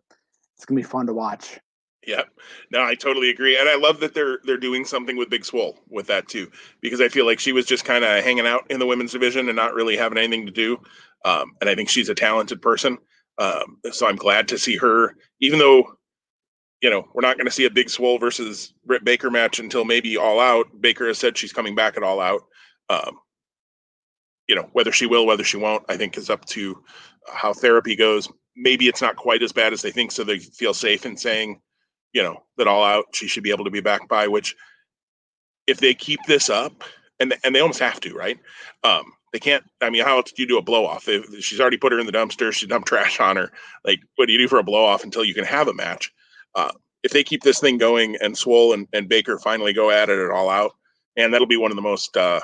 it's 0.56 0.64
gonna 0.64 0.80
be 0.80 0.82
fun 0.82 1.06
to 1.06 1.14
watch. 1.14 1.58
Yeah, 2.06 2.24
no, 2.70 2.84
I 2.84 2.94
totally 2.94 3.30
agree, 3.30 3.58
and 3.58 3.66
I 3.66 3.76
love 3.76 4.00
that 4.00 4.14
they're 4.14 4.40
they're 4.44 4.58
doing 4.58 4.84
something 4.84 5.16
with 5.16 5.30
Big 5.30 5.44
Swole 5.44 5.80
with 5.88 6.06
that 6.08 6.28
too, 6.28 6.50
because 6.82 7.00
I 7.00 7.08
feel 7.08 7.24
like 7.24 7.40
she 7.40 7.52
was 7.52 7.64
just 7.64 7.84
kind 7.86 8.04
of 8.04 8.22
hanging 8.22 8.46
out 8.46 8.66
in 8.70 8.78
the 8.78 8.86
women's 8.86 9.12
division 9.12 9.48
and 9.48 9.56
not 9.56 9.74
really 9.74 9.96
having 9.96 10.18
anything 10.18 10.44
to 10.44 10.52
do. 10.52 10.78
Um, 11.24 11.52
and 11.60 11.70
I 11.70 11.74
think 11.74 11.88
she's 11.88 12.10
a 12.10 12.14
talented 12.14 12.60
person, 12.60 12.98
um, 13.38 13.78
so 13.90 14.06
I'm 14.06 14.16
glad 14.16 14.48
to 14.48 14.58
see 14.58 14.76
her, 14.76 15.16
even 15.40 15.58
though 15.58 15.96
you 16.84 16.90
know, 16.90 17.08
we're 17.14 17.22
not 17.22 17.38
going 17.38 17.46
to 17.46 17.50
see 17.50 17.64
a 17.64 17.70
big 17.70 17.88
Swole 17.88 18.18
versus 18.18 18.74
Britt 18.84 19.06
Baker 19.06 19.30
match 19.30 19.58
until 19.58 19.86
maybe 19.86 20.18
All 20.18 20.38
Out. 20.38 20.66
Baker 20.82 21.06
has 21.06 21.16
said 21.16 21.38
she's 21.38 21.52
coming 21.52 21.74
back 21.74 21.96
at 21.96 22.02
All 22.02 22.20
Out. 22.20 22.42
Um, 22.90 23.20
you 24.46 24.54
know, 24.54 24.68
whether 24.74 24.92
she 24.92 25.06
will, 25.06 25.24
whether 25.24 25.44
she 25.44 25.56
won't, 25.56 25.82
I 25.88 25.96
think 25.96 26.18
is 26.18 26.28
up 26.28 26.44
to 26.48 26.84
how 27.26 27.54
therapy 27.54 27.96
goes. 27.96 28.28
Maybe 28.54 28.86
it's 28.86 29.00
not 29.00 29.16
quite 29.16 29.42
as 29.42 29.50
bad 29.50 29.72
as 29.72 29.80
they 29.80 29.92
think, 29.92 30.12
so 30.12 30.24
they 30.24 30.38
feel 30.38 30.74
safe 30.74 31.06
in 31.06 31.16
saying, 31.16 31.58
you 32.12 32.22
know, 32.22 32.42
that 32.58 32.68
All 32.68 32.84
Out 32.84 33.06
she 33.14 33.28
should 33.28 33.44
be 33.44 33.50
able 33.50 33.64
to 33.64 33.70
be 33.70 33.80
back 33.80 34.06
by. 34.06 34.28
Which, 34.28 34.54
if 35.66 35.78
they 35.78 35.94
keep 35.94 36.20
this 36.26 36.50
up, 36.50 36.84
and 37.18 37.34
and 37.44 37.54
they 37.54 37.60
almost 37.60 37.80
have 37.80 37.98
to, 38.00 38.12
right? 38.12 38.38
Um, 38.82 39.04
they 39.32 39.38
can't. 39.38 39.64
I 39.80 39.88
mean, 39.88 40.04
how 40.04 40.18
else 40.18 40.32
do 40.32 40.42
you 40.42 40.48
do 40.48 40.58
a 40.58 40.62
blow 40.62 40.84
off? 40.84 41.08
She's 41.40 41.60
already 41.62 41.78
put 41.78 41.92
her 41.92 41.98
in 41.98 42.04
the 42.04 42.12
dumpster, 42.12 42.52
she 42.52 42.66
dumped 42.66 42.88
trash 42.88 43.20
on 43.20 43.36
her. 43.36 43.50
Like, 43.86 44.00
what 44.16 44.26
do 44.26 44.32
you 44.32 44.38
do 44.38 44.48
for 44.48 44.58
a 44.58 44.62
blow 44.62 44.84
off 44.84 45.02
until 45.02 45.24
you 45.24 45.32
can 45.32 45.44
have 45.46 45.68
a 45.68 45.72
match? 45.72 46.12
Uh, 46.54 46.72
if 47.02 47.12
they 47.12 47.22
keep 47.22 47.42
this 47.42 47.60
thing 47.60 47.78
going 47.78 48.16
and 48.22 48.36
Swole 48.36 48.72
and, 48.72 48.88
and 48.92 49.08
Baker 49.08 49.38
finally 49.38 49.72
go 49.72 49.90
at 49.90 50.08
it 50.08 50.30
all 50.30 50.48
out, 50.48 50.72
and 51.16 51.32
that'll 51.32 51.46
be 51.46 51.56
one 51.56 51.70
of 51.70 51.76
the 51.76 51.82
most 51.82 52.16
uh, 52.16 52.40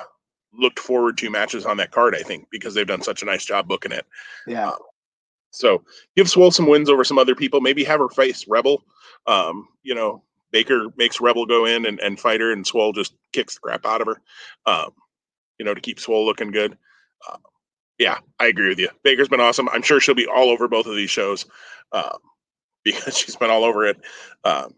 looked 0.53 0.79
forward 0.79 1.17
to 1.17 1.29
matches 1.29 1.65
on 1.65 1.77
that 1.77 1.91
card, 1.91 2.15
I 2.15 2.21
think, 2.21 2.47
because 2.51 2.73
they've 2.73 2.87
done 2.87 3.01
such 3.01 3.21
a 3.21 3.25
nice 3.25 3.45
job 3.45 3.67
booking 3.67 3.91
it. 3.91 4.05
Yeah. 4.47 4.69
Uh, 4.69 4.77
so 5.51 5.83
give 6.15 6.29
Swole 6.29 6.51
some 6.51 6.67
wins 6.67 6.89
over 6.89 7.03
some 7.03 7.17
other 7.17 7.35
people. 7.35 7.59
Maybe 7.59 7.83
have 7.83 7.99
her 7.99 8.09
face 8.09 8.45
Rebel. 8.47 8.83
Um, 9.27 9.67
you 9.83 9.93
know, 9.93 10.23
Baker 10.51 10.87
makes 10.97 11.19
Rebel 11.19 11.45
go 11.45 11.65
in 11.65 11.85
and, 11.85 11.99
and 11.99 12.19
fight 12.19 12.41
her, 12.41 12.51
and 12.51 12.65
Swole 12.65 12.93
just 12.93 13.15
kicks 13.33 13.55
the 13.55 13.61
crap 13.61 13.85
out 13.85 14.01
of 14.01 14.07
her. 14.07 14.21
Um, 14.65 14.91
you 15.57 15.65
know, 15.65 15.73
to 15.73 15.81
keep 15.81 15.99
Swole 15.99 16.25
looking 16.25 16.51
good. 16.51 16.77
Uh, 17.29 17.37
yeah, 17.97 18.17
I 18.39 18.47
agree 18.47 18.69
with 18.69 18.79
you. 18.79 18.89
Baker's 19.03 19.29
been 19.29 19.41
awesome. 19.41 19.69
I'm 19.69 19.81
sure 19.81 19.99
she'll 19.99 20.15
be 20.15 20.27
all 20.27 20.49
over 20.49 20.67
both 20.67 20.87
of 20.87 20.95
these 20.95 21.11
shows. 21.11 21.45
Um, 21.91 22.17
because 22.85 23.17
she's 23.17 23.35
been 23.35 23.51
all 23.51 23.63
over 23.63 23.85
it. 23.85 23.99
Um, 24.43 24.73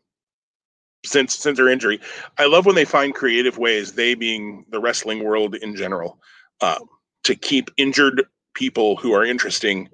since 1.05 1.35
since 1.37 1.59
her 1.59 1.69
injury. 1.69 1.99
I 2.37 2.45
love 2.45 2.65
when 2.65 2.75
they 2.75 2.85
find 2.85 3.13
creative 3.13 3.57
ways, 3.57 3.93
they 3.93 4.15
being 4.15 4.65
the 4.69 4.79
wrestling 4.79 5.23
world 5.23 5.55
in 5.55 5.75
general, 5.75 6.19
uh, 6.61 6.79
to 7.25 7.35
keep 7.35 7.69
injured 7.77 8.23
people 8.53 8.95
who 8.95 9.13
are 9.13 9.25
interesting 9.25 9.89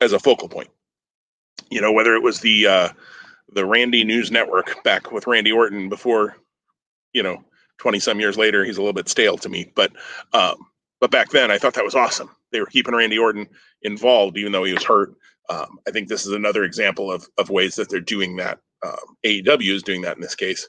as 0.00 0.12
a 0.12 0.18
focal 0.18 0.48
point. 0.48 0.70
You 1.70 1.80
know, 1.80 1.92
whether 1.92 2.14
it 2.14 2.22
was 2.22 2.40
the 2.40 2.66
uh, 2.66 2.88
the 3.52 3.64
Randy 3.64 4.04
News 4.04 4.30
Network 4.30 4.82
back 4.82 5.12
with 5.12 5.26
Randy 5.26 5.52
Orton 5.52 5.88
before, 5.88 6.36
you 7.12 7.22
know, 7.22 7.44
twenty 7.78 8.00
some 8.00 8.20
years 8.20 8.36
later, 8.36 8.64
he's 8.64 8.76
a 8.76 8.80
little 8.80 8.92
bit 8.92 9.08
stale 9.08 9.36
to 9.38 9.48
me. 9.48 9.70
But 9.74 9.92
um, 10.32 10.56
but 11.00 11.10
back 11.10 11.30
then, 11.30 11.50
I 11.50 11.58
thought 11.58 11.74
that 11.74 11.84
was 11.84 11.94
awesome. 11.94 12.30
They 12.50 12.60
were 12.60 12.66
keeping 12.66 12.94
Randy 12.94 13.18
Orton 13.18 13.48
involved, 13.82 14.36
even 14.38 14.52
though 14.52 14.64
he 14.64 14.72
was 14.72 14.84
hurt. 14.84 15.14
Um, 15.50 15.78
I 15.86 15.90
think 15.90 16.08
this 16.08 16.26
is 16.26 16.32
another 16.32 16.64
example 16.64 17.10
of 17.12 17.28
of 17.38 17.50
ways 17.50 17.74
that 17.76 17.88
they're 17.90 18.00
doing 18.00 18.36
that. 18.36 18.58
Um, 18.84 19.16
AEW 19.24 19.74
is 19.74 19.82
doing 19.82 20.02
that 20.02 20.16
in 20.16 20.22
this 20.22 20.34
case, 20.34 20.68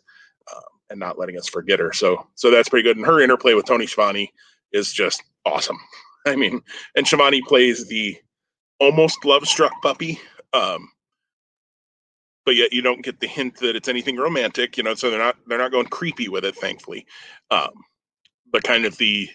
um, 0.54 0.64
and 0.90 1.00
not 1.00 1.18
letting 1.20 1.38
us 1.38 1.48
forget 1.48 1.80
her. 1.80 1.94
So 1.94 2.28
so 2.36 2.52
that's 2.52 2.70
pretty 2.70 2.84
good. 2.84 2.98
And 2.98 3.06
her 3.06 3.22
interplay 3.22 3.54
with 3.54 3.66
Tony 3.66 3.88
Schiavone 3.88 4.32
is 4.72 4.92
just 4.92 5.24
awesome. 5.46 5.78
I 6.26 6.36
mean, 6.36 6.62
and 6.96 7.08
Schiavone 7.08 7.42
plays 7.42 7.88
the 7.88 8.18
almost 8.80 9.24
love 9.26 9.48
struck 9.48 9.74
puppy. 9.82 10.20
Um, 10.54 10.90
but 12.46 12.56
yet 12.56 12.72
you 12.72 12.82
don't 12.82 13.04
get 13.04 13.20
the 13.20 13.28
hint 13.28 13.58
that 13.58 13.76
it's 13.76 13.88
anything 13.88 14.18
romantic, 14.18 14.78
you 14.78 14.84
know. 14.84 14.94
So 14.94 15.10
they're 15.10 15.20
not 15.20 15.36
they're 15.48 15.58
not 15.58 15.72
going 15.72 15.88
creepy 15.88 16.30
with 16.30 16.46
it, 16.46 16.56
thankfully. 16.56 17.06
Um, 17.52 17.72
but 18.52 18.64
kind 18.64 18.86
of 18.86 18.98
the 18.98 19.30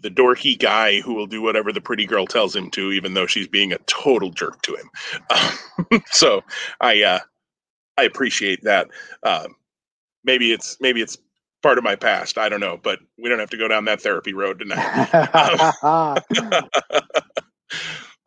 the 0.00 0.10
dorky 0.10 0.58
guy 0.58 1.00
who 1.00 1.14
will 1.14 1.26
do 1.26 1.42
whatever 1.42 1.72
the 1.72 1.80
pretty 1.80 2.06
girl 2.06 2.26
tells 2.26 2.54
him 2.54 2.70
to, 2.70 2.92
even 2.92 3.14
though 3.14 3.26
she's 3.26 3.48
being 3.48 3.72
a 3.72 3.78
total 3.86 4.30
jerk 4.30 4.60
to 4.62 4.74
him. 4.74 4.90
Um, 5.30 6.02
so 6.10 6.42
I 6.80 7.02
uh, 7.02 7.20
I 7.96 8.04
appreciate 8.04 8.62
that. 8.64 8.88
Um, 9.22 9.56
maybe 10.24 10.52
it's 10.52 10.76
maybe 10.80 11.00
it's 11.00 11.18
part 11.62 11.78
of 11.78 11.84
my 11.84 11.96
past. 11.96 12.38
I 12.38 12.48
don't 12.48 12.60
know, 12.60 12.78
but 12.82 12.98
we 13.18 13.28
don't 13.28 13.38
have 13.38 13.50
to 13.50 13.56
go 13.56 13.68
down 13.68 13.86
that 13.86 14.00
therapy 14.02 14.34
road 14.34 14.58
tonight. 14.58 15.08
Um, 15.82 16.16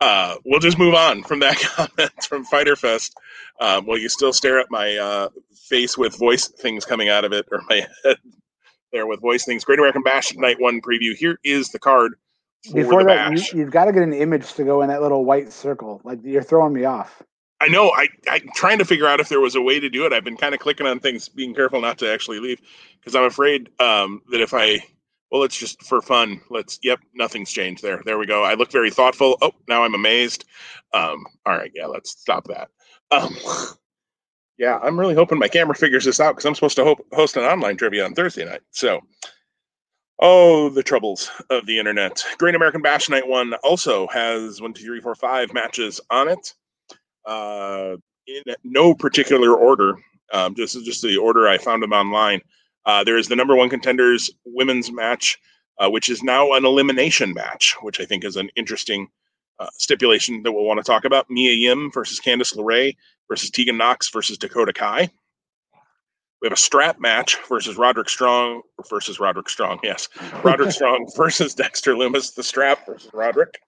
uh, 0.00 0.36
we'll 0.44 0.60
just 0.60 0.78
move 0.78 0.94
on 0.94 1.22
from 1.22 1.40
that 1.40 1.58
comment 1.58 2.10
from 2.24 2.44
Fyter 2.44 2.76
Fest. 2.76 3.14
Um, 3.60 3.86
well, 3.86 3.98
you 3.98 4.08
still 4.08 4.32
stare 4.32 4.60
at 4.60 4.70
my 4.70 4.96
uh, 4.96 5.28
face 5.54 5.96
with 5.96 6.18
voice 6.18 6.48
things 6.48 6.84
coming 6.84 7.08
out 7.08 7.24
of 7.24 7.32
it, 7.32 7.46
or 7.50 7.62
my 7.68 7.86
head 8.04 8.16
there 8.92 9.06
with 9.06 9.20
voice 9.20 9.44
things. 9.44 9.64
Great 9.64 9.78
American 9.78 10.02
Bash 10.02 10.34
Night 10.36 10.60
One 10.60 10.80
preview. 10.80 11.14
Here 11.14 11.38
is 11.44 11.68
the 11.68 11.78
card. 11.78 12.14
Before 12.74 13.04
that, 13.04 13.52
you, 13.52 13.60
have 13.60 13.70
got 13.70 13.84
to 13.84 13.92
get 13.92 14.02
an 14.02 14.12
image 14.12 14.54
to 14.54 14.64
go 14.64 14.82
in 14.82 14.88
that 14.88 15.00
little 15.00 15.24
white 15.24 15.52
circle. 15.52 16.00
Like 16.04 16.18
you're 16.24 16.42
throwing 16.42 16.72
me 16.72 16.84
off. 16.84 17.22
I 17.60 17.68
know. 17.68 17.90
I 17.90 18.08
I'm 18.28 18.48
trying 18.54 18.78
to 18.78 18.84
figure 18.84 19.06
out 19.06 19.20
if 19.20 19.28
there 19.28 19.40
was 19.40 19.54
a 19.54 19.62
way 19.62 19.80
to 19.80 19.88
do 19.88 20.06
it. 20.06 20.12
I've 20.12 20.24
been 20.24 20.36
kind 20.36 20.54
of 20.54 20.60
clicking 20.60 20.86
on 20.86 21.00
things, 21.00 21.28
being 21.28 21.54
careful 21.54 21.80
not 21.80 21.98
to 21.98 22.12
actually 22.12 22.40
leave, 22.40 22.60
because 22.98 23.14
I'm 23.14 23.24
afraid 23.24 23.70
um, 23.80 24.22
that 24.30 24.40
if 24.40 24.54
I 24.54 24.80
well, 25.30 25.42
it's 25.42 25.58
just 25.58 25.82
for 25.82 26.00
fun. 26.00 26.40
Let's. 26.50 26.78
Yep, 26.82 27.00
nothing's 27.14 27.50
changed 27.50 27.82
there. 27.82 28.02
There 28.04 28.18
we 28.18 28.26
go. 28.26 28.44
I 28.44 28.54
look 28.54 28.72
very 28.72 28.90
thoughtful. 28.90 29.36
Oh, 29.42 29.52
now 29.68 29.84
I'm 29.84 29.94
amazed. 29.94 30.44
Um, 30.94 31.24
all 31.44 31.56
right, 31.56 31.70
yeah, 31.74 31.86
let's 31.86 32.12
stop 32.12 32.46
that. 32.48 32.70
Um, 33.10 33.36
yeah, 34.58 34.78
I'm 34.82 34.98
really 34.98 35.14
hoping 35.14 35.38
my 35.38 35.48
camera 35.48 35.74
figures 35.74 36.04
this 36.04 36.20
out 36.20 36.32
because 36.32 36.44
I'm 36.44 36.54
supposed 36.54 36.76
to 36.76 36.96
host 37.12 37.36
an 37.36 37.44
online 37.44 37.76
trivia 37.76 38.04
on 38.04 38.14
Thursday 38.14 38.44
night. 38.44 38.60
So, 38.72 39.00
oh, 40.20 40.68
the 40.68 40.82
troubles 40.82 41.30
of 41.50 41.66
the 41.66 41.78
internet. 41.78 42.24
Great 42.38 42.54
American 42.54 42.82
Bash 42.82 43.08
Night 43.08 43.26
One 43.26 43.54
also 43.62 44.08
has 44.08 44.60
one, 44.60 44.72
two, 44.72 44.84
three, 44.84 45.00
four, 45.00 45.14
five 45.14 45.52
matches 45.52 46.00
on 46.10 46.28
it. 46.28 46.54
Uh, 47.24 47.96
in 48.26 48.42
no 48.64 48.94
particular 48.94 49.54
order. 49.54 49.94
Um, 50.32 50.54
just 50.54 50.84
just 50.84 51.02
the 51.02 51.16
order 51.16 51.48
I 51.48 51.58
found 51.58 51.82
them 51.82 51.92
online. 51.92 52.40
Uh, 52.84 53.04
there 53.04 53.18
is 53.18 53.28
the 53.28 53.36
number 53.36 53.56
one 53.56 53.68
contenders 53.70 54.30
women's 54.44 54.92
match, 54.92 55.38
uh, 55.78 55.88
which 55.88 56.08
is 56.08 56.22
now 56.22 56.52
an 56.52 56.64
elimination 56.64 57.32
match, 57.32 57.76
which 57.80 58.00
I 58.00 58.04
think 58.04 58.24
is 58.24 58.36
an 58.36 58.50
interesting 58.56 59.08
uh, 59.60 59.68
stipulation 59.74 60.42
that 60.42 60.52
we'll 60.52 60.64
want 60.64 60.78
to 60.78 60.84
talk 60.84 61.04
about. 61.04 61.30
Mia 61.30 61.52
Yim 61.52 61.90
versus 61.92 62.20
Candice 62.20 62.56
LeRae 62.56 62.96
versus 63.28 63.50
Tegan 63.50 63.76
Nox 63.76 64.08
versus 64.10 64.38
Dakota 64.38 64.72
Kai. 64.72 65.10
We 66.40 66.46
have 66.46 66.52
a 66.52 66.56
strap 66.56 67.00
match 67.00 67.36
versus 67.48 67.76
Roderick 67.76 68.08
Strong 68.08 68.62
versus 68.88 69.18
Roderick 69.18 69.48
Strong. 69.48 69.80
Yes, 69.82 70.08
Roderick 70.44 70.70
Strong 70.70 71.10
versus 71.16 71.54
Dexter 71.54 71.94
Lumis. 71.94 72.34
The 72.34 72.44
strap 72.44 72.86
versus 72.86 73.10
Roderick. 73.12 73.58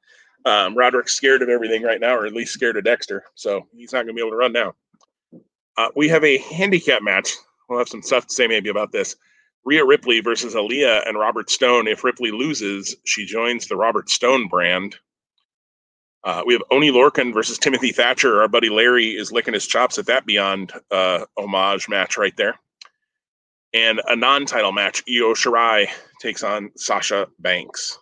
Um, 0.47 0.77
Roderick's 0.77 1.15
scared 1.15 1.43
of 1.43 1.49
everything 1.49 1.83
right 1.83 2.01
now, 2.01 2.15
or 2.17 2.27
at 2.27 2.33
least 2.33 2.55
scared 2.55 2.77
of 2.77 2.85
Dexter, 2.85 3.25
so 3.35 3.67
he's 3.75 3.93
not 3.93 4.05
going 4.05 4.09
to 4.09 4.15
be 4.15 4.21
able 4.21 4.31
to 4.31 4.37
run 4.37 4.53
now. 4.53 4.75
Uh, 5.77 5.89
we 5.97 6.09
have 6.09 6.25
a 6.25 6.39
handicap 6.39 7.03
match 7.03 7.35
we'll 7.71 7.79
have 7.79 7.89
some 7.89 8.03
stuff 8.03 8.27
to 8.27 8.35
say 8.35 8.47
maybe 8.47 8.69
about 8.69 8.93
this. 8.93 9.17
Rhea 9.65 9.85
Ripley 9.85 10.21
versus 10.21 10.55
Aliyah 10.55 11.09
and 11.09 11.19
Robert 11.19 11.49
Stone. 11.49 11.87
If 11.87 12.03
Ripley 12.03 12.31
loses, 12.31 12.97
she 13.05 13.25
joins 13.25 13.67
the 13.67 13.77
Robert 13.77 14.11
Stone 14.11 14.49
brand. 14.49 14.97
Uh, 16.23 16.43
we 16.45 16.53
have 16.53 16.63
Oney 16.71 16.91
Lorcan 16.91 17.33
versus 17.33 17.59
Timothy 17.59 17.93
Thatcher. 17.93 18.41
Our 18.43 18.49
buddy 18.49 18.69
Larry 18.69 19.11
is 19.11 19.33
licking 19.33 19.55
his 19.55 19.67
chops 19.67 19.99
at 19.99 20.07
that 20.07 20.27
Beyond 20.27 20.73
uh, 20.91 21.25
homage 21.39 21.89
match 21.89 22.19
right 22.19 22.37
there. 22.37 22.59
And 23.73 24.01
a 24.07 24.17
non-title 24.17 24.73
match, 24.73 25.03
Io 25.09 25.33
Shirai 25.33 25.89
takes 26.21 26.43
on 26.43 26.73
Sasha 26.77 27.29
Banks. 27.39 27.99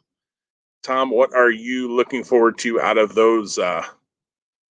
Tom, 0.82 1.10
what 1.10 1.34
are 1.34 1.50
you 1.50 1.94
looking 1.94 2.24
forward 2.24 2.58
to 2.58 2.80
out 2.80 2.98
of 2.98 3.14
those 3.14 3.58
uh, 3.58 3.84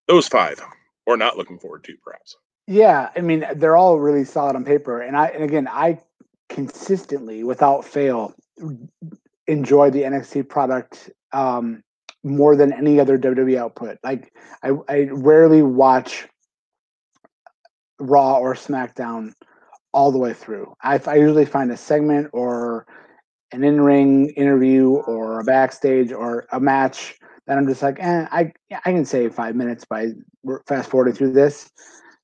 those 0.08 0.28
five, 0.28 0.60
or 1.06 1.18
not 1.18 1.38
looking 1.38 1.60
forward 1.60 1.84
to, 1.84 1.96
perhaps? 2.04 2.38
Yeah, 2.66 3.12
I 3.16 3.22
mean 3.22 3.46
they're 3.56 3.78
all 3.78 4.00
really 4.00 4.26
solid 4.26 4.56
on 4.56 4.66
paper, 4.66 5.02
and 5.02 5.16
I 5.16 5.28
and 5.28 5.44
again 5.44 5.68
I 5.68 6.00
consistently, 6.50 7.44
without 7.44 7.86
fail, 7.86 8.34
enjoy 9.48 9.92
the 9.92 10.02
NXT 10.02 10.50
product 10.50 11.12
um, 11.34 11.84
more 12.28 12.56
than 12.56 12.74
any 12.74 13.00
other 13.00 13.18
WWE 13.18 13.58
output. 13.58 13.98
Like 14.04 14.34
I, 14.64 14.72
I 14.88 15.10
rarely 15.12 15.62
watch 15.62 16.28
Raw 18.00 18.38
or 18.38 18.54
SmackDown 18.54 19.34
all 19.94 20.12
the 20.12 20.18
way 20.18 20.34
through. 20.34 20.74
I, 20.82 21.00
I 21.08 21.16
usually 21.16 21.46
find 21.46 21.72
a 21.72 21.78
segment 21.78 22.30
or 22.34 22.86
an 23.52 23.64
in-ring 23.64 24.30
interview 24.32 24.90
or 24.90 25.40
a 25.40 25.44
backstage 25.44 26.12
or 26.12 26.46
a 26.52 26.60
match 26.60 27.16
that 27.48 27.58
I'm 27.58 27.68
just 27.68 27.82
like, 27.82 27.98
eh, 28.00 28.28
I 28.32 28.52
I 28.72 28.92
can 28.92 29.06
save 29.06 29.34
five 29.34 29.56
minutes 29.56 29.86
by 29.86 30.12
fast 30.68 30.90
forwarding 30.90 31.16
through 31.16 31.32
this. 31.32 31.72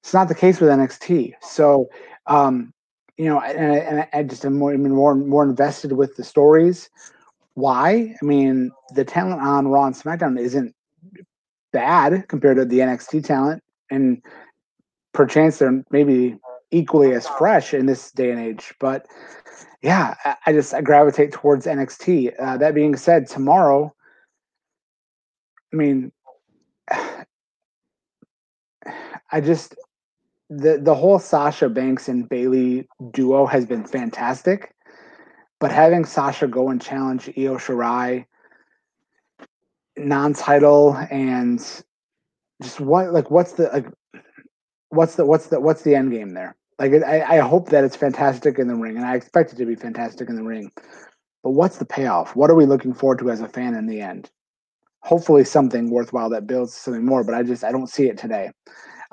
It's 0.02 0.14
not 0.14 0.28
the 0.28 0.36
case 0.36 0.60
with 0.60 0.70
NXT. 0.70 1.34
So, 1.42 1.88
um, 2.28 2.74
you 3.18 3.26
know, 3.26 3.40
and, 3.40 4.00
and 4.00 4.08
I 4.14 4.24
just 4.24 4.46
am 4.46 4.58
more, 4.58 4.78
more, 4.78 5.16
more 5.16 5.44
invested 5.44 5.94
with 5.94 6.16
the 6.18 6.24
stories. 6.24 6.90
Why? 7.56 8.16
I 8.22 8.26
mean, 8.26 8.72
the 8.96 9.06
talent 9.06 9.42
on 9.42 9.68
Raw 9.68 9.86
and 9.86 9.96
SmackDown 9.96 10.40
isn't 10.40 10.74
bad 11.72 12.28
compared 12.28 12.58
to 12.58 12.66
the 12.66 12.80
NXT 12.80 13.26
talent, 13.26 13.64
and 13.92 14.22
perchance 15.14 15.60
they're 15.60 15.84
maybe 15.92 16.40
equally 16.72 17.14
as 17.14 17.28
fresh 17.28 17.74
in 17.74 17.86
this 17.86 18.12
day 18.12 18.32
and 18.32 18.40
age. 18.40 18.74
But 18.80 19.06
yeah, 19.82 20.16
I, 20.26 20.36
I 20.48 20.54
just 20.54 20.74
I 20.74 20.82
gravitate 20.82 21.32
towards 21.32 21.66
NXT. 21.66 22.34
Uh, 22.40 22.58
that 22.58 22.74
being 22.74 22.96
said, 22.96 23.28
tomorrow, 23.28 23.94
I 25.72 25.76
mean, 25.76 26.12
I 29.32 29.42
just 29.42 29.76
the 30.50 30.80
the 30.82 30.96
whole 30.96 31.20
Sasha 31.20 31.70
Banks 31.70 32.08
and 32.08 32.28
Bayley 32.28 32.88
duo 33.12 33.46
has 33.46 33.66
been 33.66 33.84
fantastic, 33.84 34.73
but 35.64 35.72
having 35.72 36.04
Sasha 36.04 36.46
go 36.46 36.72
and 36.72 36.82
challenge 36.82 37.30
Io 37.38 37.56
Shirai 37.56 38.26
non-title 39.96 40.98
and 41.10 41.60
just 42.62 42.82
what 42.82 43.14
like 43.14 43.32
what's 43.32 43.54
the 43.54 43.70
like 43.72 43.86
what's 44.90 45.16
the 45.16 45.26
what's 45.26 45.48
the 45.48 45.62
what's 45.62 45.84
the 45.84 45.96
end 45.96 46.12
game 46.12 46.34
there? 46.34 46.58
Like 46.80 46.92
I, 47.08 47.38
I 47.38 47.38
hope 47.38 47.70
that 47.70 47.86
it's 47.86 47.96
fantastic 47.96 48.60
in 48.60 48.68
the 48.68 48.76
ring, 48.76 48.98
and 48.98 49.06
I 49.06 49.16
expect 49.16 49.54
it 49.54 49.56
to 49.56 49.66
be 49.66 49.76
fantastic 49.76 50.28
in 50.28 50.36
the 50.36 50.44
ring. 50.44 50.70
But 51.44 51.52
what's 51.52 51.78
the 51.78 51.86
payoff? 51.86 52.36
What 52.36 52.52
are 52.52 52.56
we 52.56 52.66
looking 52.66 52.94
forward 52.94 53.20
to 53.20 53.32
as 53.32 53.40
a 53.40 53.48
fan 53.48 53.74
in 53.74 53.88
the 53.88 54.02
end? 54.02 54.32
Hopefully, 55.00 55.46
something 55.46 55.90
worthwhile 55.90 56.30
that 56.32 56.46
builds 56.46 56.74
something 56.74 57.06
more. 57.06 57.24
But 57.24 57.36
I 57.36 57.44
just 57.44 57.64
I 57.64 57.72
don't 57.72 57.90
see 57.90 58.10
it 58.10 58.18
today. 58.18 58.52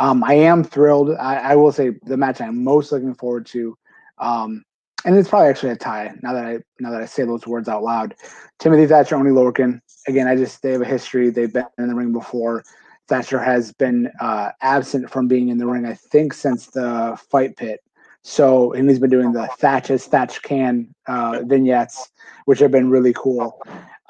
Um, 0.00 0.24
I 0.24 0.34
am 0.34 0.64
thrilled. 0.64 1.14
I, 1.14 1.52
I, 1.52 1.54
will 1.54 1.70
say 1.70 1.92
the 2.06 2.16
match 2.16 2.40
I'm 2.40 2.64
most 2.64 2.90
looking 2.90 3.14
forward 3.14 3.46
to, 3.46 3.78
um, 4.18 4.64
and 5.04 5.16
it's 5.16 5.28
probably 5.28 5.48
actually 5.48 5.72
a 5.72 5.76
tie. 5.76 6.12
Now 6.22 6.32
that 6.32 6.44
I 6.44 6.58
now 6.78 6.90
that 6.90 7.02
I 7.02 7.06
say 7.06 7.24
those 7.24 7.46
words 7.46 7.68
out 7.68 7.82
loud, 7.82 8.14
Timothy 8.58 8.86
Thatcher, 8.86 9.16
Oney 9.16 9.30
Lorcan. 9.30 9.80
Again, 10.08 10.26
I 10.26 10.36
just 10.36 10.62
they 10.62 10.72
have 10.72 10.82
a 10.82 10.86
history. 10.86 11.30
They've 11.30 11.52
been 11.52 11.66
in 11.78 11.88
the 11.88 11.94
ring 11.94 12.12
before. 12.12 12.64
Thatcher 13.08 13.40
has 13.40 13.72
been 13.72 14.10
uh, 14.20 14.50
absent 14.62 15.10
from 15.10 15.26
being 15.26 15.48
in 15.48 15.58
the 15.58 15.66
ring, 15.66 15.84
I 15.84 15.94
think, 15.94 16.32
since 16.32 16.68
the 16.68 17.18
fight 17.30 17.56
pit. 17.56 17.80
So, 18.22 18.72
and 18.72 18.88
he's 18.88 18.98
been 18.98 19.10
doing 19.10 19.32
the 19.32 19.48
Thatch 19.58 19.90
as 19.90 20.06
Thatch 20.06 20.42
can 20.42 20.94
uh, 21.06 21.40
vignettes, 21.44 22.10
which 22.44 22.60
have 22.60 22.70
been 22.70 22.90
really 22.90 23.12
cool. 23.14 23.60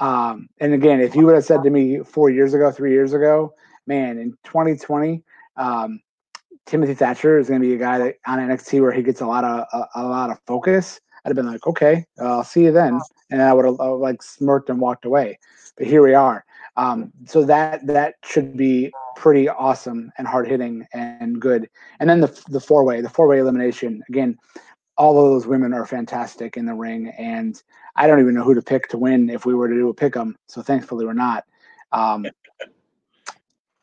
Um, 0.00 0.48
and 0.60 0.74
again, 0.74 1.00
if 1.00 1.14
you 1.14 1.24
would 1.26 1.34
have 1.34 1.44
said 1.44 1.62
to 1.62 1.70
me 1.70 2.00
four 2.00 2.28
years 2.28 2.52
ago, 2.52 2.70
three 2.70 2.92
years 2.92 3.12
ago, 3.12 3.54
man, 3.86 4.18
in 4.18 4.32
2020, 4.44 5.22
um, 5.56 6.00
Timothy 6.66 6.94
Thatcher 6.94 7.38
is 7.38 7.48
going 7.48 7.60
to 7.60 7.66
be 7.66 7.74
a 7.74 7.78
guy 7.78 7.98
that 7.98 8.16
on 8.26 8.38
NXT 8.38 8.80
where 8.80 8.92
he 8.92 9.02
gets 9.02 9.20
a 9.20 9.26
lot 9.26 9.44
of 9.44 9.66
a, 9.72 10.00
a 10.00 10.04
lot 10.04 10.30
of 10.30 10.38
focus, 10.46 11.00
I'd 11.24 11.30
have 11.30 11.36
been 11.36 11.50
like, 11.50 11.66
okay, 11.66 12.04
uh, 12.20 12.36
I'll 12.36 12.44
see 12.44 12.64
you 12.64 12.72
then, 12.72 13.00
and 13.30 13.42
I 13.42 13.52
would 13.52 13.64
have 13.64 13.78
like 13.78 14.22
smirked 14.22 14.70
and 14.70 14.80
walked 14.80 15.04
away. 15.04 15.38
But 15.76 15.86
here 15.86 16.02
we 16.02 16.14
are. 16.14 16.44
Um, 16.76 17.12
so 17.26 17.44
that 17.44 17.86
that 17.86 18.14
should 18.24 18.56
be 18.56 18.92
pretty 19.16 19.48
awesome 19.48 20.10
and 20.18 20.26
hard 20.26 20.48
hitting 20.48 20.86
and 20.92 21.40
good. 21.40 21.68
And 21.98 22.08
then 22.08 22.20
the 22.20 22.42
the 22.48 22.60
four 22.60 22.84
way, 22.84 23.00
the 23.00 23.08
four 23.10 23.26
way 23.26 23.38
elimination 23.38 24.02
again. 24.08 24.38
All 24.96 25.18
of 25.18 25.30
those 25.30 25.46
women 25.46 25.72
are 25.72 25.86
fantastic 25.86 26.58
in 26.58 26.66
the 26.66 26.74
ring, 26.74 27.08
and 27.18 27.60
I 27.96 28.06
don't 28.06 28.20
even 28.20 28.34
know 28.34 28.42
who 28.42 28.54
to 28.54 28.60
pick 28.60 28.88
to 28.88 28.98
win 28.98 29.30
if 29.30 29.46
we 29.46 29.54
were 29.54 29.68
to 29.68 29.74
do 29.74 29.88
a 29.88 29.94
pick 29.94 30.14
'em. 30.14 30.36
So 30.46 30.60
thankfully 30.60 31.06
we're 31.06 31.14
not. 31.14 31.44
Um, 31.92 32.26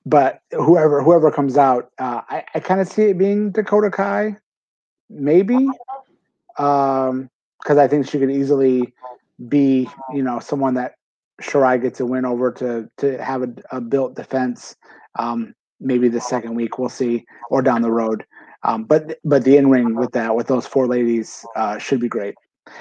but 0.08 0.40
whoever 0.52 1.04
whoever 1.04 1.30
comes 1.32 1.58
out, 1.58 1.92
uh, 2.00 2.22
I, 2.30 2.46
I 2.56 2.60
kind 2.62 2.80
of 2.80 2.88
see 2.88 3.04
it 3.04 3.18
being 3.18 3.52
Dakota 3.52 3.92
Kai, 3.92 4.38
maybe, 5.10 5.70
because 6.56 7.10
um, 7.10 7.30
I 7.68 7.88
think 7.88 8.08
she 8.08 8.18
could 8.18 8.32
easily 8.32 8.94
be 9.50 9.90
you 10.14 10.24
know 10.24 10.40
someone 10.40 10.76
that 10.76 10.96
Shirai 11.42 11.82
gets 11.82 12.00
a 12.00 12.06
win 12.06 12.26
over 12.26 12.52
to 12.54 12.90
to 13.00 13.22
have 13.22 13.44
a, 13.44 13.54
a 13.72 13.82
built 13.82 14.16
defense. 14.16 14.78
Um, 15.20 15.54
maybe 15.82 16.08
the 16.08 16.22
second 16.22 16.56
week 16.56 16.80
we'll 16.80 16.90
see, 16.90 17.26
or 17.50 17.62
down 17.62 17.82
the 17.82 17.92
road. 17.92 18.26
Um, 18.64 18.86
but 18.86 19.20
but 19.26 19.44
the 19.44 19.58
in 19.58 19.70
ring 19.70 19.96
with 19.96 20.14
that 20.14 20.36
with 20.36 20.48
those 20.48 20.66
four 20.66 20.88
ladies 20.88 21.46
uh, 21.58 21.80
should 21.80 22.00
be 22.00 22.08
great. 22.08 22.36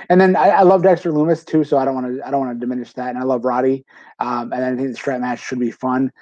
And 0.09 0.21
then 0.21 0.37
I, 0.37 0.49
I, 0.49 0.63
love 0.63 0.83
Dexter 0.83 1.13
Lumis 1.13 1.45
too, 1.45 1.63
so 1.63 1.79
I 1.79 1.85
don't 1.85 1.95
want 1.95 2.17
to 2.17 2.27
I 2.27 2.31
don't 2.31 2.41
want 2.41 2.59
to 2.59 2.61
diminish 2.61 2.93
that. 2.95 3.11
And 3.11 3.19
I 3.19 3.23
love 3.23 3.45
Roddy, 3.45 3.85
um, 4.21 4.53
and 4.53 4.65
I 4.65 4.77
think 4.77 4.89
the 4.89 4.95
strap 4.95 5.21
match 5.21 5.41
should 5.41 5.61
be 5.61 5.71
fun. 5.71 6.13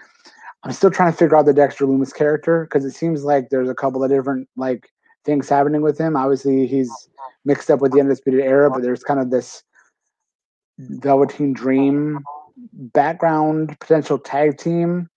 I'm 0.65 0.73
still 0.73 0.91
trying 0.91 1.13
to 1.13 1.19
figure 1.19 1.37
out 1.37 1.45
the 1.45 1.53
Dexter 1.53 1.87
Lumis 1.87 2.15
character 2.15 2.65
because 2.65 2.87
it 2.87 2.93
seems 2.93 3.23
like 3.23 3.51
there's 3.51 3.69
a 3.69 3.75
couple 3.75 4.03
of 4.03 4.11
different 4.11 4.49
like 4.57 4.91
things 5.25 5.49
happening 5.49 5.83
with 5.83 5.99
him. 5.99 6.17
Obviously, 6.17 6.67
he's 6.67 6.91
mixed 7.45 7.71
up 7.71 7.81
with 7.81 7.93
the 7.93 8.01
Undisputed 8.01 8.41
Era, 8.41 8.71
but 8.71 8.83
there's 8.83 9.03
kind 9.03 9.21
of 9.21 9.31
this 9.31 9.63
Velveteen 10.79 11.53
Dream 11.53 12.21
background 12.73 13.79
potential 13.79 14.19
tag 14.19 14.57
team 14.57 15.09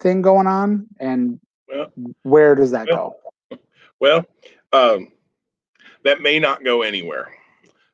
thing 0.00 0.22
going 0.22 0.46
on, 0.46 0.86
and 1.00 1.40
well, 1.68 1.92
where 2.22 2.54
does 2.54 2.70
that 2.70 2.86
well, 2.88 3.16
go? 3.50 3.58
Well, 3.98 4.24
um, 4.72 5.08
that 6.04 6.20
may 6.20 6.38
not 6.38 6.64
go 6.64 6.82
anywhere. 6.82 7.34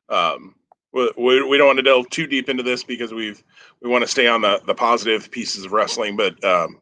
Um, 0.09 0.55
we, 0.91 1.11
we 1.17 1.57
don't 1.57 1.67
want 1.67 1.77
to 1.77 1.83
delve 1.83 2.09
too 2.09 2.27
deep 2.27 2.49
into 2.49 2.63
this 2.63 2.83
because 2.83 3.13
we've 3.13 3.43
we 3.81 3.89
want 3.89 4.03
to 4.03 4.07
stay 4.07 4.27
on 4.27 4.41
the 4.41 4.61
the 4.65 4.75
positive 4.75 5.31
pieces 5.31 5.65
of 5.65 5.71
wrestling, 5.71 6.15
but 6.15 6.43
um, 6.43 6.79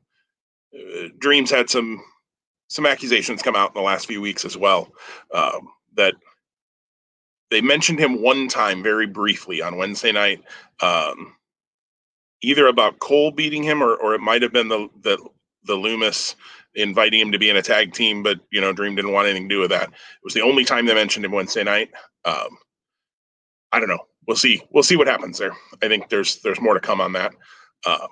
uh, 0.74 1.07
Dreams 1.20 1.51
had 1.51 1.70
some 1.70 2.03
some 2.70 2.86
accusations 2.86 3.41
come 3.41 3.55
out 3.55 3.70
in 3.70 3.80
the 3.80 3.86
last 3.86 4.07
few 4.07 4.20
weeks 4.20 4.43
as 4.43 4.57
well 4.57 4.91
um, 5.34 5.70
that 5.95 6.13
they 7.49 7.61
mentioned 7.61 7.99
him 7.99 8.22
one 8.22 8.47
time 8.47 8.84
very 8.84 9.07
briefly 9.07 9.61
on 9.61 9.78
Wednesday 9.78 10.11
night, 10.11 10.43
um, 10.82 11.36
either 12.41 12.68
about 12.68 12.99
Cole 12.99 13.32
beating 13.32 13.63
him 13.63 13.82
or 13.82 13.95
or 13.95 14.13
it 14.13 14.22
might 14.22 14.41
have 14.41 14.53
been 14.53 14.68
the 14.68 14.89
the 15.01 15.18
the 15.63 15.76
Lumis 15.76 16.36
inviting 16.76 17.20
him 17.20 17.32
to 17.32 17.39
be 17.39 17.49
in 17.49 17.57
a 17.57 17.61
tag 17.61 17.93
team, 17.93 18.22
but 18.24 18.39
you 18.51 18.61
know 18.61 18.74
Dream 18.74 18.95
didn't 18.95 19.13
want 19.13 19.28
anything 19.28 19.49
to 19.49 19.55
do 19.55 19.61
with 19.61 19.72
that. 19.72 19.89
It 19.89 20.24
was 20.24 20.34
the 20.34 20.41
only 20.41 20.65
time 20.65 20.86
they 20.86 20.93
mentioned 20.93 21.26
him 21.26 21.32
Wednesday 21.32 21.63
night. 21.63 21.89
Um, 22.26 22.57
I 23.72 23.80
don't 23.80 23.89
know. 23.89 24.05
We'll 24.28 24.38
see. 24.38 24.61
We'll 24.72 24.84
see 24.84 24.97
what 24.97 25.07
happens 25.07 25.38
there. 25.38 25.53
I 25.82 25.88
think 25.88 26.09
there's 26.09 26.41
there's 26.41 26.61
more 26.61 26.74
to 26.74 26.80
come 26.80 27.01
on 27.01 27.13
that. 27.13 27.34
Um, 27.86 28.07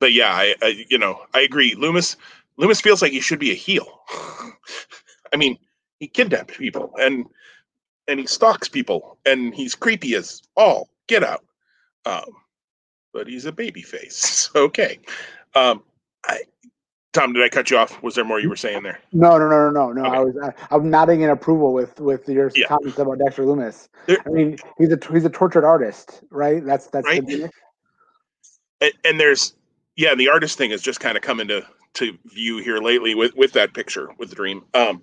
but 0.00 0.12
yeah, 0.12 0.32
I, 0.32 0.54
I, 0.62 0.84
you 0.88 0.98
know 0.98 1.20
I 1.34 1.40
agree. 1.40 1.74
Lumis 1.76 2.16
Lumis 2.58 2.82
feels 2.82 3.00
like 3.02 3.12
he 3.12 3.20
should 3.20 3.38
be 3.38 3.52
a 3.52 3.54
heel. 3.54 4.00
I 5.32 5.36
mean, 5.36 5.56
he 6.00 6.08
kidnaps 6.08 6.56
people 6.56 6.92
and 6.98 7.26
and 8.08 8.18
he 8.18 8.26
stalks 8.26 8.68
people 8.68 9.18
and 9.24 9.54
he's 9.54 9.74
creepy 9.74 10.14
as 10.16 10.42
all 10.56 10.88
get 11.06 11.22
out. 11.22 11.44
Um, 12.06 12.24
but 13.12 13.28
he's 13.28 13.44
a 13.44 13.52
baby 13.52 13.82
face. 13.82 14.50
okay. 14.56 14.98
Um, 15.54 15.82
I, 16.26 16.40
Tom, 17.12 17.32
did 17.32 17.42
I 17.42 17.48
cut 17.48 17.70
you 17.70 17.76
off? 17.76 18.00
Was 18.02 18.14
there 18.14 18.24
more 18.24 18.38
you 18.38 18.48
were 18.48 18.56
saying 18.56 18.84
there? 18.84 19.00
No, 19.12 19.36
no, 19.36 19.48
no, 19.48 19.70
no, 19.70 19.92
no. 19.92 20.04
Okay. 20.04 20.16
I 20.16 20.20
was 20.20 20.36
I, 20.70 20.74
am 20.74 20.90
nodding 20.90 21.22
in 21.22 21.30
approval 21.30 21.72
with 21.72 21.98
with 22.00 22.28
your 22.28 22.50
yeah. 22.54 22.68
comments 22.68 22.98
about 22.98 23.18
Dexter 23.18 23.42
Lumis. 23.42 23.88
There, 24.06 24.18
I 24.26 24.30
mean, 24.30 24.58
he's 24.78 24.92
a 24.92 24.98
he's 25.12 25.24
a 25.24 25.30
tortured 25.30 25.64
artist, 25.64 26.22
right? 26.30 26.64
That's 26.64 26.86
that's 26.86 27.06
right. 27.06 27.26
The 27.26 27.50
and, 28.80 28.92
and 29.04 29.20
there's 29.20 29.54
yeah, 30.00 30.14
the 30.14 30.30
artist 30.30 30.56
thing 30.56 30.70
has 30.70 30.80
just 30.80 30.98
kind 30.98 31.18
of 31.18 31.22
come 31.22 31.40
into 31.40 31.62
to 31.92 32.16
view 32.24 32.56
here 32.56 32.78
lately 32.78 33.14
with 33.14 33.34
with 33.36 33.52
that 33.52 33.74
picture 33.74 34.08
with 34.16 34.30
the 34.30 34.34
dream. 34.34 34.64
Um, 34.72 35.02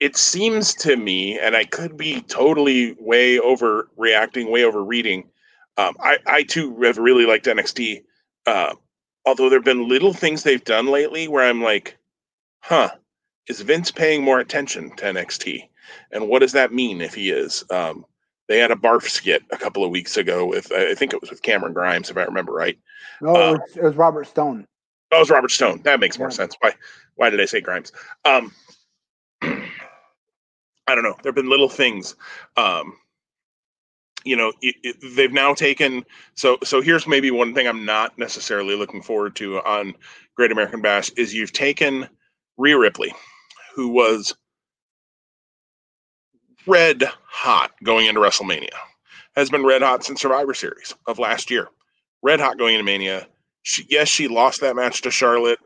it 0.00 0.18
seems 0.18 0.74
to 0.74 0.96
me, 0.96 1.38
and 1.38 1.56
I 1.56 1.64
could 1.64 1.96
be 1.96 2.20
totally 2.20 2.94
way 2.98 3.38
overreacting, 3.38 4.50
way 4.50 4.64
over 4.64 4.84
reading. 4.84 5.30
Um, 5.78 5.96
I 5.98 6.18
I 6.26 6.42
too 6.42 6.78
have 6.82 6.98
really 6.98 7.24
liked 7.24 7.46
NXT. 7.46 8.02
Uh, 8.44 8.74
although 9.24 9.48
there 9.48 9.58
have 9.58 9.64
been 9.64 9.88
little 9.88 10.12
things 10.12 10.42
they've 10.42 10.62
done 10.62 10.88
lately 10.88 11.26
where 11.26 11.48
I'm 11.48 11.62
like, 11.62 11.96
huh, 12.60 12.90
is 13.48 13.62
Vince 13.62 13.90
paying 13.90 14.22
more 14.22 14.40
attention 14.40 14.94
to 14.96 15.06
NXT? 15.06 15.62
And 16.12 16.28
what 16.28 16.40
does 16.40 16.52
that 16.52 16.70
mean 16.70 17.00
if 17.00 17.14
he 17.14 17.30
is? 17.30 17.64
Um, 17.70 18.04
they 18.50 18.58
had 18.58 18.72
a 18.72 18.76
barf 18.76 19.08
skit 19.08 19.44
a 19.52 19.56
couple 19.56 19.84
of 19.84 19.92
weeks 19.92 20.16
ago 20.16 20.44
with 20.44 20.72
I 20.72 20.92
think 20.96 21.12
it 21.12 21.20
was 21.20 21.30
with 21.30 21.40
Cameron 21.40 21.72
Grimes 21.72 22.10
if 22.10 22.16
I 22.16 22.24
remember 22.24 22.52
right. 22.52 22.76
No, 23.20 23.30
it, 23.30 23.34
was, 23.52 23.76
it, 23.76 23.82
was, 23.84 23.94
Robert 23.94 24.26
Stone. 24.26 24.66
Oh, 25.12 25.18
it 25.18 25.20
was 25.20 25.30
Robert 25.30 25.52
Stone. 25.52 25.82
That 25.84 26.00
makes 26.00 26.18
more 26.18 26.32
sense. 26.32 26.56
Why 26.58 26.74
why 27.14 27.30
did 27.30 27.40
I 27.40 27.44
say 27.44 27.60
Grimes? 27.60 27.92
Um, 28.24 28.52
I 29.40 29.68
don't 30.88 31.04
know. 31.04 31.14
There've 31.22 31.34
been 31.34 31.48
little 31.48 31.68
things. 31.68 32.16
Um, 32.56 32.94
you 34.24 34.34
know, 34.34 34.52
it, 34.60 34.74
it, 34.82 34.96
they've 35.14 35.32
now 35.32 35.54
taken. 35.54 36.04
So 36.34 36.58
so 36.64 36.80
here's 36.80 37.06
maybe 37.06 37.30
one 37.30 37.54
thing 37.54 37.68
I'm 37.68 37.84
not 37.84 38.18
necessarily 38.18 38.74
looking 38.74 39.00
forward 39.00 39.36
to 39.36 39.60
on 39.60 39.94
Great 40.34 40.50
American 40.50 40.82
Bash 40.82 41.10
is 41.10 41.32
you've 41.32 41.52
taken 41.52 42.08
Rhea 42.56 42.76
Ripley, 42.76 43.14
who 43.76 43.90
was 43.90 44.34
red 46.66 47.04
hot 47.26 47.72
going 47.82 48.06
into 48.06 48.20
WrestleMania. 48.20 48.68
Has 49.36 49.50
been 49.50 49.64
red 49.64 49.82
hot 49.82 50.04
since 50.04 50.20
Survivor 50.20 50.54
Series 50.54 50.94
of 51.06 51.18
last 51.18 51.50
year. 51.50 51.68
Red 52.22 52.40
hot 52.40 52.58
going 52.58 52.74
into 52.74 52.84
Mania. 52.84 53.26
She, 53.62 53.86
yes, 53.88 54.08
she 54.08 54.28
lost 54.28 54.60
that 54.60 54.76
match 54.76 55.02
to 55.02 55.10
Charlotte. 55.10 55.58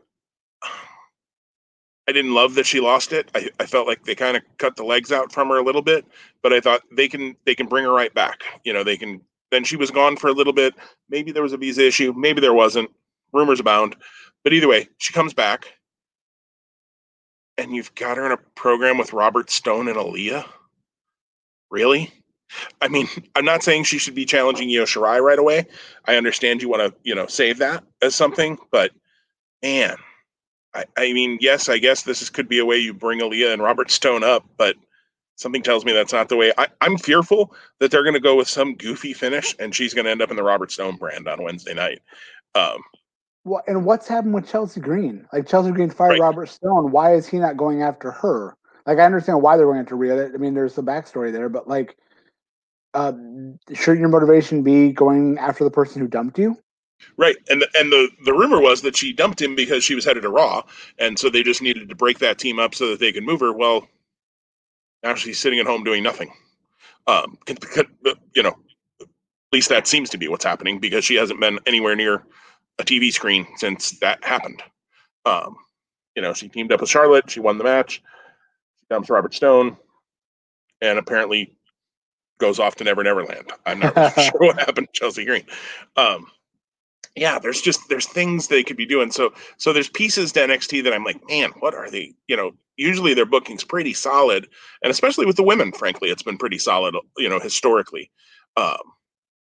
I 2.07 2.11
didn't 2.11 2.35
love 2.35 2.53
that 2.55 2.67
she 2.67 2.79
lost 2.79 3.13
it. 3.13 3.31
I, 3.33 3.49
I 3.59 3.65
felt 3.65 3.87
like 3.87 4.03
they 4.03 4.13
kind 4.13 4.37
of 4.37 4.43
cut 4.57 4.75
the 4.75 4.83
legs 4.83 5.11
out 5.11 5.31
from 5.31 5.49
her 5.49 5.57
a 5.57 5.63
little 5.63 5.81
bit, 5.81 6.05
but 6.43 6.53
I 6.53 6.59
thought 6.59 6.83
they 6.91 7.07
can 7.07 7.35
they 7.45 7.55
can 7.55 7.67
bring 7.67 7.83
her 7.83 7.91
right 7.91 8.13
back. 8.13 8.43
You 8.63 8.73
know, 8.73 8.83
they 8.83 8.97
can. 8.97 9.21
Then 9.51 9.63
she 9.63 9.75
was 9.75 9.91
gone 9.91 10.15
for 10.17 10.27
a 10.27 10.33
little 10.33 10.53
bit. 10.53 10.75
Maybe 11.09 11.31
there 11.31 11.43
was 11.43 11.53
a 11.53 11.57
visa 11.57 11.85
issue. 11.85 12.13
Maybe 12.15 12.41
there 12.41 12.53
wasn't. 12.53 12.91
Rumors 13.33 13.59
abound. 13.59 13.95
But 14.43 14.53
either 14.53 14.67
way, 14.67 14.87
she 14.99 15.13
comes 15.13 15.33
back, 15.33 15.67
and 17.57 17.75
you've 17.75 17.93
got 17.95 18.17
her 18.17 18.25
in 18.25 18.31
a 18.31 18.37
program 18.37 18.97
with 18.97 19.13
Robert 19.13 19.49
Stone 19.49 19.87
and 19.87 19.97
Aliyah. 19.97 20.45
Really? 21.69 22.11
I 22.81 22.87
mean, 22.87 23.07
I'm 23.35 23.45
not 23.45 23.63
saying 23.63 23.83
she 23.83 23.97
should 23.97 24.15
be 24.15 24.25
challenging 24.25 24.69
Io 24.69 24.85
Shirai 24.85 25.21
right 25.21 25.39
away. 25.39 25.65
I 26.05 26.15
understand 26.15 26.61
you 26.61 26.69
want 26.69 26.81
to, 26.81 26.99
you 27.03 27.15
know, 27.15 27.27
save 27.27 27.57
that 27.57 27.83
as 28.01 28.15
something, 28.15 28.57
but 28.71 28.91
man, 29.61 29.97
I, 30.73 30.85
I 30.97 31.13
mean, 31.13 31.37
yes, 31.41 31.69
I 31.69 31.77
guess 31.77 32.03
this 32.03 32.21
is, 32.21 32.29
could 32.29 32.47
be 32.47 32.59
a 32.59 32.65
way 32.65 32.77
you 32.77 32.93
bring 32.93 33.19
Aliyah 33.19 33.53
and 33.53 33.61
Robert 33.61 33.89
Stone 33.89 34.23
up, 34.23 34.45
but 34.57 34.75
something 35.35 35.63
tells 35.63 35.85
me 35.85 35.93
that's 35.93 36.13
not 36.13 36.29
the 36.29 36.35
way. 36.35 36.53
I, 36.57 36.67
am 36.81 36.97
fearful 36.97 37.53
that 37.79 37.91
they're 37.91 38.03
going 38.03 38.13
to 38.13 38.19
go 38.19 38.35
with 38.35 38.47
some 38.47 38.75
goofy 38.75 39.13
finish, 39.13 39.55
and 39.59 39.73
she's 39.73 39.93
going 39.93 40.05
to 40.05 40.11
end 40.11 40.21
up 40.21 40.31
in 40.31 40.37
the 40.37 40.43
Robert 40.43 40.71
Stone 40.71 40.97
brand 40.97 41.27
on 41.27 41.43
Wednesday 41.43 41.73
night. 41.73 42.01
Um, 42.55 42.81
well, 43.43 43.63
and 43.67 43.85
what's 43.85 44.07
happened 44.07 44.33
with 44.33 44.47
Chelsea 44.47 44.81
Green? 44.81 45.27
Like 45.31 45.47
Chelsea 45.47 45.71
Green 45.71 45.89
fired 45.89 46.11
right. 46.11 46.21
Robert 46.21 46.47
Stone. 46.47 46.91
Why 46.91 47.13
is 47.13 47.27
he 47.27 47.37
not 47.37 47.57
going 47.57 47.83
after 47.83 48.11
her? 48.11 48.57
Like 48.85 48.99
I 48.99 49.05
understand 49.05 49.41
why 49.41 49.57
they're 49.57 49.65
going 49.65 49.79
after 49.79 49.95
Rhea. 49.95 50.27
I 50.33 50.37
mean, 50.37 50.53
there's 50.53 50.75
the 50.75 50.83
backstory 50.83 51.31
there, 51.31 51.49
but 51.49 51.67
like, 51.67 51.97
uh, 52.93 53.13
shouldn't 53.73 53.99
your 53.99 54.09
motivation 54.09 54.63
be 54.63 54.91
going 54.91 55.37
after 55.39 55.63
the 55.63 55.71
person 55.71 56.01
who 56.01 56.07
dumped 56.07 56.37
you? 56.37 56.57
Right, 57.17 57.35
and 57.49 57.61
the, 57.61 57.67
and 57.77 57.91
the 57.91 58.09
the 58.23 58.33
rumor 58.33 58.61
was 58.61 58.81
that 58.83 58.95
she 58.95 59.11
dumped 59.11 59.41
him 59.41 59.55
because 59.55 59.83
she 59.83 59.95
was 59.95 60.05
headed 60.05 60.23
to 60.23 60.29
Raw, 60.29 60.63
and 60.97 61.17
so 61.19 61.29
they 61.29 61.43
just 61.43 61.61
needed 61.61 61.89
to 61.89 61.95
break 61.95 62.19
that 62.19 62.39
team 62.39 62.59
up 62.59 62.73
so 62.73 62.89
that 62.91 62.99
they 62.99 63.11
could 63.11 63.23
move 63.23 63.41
her. 63.41 63.51
Well, 63.51 63.87
now 65.03 65.15
she's 65.15 65.39
sitting 65.39 65.59
at 65.59 65.65
home 65.65 65.83
doing 65.83 66.03
nothing. 66.03 66.31
Um, 67.07 67.37
because 67.45 67.85
you 68.33 68.43
know, 68.43 68.55
at 69.01 69.07
least 69.51 69.69
that 69.69 69.87
seems 69.87 70.09
to 70.11 70.17
be 70.17 70.27
what's 70.27 70.45
happening 70.45 70.79
because 70.79 71.03
she 71.03 71.15
hasn't 71.15 71.39
been 71.39 71.59
anywhere 71.65 71.95
near 71.95 72.23
a 72.79 72.83
TV 72.83 73.11
screen 73.11 73.45
since 73.57 73.99
that 73.99 74.23
happened. 74.23 74.63
Um, 75.25 75.55
you 76.15 76.21
know, 76.21 76.33
she 76.33 76.47
teamed 76.47 76.71
up 76.71 76.81
with 76.81 76.89
Charlotte. 76.89 77.29
She 77.29 77.39
won 77.41 77.57
the 77.57 77.63
match 77.65 78.01
dumps 78.89 79.09
Robert 79.09 79.33
Stone, 79.33 79.77
and 80.81 80.99
apparently 80.99 81.55
goes 82.37 82.59
off 82.59 82.75
to 82.75 82.83
Never 82.83 83.03
Never 83.03 83.23
Land. 83.23 83.51
I'm 83.65 83.79
not 83.79 83.95
really 83.95 84.11
sure 84.29 84.39
what 84.39 84.59
happened 84.59 84.87
to 84.93 84.99
Chelsea 84.99 85.25
Green. 85.25 85.45
Um, 85.95 86.27
yeah, 87.15 87.39
there's 87.39 87.61
just 87.61 87.87
there's 87.89 88.07
things 88.07 88.47
they 88.47 88.63
could 88.63 88.77
be 88.77 88.85
doing. 88.85 89.11
So 89.11 89.33
so 89.57 89.71
there's 89.71 89.89
pieces 89.89 90.31
to 90.33 90.41
NXT 90.41 90.83
that 90.83 90.93
I'm 90.93 91.03
like, 91.03 91.21
man, 91.29 91.51
what 91.59 91.73
are 91.73 91.89
they? 91.89 92.13
You 92.27 92.35
know, 92.35 92.51
usually 92.75 93.13
their 93.13 93.25
booking's 93.25 93.63
pretty 93.63 93.93
solid, 93.93 94.47
and 94.83 94.91
especially 94.91 95.25
with 95.25 95.37
the 95.37 95.43
women, 95.43 95.71
frankly, 95.71 96.09
it's 96.09 96.23
been 96.23 96.37
pretty 96.37 96.57
solid. 96.57 96.95
You 97.17 97.29
know, 97.29 97.39
historically. 97.39 98.11
Um, 98.57 98.77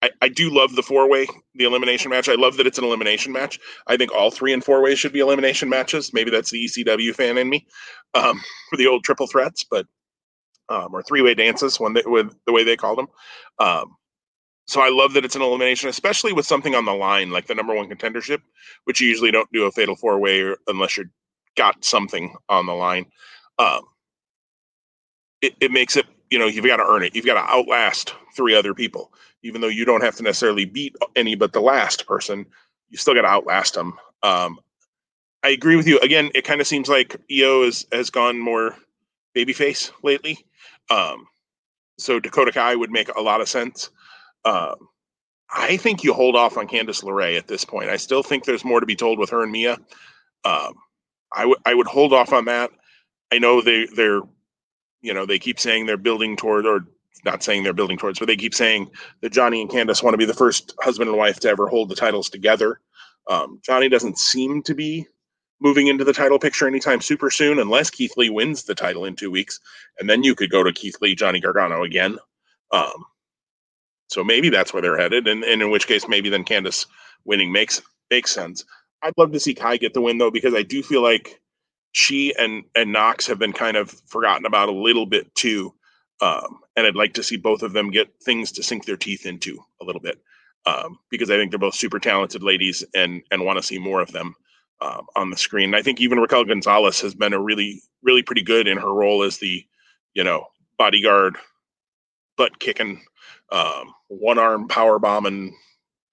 I, 0.03 0.11
I 0.23 0.29
do 0.29 0.51
love 0.51 0.77
the 0.77 0.83
four 0.83 1.09
way, 1.09 1.27
the 1.55 1.65
elimination 1.65 2.11
match. 2.11 2.29
I 2.29 2.35
love 2.35 2.57
that 2.57 2.67
it's 2.67 2.79
an 2.79 2.85
elimination 2.85 3.33
match. 3.33 3.59
I 3.87 3.97
think 3.97 4.13
all 4.13 4.31
three 4.31 4.53
and 4.53 4.65
four 4.65 4.83
ways 4.83 4.99
should 4.99 5.13
be 5.13 5.21
elimination 5.21 5.69
matches. 5.69 6.13
Maybe 6.13 6.31
that's 6.31 6.51
the 6.51 6.65
ECW 6.65 7.15
fan 7.15 7.39
in 7.39 7.49
me 7.51 7.67
um, 8.15 8.41
for 8.71 8.77
the 8.77 8.87
old 8.87 9.05
triple 9.05 9.27
threats, 9.27 9.65
but 9.65 9.87
um, 10.71 10.95
or 10.95 11.03
three 11.03 11.21
way 11.23 11.35
dances 11.35 11.79
when 11.79 11.95
they, 11.95 12.03
with 12.07 12.35
the 12.47 12.53
way 12.53 12.65
they 12.65 12.77
called 12.77 12.99
them. 12.99 13.09
Um, 13.59 13.97
so 14.67 14.81
I 14.81 14.89
love 14.89 15.15
that 15.15 15.25
it's 15.25 15.37
an 15.37 15.43
elimination, 15.43 15.89
especially 15.89 16.33
with 16.33 16.47
something 16.47 16.75
on 16.75 16.85
the 16.85 16.95
line 16.95 17.31
like 17.31 17.47
the 17.47 17.55
number 17.55 17.75
one 17.75 17.91
contendership, 17.91 18.41
which 18.85 19.01
you 19.01 19.09
usually 19.09 19.33
don't 19.33 19.51
do 19.53 19.65
a 19.67 19.73
fatal 19.73 19.97
four 19.97 20.19
way 20.19 20.55
unless 20.69 20.97
you're 20.97 21.11
got 21.57 21.85
something 21.85 22.35
on 22.49 22.67
the 22.67 22.73
line. 22.73 23.07
Um, 23.59 23.83
it, 25.43 25.55
it 25.61 25.73
makes 25.73 25.97
it 25.97 26.07
you 26.31 26.39
know 26.39 26.47
you've 26.47 26.67
got 26.67 26.79
to 26.79 26.87
earn 26.87 27.03
it. 27.03 27.15
You've 27.15 27.27
got 27.27 27.35
to 27.35 27.53
outlast 27.53 28.15
three 28.35 28.55
other 28.55 28.75
people, 28.75 29.13
even 29.43 29.61
though 29.61 29.69
you 29.69 29.85
don't 29.85 30.03
have 30.03 30.17
to 30.17 30.23
necessarily 30.23 30.65
beat 30.65 30.97
any 31.17 31.35
but 31.35 31.53
the 31.53 31.61
last 31.61 32.07
person. 32.07 32.47
You 32.89 32.99
still 32.99 33.15
got 33.15 33.23
to 33.23 33.29
outlast 33.29 33.75
them. 33.75 33.99
Um, 34.23 34.59
I 35.43 35.51
agree 35.51 35.77
with 35.77 35.87
you. 35.87 35.99
Again, 36.01 36.31
it 36.35 36.45
kind 36.45 36.61
of 36.61 36.67
seems 36.67 36.89
like 36.89 37.17
Io 37.31 37.63
is, 37.63 37.87
has 37.93 38.11
gone 38.11 38.39
more 38.39 38.77
babyface 39.35 39.91
lately. 40.03 40.45
Um, 40.91 41.27
so 41.99 42.19
Dakota 42.21 42.53
Kai 42.53 42.75
would 42.75 42.91
make 42.91 43.09
a 43.09 43.21
lot 43.21 43.41
of 43.41 43.49
sense. 43.49 43.91
Um, 44.45 44.89
I 45.53 45.77
think 45.77 46.05
you 46.05 46.13
hold 46.13 46.37
off 46.37 46.57
on 46.57 46.69
Candice 46.69 47.03
LeRae 47.03 47.37
at 47.37 47.49
this 47.49 47.65
point. 47.65 47.91
I 47.91 47.97
still 47.97 48.23
think 48.23 48.45
there's 48.45 48.65
more 48.65 48.81
to 48.81 48.87
be 48.87 48.97
told 48.97 49.19
with 49.19 49.31
her 49.31 49.43
and 49.43 49.53
Mia. 49.53 49.75
Um, 50.45 50.75
I 51.33 51.47
would 51.47 51.59
I 51.67 51.75
would 51.75 51.87
hold 51.87 52.13
off 52.13 52.33
on 52.33 52.47
that. 52.47 52.71
I 53.33 53.39
know 53.39 53.61
they 53.61 53.87
they're 53.95 54.23
you 55.03 55.15
know 55.15 55.27
they 55.27 55.39
keep 55.39 55.59
saying 55.61 55.87
they're 55.87 55.97
building 55.97 56.37
toward 56.37 56.67
or 56.67 56.87
not 57.25 57.43
saying 57.43 57.63
they're 57.63 57.73
building 57.73 57.99
towards, 57.99 58.19
but 58.19 58.27
they 58.27 58.37
keep 58.37 58.55
saying 58.55 58.91
that 59.21 59.33
Johnny 59.33 59.61
and 59.61 59.71
Candice 59.71 60.03
want 60.03 60.15
to 60.15 60.19
be 60.19 60.25
the 60.25 60.35
first 60.35 60.75
husband 60.81 61.09
and 61.09 61.19
wife 61.19 61.41
to 61.41 61.49
ever 61.49 61.67
hold 61.67 61.89
the 61.89 61.95
titles 61.95 62.31
together. 62.31 62.81
Um, 63.29 63.61
Johnny 63.63 63.89
doesn't 63.89 64.19
seem 64.19 64.63
to 64.63 64.75
be 64.75 65.07
moving 65.61 65.89
into 65.89 66.05
the 66.05 66.13
title 66.13 66.39
picture 66.39 66.67
anytime 66.67 67.01
super 67.01 67.31
soon, 67.31 67.59
unless 67.59 67.91
Keith 67.91 68.17
Lee 68.17 68.31
wins 68.31 68.65
the 68.65 68.75
title 68.75 69.05
in 69.05 69.15
two 69.15 69.31
weeks, 69.31 69.61
and 69.99 70.09
then 70.09 70.23
you 70.23 70.35
could 70.35 70.51
go 70.51 70.63
to 70.63 70.73
Keith 70.73 70.97
Lee, 71.01 71.15
Johnny 71.15 71.41
Gargano 71.41 71.83
again. 71.85 72.19
Um, 72.73 73.05
so 74.09 74.25
maybe 74.25 74.49
that's 74.49 74.73
where 74.73 74.83
they're 74.83 74.99
headed, 74.99 75.29
and, 75.29 75.45
and 75.45 75.63
in 75.63 75.71
which 75.71 75.87
case 75.87 76.09
maybe 76.09 76.31
then 76.31 76.45
Candice 76.45 76.87
winning 77.25 77.53
makes 77.53 77.83
makes 78.11 78.31
sense. 78.31 78.65
I'd 79.03 79.17
love 79.17 79.33
to 79.33 79.41
see 79.41 79.55
Kai 79.55 79.77
get 79.77 79.95
the 79.95 80.01
win 80.01 80.19
though, 80.19 80.31
because 80.31 80.55
I 80.55 80.63
do 80.63 80.83
feel 80.83 81.03
like 81.03 81.41
she 81.93 82.35
and 82.37 82.65
and 82.75 82.93
Nox 82.93 83.27
have 83.27 83.39
been 83.39 83.53
kind 83.53 83.77
of 83.77 83.91
forgotten 84.07 84.47
about 84.47 84.69
a 84.69 84.73
little 84.73 85.07
bit 85.07 85.35
too. 85.35 85.75
Um, 86.21 86.61
and 86.77 86.87
I'd 86.87 86.97
like 86.97 87.15
to 87.15 87.23
see 87.23 87.37
both 87.37 87.63
of 87.63 87.73
them 87.73 87.91
get 87.91 88.13
things 88.23 88.53
to 88.53 88.63
sink 88.63 88.85
their 88.85 88.97
teeth 88.97 89.25
into 89.25 89.59
a 89.81 89.85
little 89.85 90.03
bit 90.03 90.21
um, 90.67 90.99
because 91.11 91.31
I 91.31 91.37
think 91.37 91.51
they're 91.51 91.59
both 91.59 91.75
super 91.75 91.99
talented 91.99 92.43
ladies 92.43 92.85
and 92.95 93.23
and 93.31 93.45
want 93.45 93.59
to 93.59 93.63
see 93.63 93.79
more 93.79 94.01
of 94.01 94.13
them 94.13 94.35
um, 94.81 95.07
on 95.17 95.31
the 95.31 95.37
screen. 95.37 95.75
I 95.75 95.83
think 95.83 96.01
even 96.01 96.19
Raquel 96.21 96.45
Gonzalez 96.45 97.01
has 97.01 97.15
been 97.15 97.33
a 97.33 97.41
really 97.41 97.83
really 98.03 98.23
pretty 98.23 98.43
good 98.43 98.69
in 98.69 98.79
her 98.79 98.93
role 98.93 99.23
as 99.23 99.39
the 99.39 99.65
you 100.15 100.25
know 100.25 100.47
bodyguard, 100.79 101.37
butt 102.37 102.59
kicking, 102.59 103.03
um, 103.51 103.95
one 104.09 104.39
arm 104.39 104.69
power 104.69 104.99
bombing 104.99 105.57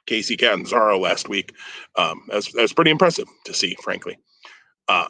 Kacy 0.07 0.39
Catanzaro 0.39 0.97
last 0.99 1.29
week. 1.29 1.53
Um, 1.95 2.23
that's 2.29 2.51
that's 2.53 2.73
pretty 2.73 2.91
impressive 2.91 3.27
to 3.45 3.53
see, 3.53 3.75
frankly. 3.81 4.17
Uh, 4.87 5.07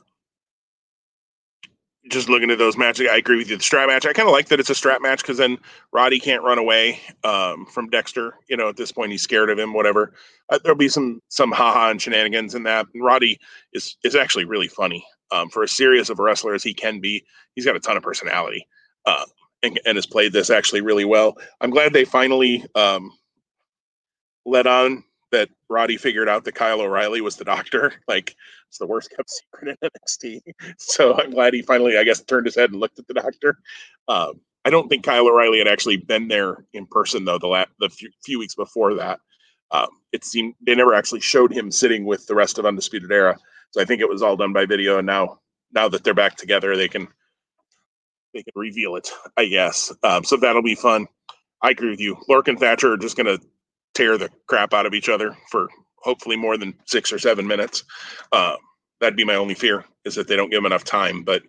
just 2.10 2.30
looking 2.30 2.52
at 2.52 2.58
those 2.58 2.78
matches, 2.78 3.08
I 3.12 3.18
agree 3.18 3.38
with 3.38 3.50
you. 3.50 3.58
The 3.58 3.64
strap 3.64 3.88
match, 3.88 4.06
I 4.06 4.14
kind 4.14 4.28
of 4.28 4.34
like 4.34 4.48
that 4.48 4.60
it's 4.60 4.70
a 4.70 4.76
strap 4.76 5.02
match 5.02 5.22
because 5.22 5.38
then 5.38 5.58
Roddy 5.92 6.20
can't 6.20 6.44
run 6.44 6.58
away 6.58 7.00
um, 7.24 7.66
from 7.66 7.90
Dexter. 7.90 8.36
You 8.50 8.58
know, 8.58 8.70
at 8.70 8.78
this 8.78 8.92
point, 8.92 9.12
he's 9.12 9.22
scared 9.22 9.50
of 9.50 9.60
him. 9.60 9.74
Whatever. 9.74 10.14
Uh, 10.50 10.60
there'll 10.64 10.78
be 10.78 10.90
some 10.90 11.22
some 11.30 11.52
haha 11.52 11.90
and 11.90 12.02
shenanigans 12.02 12.56
in 12.56 12.64
that. 12.64 12.88
And 12.94 13.04
Roddy 13.04 13.40
is 13.74 13.98
is 14.04 14.16
actually 14.16 14.46
really 14.46 14.68
funny 14.68 15.06
um, 15.32 15.50
for 15.50 15.64
as 15.64 15.72
serious 15.72 16.10
of 16.10 16.20
a 16.20 16.24
wrestler 16.24 16.54
as 16.54 16.64
he 16.64 16.74
can 16.74 17.00
be. 17.00 17.26
He's 17.56 17.66
got 17.66 17.76
a 17.76 17.80
ton 17.80 17.98
of 17.98 18.04
personality 18.04 18.68
uh, 19.06 19.26
and, 19.64 19.80
and, 19.86 19.96
has 19.96 20.06
played 20.06 20.34
this 20.34 20.50
actually 20.50 20.82
really 20.82 21.06
well. 21.06 21.38
I'm 21.62 21.72
glad 21.72 21.94
they 21.94 22.06
finally 22.06 22.64
um, 22.76 23.12
let 24.46 24.68
on 24.68 25.04
Roddy 25.70 25.98
figured 25.98 26.30
out 26.30 26.44
that 26.46 26.56
Kyle 26.56 26.82
O'Reilly 26.82 27.22
was 27.22 27.36
the 27.36 27.46
doctor. 27.46 27.94
Like 28.08 28.36
it's 28.70 28.78
the 28.78 28.88
worst 28.88 29.12
kept 29.16 29.30
secret 29.30 29.78
in 29.82 29.90
NXT. 30.08 30.42
So 30.78 31.20
I'm 31.20 31.32
glad 31.32 31.54
he 31.54 31.62
finally, 31.62 31.98
I 31.98 32.04
guess, 32.04 32.22
turned 32.22 32.46
his 32.46 32.56
head 32.56 32.72
and 32.72 32.80
looked 32.80 33.00
at 33.00 33.08
the 33.08 33.14
doctor. 33.14 33.60
Um, 34.08 34.40
I 34.66 34.70
don't 34.70 34.90
think 34.90 35.06
Kyle 35.06 35.28
O'Reilly 35.28 35.60
had 35.60 35.68
actually 35.68 35.98
been 35.98 36.28
there 36.28 36.66
in 36.74 36.86
person 36.88 37.26
though. 37.26 37.38
The 37.38 37.48
last 37.48 37.70
the 37.80 37.90
few, 37.90 38.10
few 38.26 38.40
weeks 38.40 38.56
before 38.56 38.94
that, 38.96 39.20
um, 39.72 39.88
it 40.12 40.24
seemed 40.26 40.56
they 40.66 40.76
never 40.76 40.94
actually 40.94 41.22
showed 41.22 41.52
him 41.52 41.72
sitting 41.72 42.06
with 42.06 42.26
the 42.28 42.36
rest 42.36 42.58
of 42.58 42.66
Undisputed 42.66 43.12
Era. 43.12 43.38
So 43.72 43.82
I 43.82 43.86
think 43.86 44.02
it 44.02 44.10
was 44.10 44.22
all 44.22 44.36
done 44.38 44.54
by 44.54 44.66
video. 44.66 44.98
And 44.98 45.08
now 45.08 45.40
now 45.74 45.90
that 45.90 46.04
they're 46.04 46.14
back 46.14 46.36
together, 46.38 46.76
they 46.76 46.88
can 46.88 47.08
they 48.34 48.44
can 48.44 48.54
reveal 48.56 48.96
it. 48.96 49.10
I 49.38 49.46
guess. 49.46 49.92
Um, 50.04 50.24
so 50.24 50.38
that'll 50.38 50.64
be 50.64 50.76
fun. 50.76 51.08
I 51.62 51.72
agree 51.72 51.90
with 51.90 52.00
you. 52.00 52.16
Lorcan 52.30 52.50
and 52.50 52.60
Thatcher 52.60 52.94
are 52.94 52.98
just 52.98 53.18
going 53.18 53.26
to 53.26 53.46
tear 53.98 54.18
the 54.18 54.30
crap 54.46 54.74
out 54.74 54.86
of 54.86 54.94
each 54.94 55.10
other 55.10 55.36
for 55.50 55.68
hopefully 55.96 56.36
more 56.36 56.56
than 56.56 56.76
six 56.86 57.12
or 57.12 57.18
seven 57.18 57.48
minutes. 57.48 57.84
Uh, 58.32 58.56
that'd 59.02 59.18
be 59.18 59.26
my 59.26 59.36
only 59.36 59.56
fear 59.56 59.84
is 60.06 60.14
that 60.16 60.28
they 60.28 60.36
don't 60.36 60.52
give 60.52 60.60
them 60.60 60.68
enough 60.68 60.84
time, 60.84 61.24
but 61.24 61.42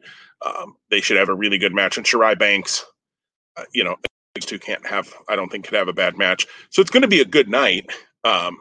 um, 0.44 0.76
they 0.90 1.00
should 1.00 1.18
have 1.18 1.28
a 1.28 1.34
really 1.34 1.58
good 1.58 1.74
match. 1.74 1.98
And 1.98 2.06
Shirai 2.06 2.38
Banks, 2.38 2.84
uh, 3.58 3.64
you 3.74 3.84
know, 3.84 3.96
these 4.34 4.46
two 4.46 4.58
can't 4.58 4.84
have, 4.86 5.12
I 5.28 5.36
don't 5.36 5.50
think, 5.50 5.66
could 5.66 5.76
have 5.76 5.88
a 5.88 5.92
bad 5.92 6.16
match. 6.16 6.46
So 6.70 6.80
it's 6.80 6.90
going 6.90 7.02
to 7.02 7.08
be 7.08 7.20
a 7.20 7.26
good 7.26 7.48
night. 7.50 7.90
Um, 8.24 8.56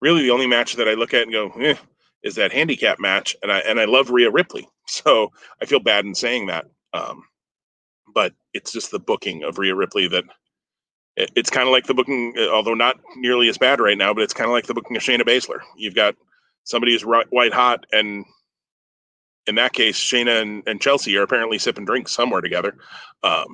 really, 0.00 0.22
the 0.22 0.30
only 0.30 0.46
match 0.48 0.74
that 0.74 0.88
I 0.88 0.94
look 0.94 1.14
at 1.14 1.22
and 1.22 1.32
go, 1.32 1.50
eh, 1.60 1.76
is 2.24 2.34
that 2.34 2.52
handicap 2.52 2.98
match, 2.98 3.36
and 3.42 3.52
I 3.52 3.60
and 3.60 3.80
I 3.80 3.86
love 3.86 4.10
Rhea 4.10 4.30
Ripley, 4.30 4.68
so 4.86 5.30
I 5.62 5.66
feel 5.66 5.80
bad 5.80 6.04
in 6.04 6.14
saying 6.14 6.46
that. 6.46 6.66
Um, 6.92 7.22
but 8.12 8.34
it's 8.54 8.72
just 8.72 8.90
the 8.90 8.98
booking 8.98 9.44
of 9.44 9.58
Rhea 9.58 9.74
Ripley 9.74 10.08
that 10.08 10.24
it's 11.34 11.50
kind 11.50 11.66
of 11.66 11.72
like 11.72 11.86
the 11.86 11.94
booking, 11.94 12.34
uh, 12.38 12.48
although 12.48 12.74
not 12.74 12.98
nearly 13.16 13.48
as 13.48 13.58
bad 13.58 13.80
right 13.80 13.98
now, 13.98 14.14
but 14.14 14.22
it's 14.22 14.34
kind 14.34 14.48
of 14.48 14.52
like 14.52 14.66
the 14.66 14.74
booking 14.74 14.96
of 14.96 15.02
Shayna 15.02 15.22
Baszler. 15.22 15.60
You've 15.76 15.94
got 15.94 16.14
somebody 16.64 16.92
who's 16.92 17.02
white 17.02 17.52
hot, 17.52 17.86
and 17.92 18.24
in 19.46 19.54
that 19.56 19.72
case, 19.72 19.98
Shayna 19.98 20.40
and, 20.42 20.62
and 20.66 20.80
Chelsea 20.80 21.16
are 21.16 21.22
apparently 21.22 21.58
sipping 21.58 21.84
drinks 21.84 22.12
somewhere 22.12 22.40
together 22.40 22.76
um, 23.22 23.46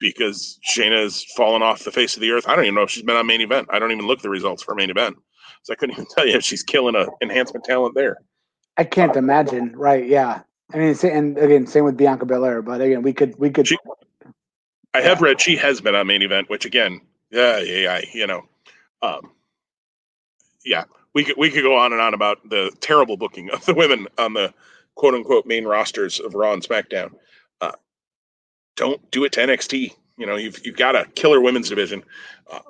because 0.00 0.58
Shayna 0.68 1.02
has 1.02 1.24
fallen 1.36 1.62
off 1.62 1.84
the 1.84 1.92
face 1.92 2.16
of 2.16 2.20
the 2.20 2.30
earth. 2.30 2.48
I 2.48 2.56
don't 2.56 2.64
even 2.64 2.74
know 2.74 2.82
if 2.82 2.90
she's 2.90 3.02
been 3.02 3.16
on 3.16 3.26
main 3.26 3.40
event. 3.40 3.68
I 3.70 3.78
don't 3.78 3.92
even 3.92 4.06
look 4.06 4.22
the 4.22 4.30
results 4.30 4.62
for 4.62 4.74
main 4.74 4.90
event, 4.90 5.16
so 5.62 5.72
I 5.72 5.76
couldn't 5.76 5.94
even 5.94 6.06
tell 6.14 6.26
you 6.26 6.36
if 6.36 6.44
she's 6.44 6.62
killing 6.62 6.94
a 6.94 7.06
enhancement 7.22 7.64
talent 7.64 7.94
there. 7.94 8.18
I 8.76 8.84
can't 8.84 9.16
imagine. 9.16 9.74
Right? 9.76 10.06
Yeah. 10.06 10.42
I 10.74 10.78
mean, 10.78 10.96
and 11.04 11.38
again, 11.38 11.66
same 11.66 11.84
with 11.84 11.96
Bianca 11.96 12.26
Belair, 12.26 12.60
but 12.60 12.80
again, 12.80 13.02
we 13.02 13.12
could 13.12 13.38
we 13.38 13.50
could. 13.50 13.68
She, 13.68 13.78
I 14.96 15.02
have 15.02 15.20
read 15.20 15.42
she 15.42 15.56
has 15.56 15.80
been 15.82 15.94
on 15.94 16.06
main 16.06 16.22
event, 16.22 16.48
which 16.48 16.64
again, 16.64 17.02
yeah, 17.30 17.58
yeah, 17.58 17.98
yeah 17.98 18.00
you 18.14 18.26
know, 18.26 18.44
um, 19.02 19.30
yeah, 20.64 20.84
we 21.14 21.22
could 21.22 21.36
we 21.36 21.50
could 21.50 21.62
go 21.62 21.76
on 21.76 21.92
and 21.92 22.00
on 22.00 22.14
about 22.14 22.48
the 22.48 22.70
terrible 22.80 23.18
booking 23.18 23.50
of 23.50 23.64
the 23.66 23.74
women 23.74 24.06
on 24.16 24.32
the 24.32 24.54
quote 24.94 25.12
unquote 25.12 25.44
main 25.44 25.66
rosters 25.66 26.18
of 26.18 26.34
Raw 26.34 26.54
and 26.54 26.62
SmackDown. 26.62 27.12
Uh, 27.60 27.72
don't 28.76 29.10
do 29.10 29.24
it 29.24 29.32
to 29.32 29.40
NXT. 29.40 29.94
You 30.16 30.26
know, 30.26 30.36
you've 30.36 30.64
you've 30.64 30.78
got 30.78 30.96
a 30.96 31.04
killer 31.14 31.42
women's 31.42 31.68
division, 31.68 32.02
uh, 32.50 32.60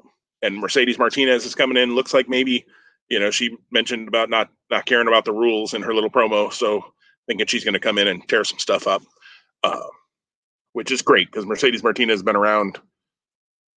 and 0.42 0.58
Mercedes 0.58 0.98
Martinez 0.98 1.44
is 1.44 1.54
coming 1.54 1.76
in. 1.76 1.94
Looks 1.94 2.12
like 2.12 2.28
maybe 2.28 2.66
you 3.08 3.20
know 3.20 3.30
she 3.30 3.56
mentioned 3.70 4.08
about 4.08 4.30
not 4.30 4.50
not 4.68 4.84
caring 4.84 5.06
about 5.06 5.26
the 5.26 5.32
rules 5.32 5.74
in 5.74 5.82
her 5.82 5.94
little 5.94 6.10
promo, 6.10 6.52
so 6.52 6.92
thinking 7.28 7.46
she's 7.46 7.62
going 7.62 7.74
to 7.74 7.80
come 7.80 7.98
in 7.98 8.08
and 8.08 8.28
tear 8.28 8.42
some 8.42 8.58
stuff 8.58 8.88
up. 8.88 9.02
Uh, 9.62 9.86
which 10.76 10.90
is 10.90 11.00
great 11.00 11.32
because 11.32 11.46
Mercedes 11.46 11.82
Martinez 11.82 12.16
has 12.16 12.22
been 12.22 12.36
around 12.36 12.78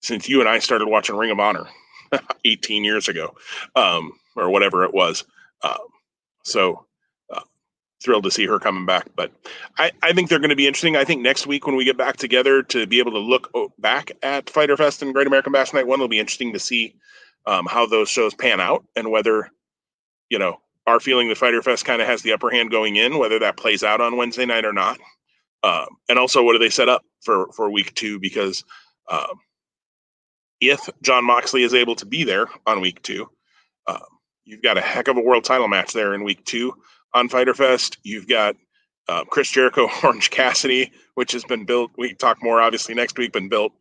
since 0.01 0.27
you 0.27 0.41
and 0.41 0.49
I 0.49 0.59
started 0.59 0.89
watching 0.89 1.15
Ring 1.15 1.31
of 1.31 1.39
Honor 1.39 1.65
18 2.45 2.83
years 2.83 3.07
ago, 3.07 3.35
um, 3.73 4.11
or 4.35 4.49
whatever 4.49 4.83
it 4.83 4.93
was. 4.93 5.23
Um, 5.63 5.77
so 6.43 6.85
uh, 7.33 7.39
thrilled 8.03 8.25
to 8.25 8.31
see 8.31 8.45
her 8.47 8.59
coming 8.59 8.85
back. 8.85 9.07
But 9.15 9.31
I, 9.77 9.93
I 10.03 10.11
think 10.11 10.27
they're 10.27 10.39
going 10.39 10.49
to 10.49 10.57
be 10.57 10.67
interesting. 10.67 10.97
I 10.97 11.05
think 11.05 11.21
next 11.21 11.47
week 11.47 11.65
when 11.65 11.77
we 11.77 11.85
get 11.85 11.97
back 11.97 12.17
together 12.17 12.63
to 12.63 12.85
be 12.85 12.99
able 12.99 13.13
to 13.13 13.19
look 13.19 13.49
back 13.79 14.11
at 14.21 14.49
Fyter 14.49 14.75
Fest 14.75 15.01
and 15.01 15.13
Great 15.13 15.27
American 15.27 15.53
Bash 15.53 15.73
Night 15.73 15.87
One, 15.87 15.99
it'll 15.99 16.09
be 16.09 16.19
interesting 16.19 16.51
to 16.51 16.59
see 16.59 16.95
um, 17.45 17.65
how 17.65 17.85
those 17.85 18.09
shows 18.09 18.33
pan 18.33 18.59
out 18.59 18.83
and 18.97 19.09
whether 19.09 19.49
you 20.29 20.37
know 20.37 20.59
our 20.85 20.99
feeling 20.99 21.29
that 21.29 21.37
Fyter 21.37 21.61
Fest 21.61 21.85
kind 21.85 22.01
of 22.01 22.09
has 22.09 22.23
the 22.23 22.33
upper 22.33 22.49
hand 22.49 22.71
going 22.71 22.97
in, 22.97 23.17
whether 23.17 23.39
that 23.39 23.55
plays 23.55 23.85
out 23.85 24.01
on 24.01 24.17
Wednesday 24.17 24.45
night 24.45 24.65
or 24.65 24.73
not. 24.73 24.99
Um, 25.63 25.87
and 26.07 26.19
also, 26.19 26.43
what 26.43 26.53
do 26.53 26.59
they 26.59 26.69
set 26.69 26.89
up 26.89 27.03
for 27.21 27.51
for 27.53 27.69
week 27.69 27.93
two? 27.95 28.19
Because 28.19 28.63
um, 29.09 29.39
if 30.61 30.89
Jon 31.01 31.25
Moxley 31.25 31.63
is 31.63 31.73
able 31.73 31.95
to 31.97 32.05
be 32.05 32.23
there 32.23 32.47
on 32.65 32.81
week 32.81 33.01
two, 33.01 33.29
um, 33.87 34.01
You've 34.49 34.63
got 34.63 34.79
a 34.79 34.81
heck 34.81 35.07
of 35.07 35.15
a 35.15 35.21
world 35.21 35.43
title 35.43 35.67
match 35.67 35.93
there 35.93 36.15
in 36.15 36.23
week 36.23 36.43
two 36.43 36.73
on 37.13 37.29
Fyter 37.29 37.53
Fest. 37.53 37.99
You've 38.01 38.27
got 38.27 38.55
uh, 39.07 39.23
Chris 39.25 39.51
Jericho, 39.51 39.87
Orange 40.03 40.31
Cassidy, 40.31 40.91
which 41.13 41.33
has 41.33 41.43
been 41.43 41.65
built. 41.65 41.91
We 41.99 42.15
talk 42.15 42.41
more 42.41 42.59
obviously 42.59 42.95
next 42.95 43.15
week. 43.19 43.31
Been 43.31 43.47
built 43.49 43.73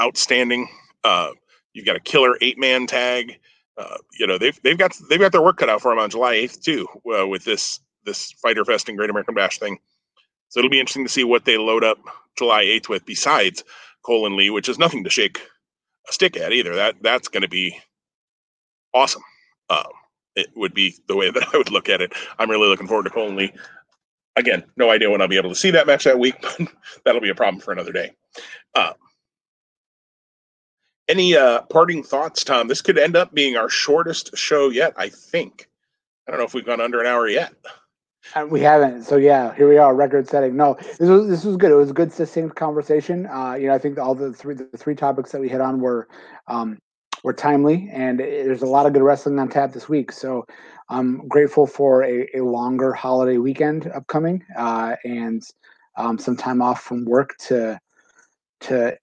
outstanding. 0.00 0.66
Uh, 1.04 1.32
you've 1.74 1.84
got 1.84 1.96
a 1.96 2.00
killer 2.00 2.38
eight 2.40 2.58
man 2.58 2.86
tag. 2.86 3.38
Uh, 3.76 3.98
you 4.18 4.26
know 4.26 4.38
they've 4.38 4.58
they've 4.62 4.78
got 4.78 4.96
they've 5.10 5.20
got 5.20 5.30
their 5.30 5.42
work 5.42 5.58
cut 5.58 5.68
out 5.68 5.82
for 5.82 5.92
them 5.92 5.98
on 5.98 6.08
July 6.08 6.32
eighth 6.32 6.62
too 6.62 6.88
uh, 7.14 7.26
with 7.26 7.44
this 7.44 7.80
this 8.06 8.32
Fyter 8.42 8.64
Fest 8.64 8.88
and 8.88 8.96
Great 8.96 9.10
American 9.10 9.34
Bash 9.34 9.58
thing. 9.58 9.78
So 10.48 10.60
it'll 10.60 10.70
be 10.70 10.80
interesting 10.80 11.04
to 11.04 11.12
see 11.12 11.24
what 11.24 11.44
they 11.44 11.58
load 11.58 11.84
up 11.84 11.98
July 12.36 12.62
eighth 12.62 12.88
with 12.88 13.04
besides 13.04 13.64
Cole 14.02 14.26
and 14.26 14.36
Lee, 14.36 14.50
which 14.50 14.68
is 14.68 14.78
nothing 14.78 15.04
to 15.04 15.10
shake 15.10 15.40
a 16.08 16.12
stick 16.12 16.36
at 16.36 16.52
either. 16.52 16.74
That 16.74 16.96
that's 17.02 17.28
going 17.28 17.42
to 17.42 17.48
be 17.48 17.78
awesome. 18.94 19.22
Um, 19.70 19.84
it 20.36 20.48
would 20.56 20.74
be 20.74 20.94
the 21.08 21.16
way 21.16 21.30
that 21.32 21.48
I 21.52 21.56
would 21.56 21.70
look 21.70 21.88
at 21.88 22.00
it. 22.00 22.12
I'm 22.38 22.50
really 22.50 22.68
looking 22.68 22.86
forward 22.86 23.04
to 23.04 23.10
Cole 23.10 23.28
and 23.28 23.36
Lee. 23.36 23.52
Again, 24.36 24.64
no 24.76 24.90
idea 24.90 25.10
when 25.10 25.20
I'll 25.20 25.28
be 25.28 25.36
able 25.36 25.50
to 25.50 25.56
see 25.56 25.72
that 25.72 25.86
match 25.86 26.04
that 26.04 26.18
week, 26.18 26.36
but 26.58 26.68
that'll 27.04 27.20
be 27.20 27.30
a 27.30 27.34
problem 27.34 27.60
for 27.60 27.72
another 27.72 27.92
day. 27.92 28.12
Uh, 28.74 28.92
any 31.08 31.34
uh, 31.36 31.62
parting 31.62 32.02
thoughts, 32.02 32.44
Tom? 32.44 32.68
This 32.68 32.82
could 32.82 32.98
end 32.98 33.16
up 33.16 33.34
being 33.34 33.56
our 33.56 33.68
shortest 33.68 34.36
show 34.36 34.68
yet, 34.68 34.92
I 34.96 35.08
think. 35.08 35.68
I 36.26 36.30
don't 36.30 36.38
know 36.38 36.46
if 36.46 36.54
we've 36.54 36.66
gone 36.66 36.80
under 36.82 37.00
an 37.00 37.06
hour 37.06 37.26
yet. 37.26 37.52
And 38.34 38.50
we 38.50 38.60
haven't. 38.60 39.04
So 39.04 39.16
yeah, 39.16 39.54
here 39.54 39.68
we 39.68 39.78
are, 39.78 39.94
record 39.94 40.28
setting. 40.28 40.56
No, 40.56 40.74
this 40.98 41.08
was 41.08 41.28
this 41.28 41.44
was 41.44 41.56
good. 41.56 41.70
It 41.70 41.76
was 41.76 41.90
a 41.90 41.94
good 41.94 42.12
succinct 42.12 42.56
conversation. 42.56 43.26
Uh, 43.26 43.54
you 43.54 43.68
know, 43.68 43.74
I 43.74 43.78
think 43.78 43.98
all 43.98 44.14
the 44.14 44.32
three 44.32 44.54
the 44.54 44.68
three 44.76 44.94
topics 44.94 45.32
that 45.32 45.40
we 45.40 45.48
hit 45.48 45.60
on 45.60 45.80
were 45.80 46.08
um, 46.46 46.78
were 47.24 47.32
timely, 47.32 47.88
and 47.92 48.18
there's 48.20 48.62
a 48.62 48.66
lot 48.66 48.86
of 48.86 48.92
good 48.92 49.02
wrestling 49.02 49.38
on 49.38 49.48
tap 49.48 49.72
this 49.72 49.88
week. 49.88 50.12
So 50.12 50.46
I'm 50.88 51.26
grateful 51.28 51.66
for 51.66 52.04
a, 52.04 52.28
a 52.34 52.40
longer 52.40 52.92
holiday 52.92 53.38
weekend 53.38 53.88
upcoming, 53.88 54.44
uh, 54.56 54.96
and 55.04 55.42
um, 55.96 56.18
some 56.18 56.36
time 56.36 56.62
off 56.62 56.82
from 56.82 57.04
work 57.04 57.36
to 57.48 57.78
to 58.60 58.96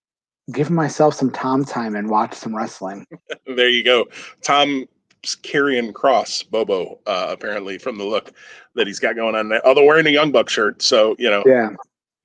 give 0.51 0.69
myself 0.69 1.15
some 1.15 1.31
Tom 1.31 1.65
time 1.65 1.95
and 1.95 2.09
watch 2.09 2.33
some 2.33 2.55
wrestling. 2.55 3.05
there 3.47 3.69
you 3.69 3.83
go. 3.83 4.05
Tom 4.41 4.85
Karrion 5.33 5.91
Kross 5.91 6.47
Bobo, 6.49 6.99
uh, 7.05 7.27
apparently 7.29 7.77
from 7.77 7.97
the 7.97 8.03
look 8.03 8.33
that 8.75 8.87
he's 8.87 8.99
got 8.99 9.15
going 9.15 9.35
on. 9.35 9.49
There. 9.49 9.65
Although 9.65 9.85
wearing 9.85 10.05
a 10.05 10.11
Young 10.11 10.31
Buck 10.31 10.49
shirt, 10.49 10.81
so 10.81 11.15
you 11.17 11.29
know, 11.29 11.43
yeah, 11.45 11.69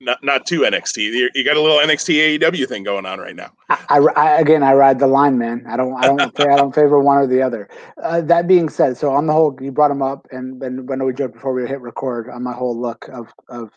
not 0.01 0.23
not 0.23 0.45
too 0.45 0.61
NXT. 0.61 1.29
You 1.33 1.43
got 1.45 1.55
a 1.55 1.61
little 1.61 1.77
NXT 1.77 2.39
AEW 2.39 2.67
thing 2.67 2.83
going 2.83 3.05
on 3.05 3.19
right 3.19 3.35
now. 3.35 3.51
I, 3.69 3.99
I 4.15 4.39
again, 4.39 4.63
I 4.63 4.73
ride 4.73 4.99
the 4.99 5.07
line, 5.07 5.37
man. 5.37 5.65
I 5.67 5.77
don't, 5.77 5.93
I 5.95 6.07
don't, 6.07 6.39
I 6.39 6.57
don't 6.57 6.73
favor 6.73 6.99
one 6.99 7.17
or 7.17 7.27
the 7.27 7.41
other. 7.41 7.69
Uh, 8.01 8.21
that 8.21 8.47
being 8.47 8.67
said, 8.67 8.97
so 8.97 9.11
on 9.11 9.27
the 9.27 9.33
whole, 9.33 9.57
you 9.61 9.71
brought 9.71 9.91
him 9.91 10.01
up, 10.01 10.27
and 10.31 10.61
and 10.61 10.89
when 10.89 11.03
we 11.03 11.13
joked 11.13 11.35
before 11.35 11.53
we 11.53 11.67
hit 11.67 11.79
record 11.81 12.29
on 12.29 12.43
my 12.43 12.53
whole 12.53 12.79
look 12.79 13.07
of 13.09 13.27
of 13.47 13.69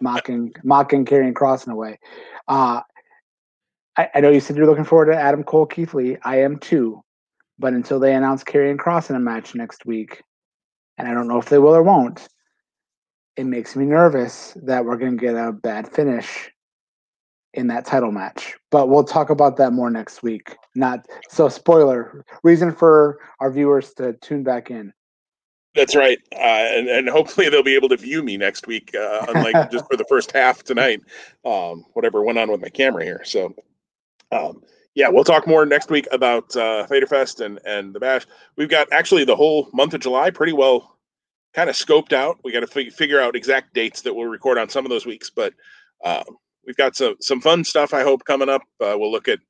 mocking 0.00 0.52
mocking 0.64 1.04
Karrion 1.04 1.32
Kross 1.32 1.66
in 1.66 1.72
a 1.72 1.76
way. 1.76 1.98
Uh, 2.48 2.82
I, 3.96 4.08
I 4.14 4.20
know 4.20 4.30
you 4.30 4.40
said 4.40 4.56
you're 4.56 4.66
looking 4.66 4.84
forward 4.84 5.12
to 5.12 5.18
Adam 5.18 5.42
Cole 5.42 5.66
Keith 5.66 5.94
Lee. 5.94 6.16
I 6.22 6.40
am 6.40 6.58
too, 6.58 7.02
but 7.58 7.72
until 7.72 7.98
they 7.98 8.14
announce 8.14 8.44
Karrion 8.44 8.76
Kross 8.76 9.10
in 9.10 9.16
a 9.16 9.20
match 9.20 9.54
next 9.54 9.84
week, 9.86 10.22
and 10.96 11.08
I 11.08 11.14
don't 11.14 11.28
know 11.28 11.38
if 11.38 11.48
they 11.48 11.58
will 11.58 11.74
or 11.74 11.82
won't, 11.82 12.28
it 13.36 13.44
makes 13.44 13.76
me 13.76 13.84
nervous 13.84 14.56
that 14.64 14.84
we're 14.84 14.96
going 14.96 15.16
to 15.16 15.24
get 15.24 15.36
a 15.36 15.52
bad 15.52 15.88
finish 15.88 16.50
in 17.54 17.68
that 17.68 17.86
title 17.86 18.12
match. 18.12 18.54
But 18.70 18.88
we'll 18.88 19.04
talk 19.04 19.30
about 19.30 19.56
that 19.56 19.72
more 19.72 19.90
next 19.90 20.22
week. 20.22 20.56
Not 20.74 21.06
so 21.28 21.48
spoiler 21.48 22.24
reason 22.42 22.72
for 22.72 23.18
our 23.40 23.50
viewers 23.50 23.92
to 23.94 24.14
tune 24.14 24.42
back 24.42 24.70
in. 24.70 24.92
That's 25.74 25.94
right, 25.94 26.18
uh, 26.32 26.38
and 26.38 26.88
and 26.88 27.08
hopefully 27.08 27.48
they'll 27.48 27.62
be 27.62 27.76
able 27.76 27.90
to 27.90 27.96
view 27.96 28.22
me 28.22 28.36
next 28.36 28.66
week, 28.66 28.92
uh, 28.96 29.26
unlike 29.28 29.70
just 29.70 29.86
for 29.86 29.96
the 29.96 30.06
first 30.08 30.32
half 30.32 30.64
tonight. 30.64 31.00
Um, 31.44 31.84
whatever 31.92 32.22
went 32.22 32.38
on 32.38 32.50
with 32.50 32.60
my 32.60 32.68
camera 32.68 33.04
here, 33.04 33.20
so 33.24 33.54
um, 34.32 34.62
yeah, 34.94 35.08
we'll 35.08 35.24
talk 35.24 35.46
more 35.46 35.64
next 35.64 35.90
week 35.90 36.08
about 36.10 36.54
uh, 36.56 36.86
Fyter 36.86 37.06
Fest 37.06 37.40
and 37.40 37.60
and 37.64 37.94
the 37.94 38.00
Bash. 38.00 38.26
We've 38.56 38.68
got 38.68 38.88
actually 38.92 39.24
the 39.24 39.36
whole 39.36 39.68
month 39.72 39.94
of 39.94 40.00
July 40.00 40.30
pretty 40.30 40.52
well 40.52 40.98
kind 41.54 41.70
of 41.70 41.76
scoped 41.76 42.12
out. 42.12 42.38
We 42.44 42.52
got 42.52 42.60
to 42.60 42.66
fig- 42.66 42.92
figure 42.92 43.20
out 43.20 43.36
exact 43.36 43.74
dates 43.74 44.02
that 44.02 44.14
we'll 44.14 44.26
record 44.26 44.58
on 44.58 44.68
some 44.68 44.84
of 44.84 44.90
those 44.90 45.06
weeks, 45.06 45.30
but 45.30 45.54
uh, 46.04 46.24
we've 46.66 46.76
got 46.76 46.96
some 46.96 47.16
some 47.20 47.40
fun 47.40 47.64
stuff. 47.64 47.94
I 47.94 48.02
hope 48.02 48.24
coming 48.24 48.48
up. 48.48 48.62
Uh, 48.80 48.96
we'll 48.98 49.12
look 49.12 49.28
at 49.28 49.40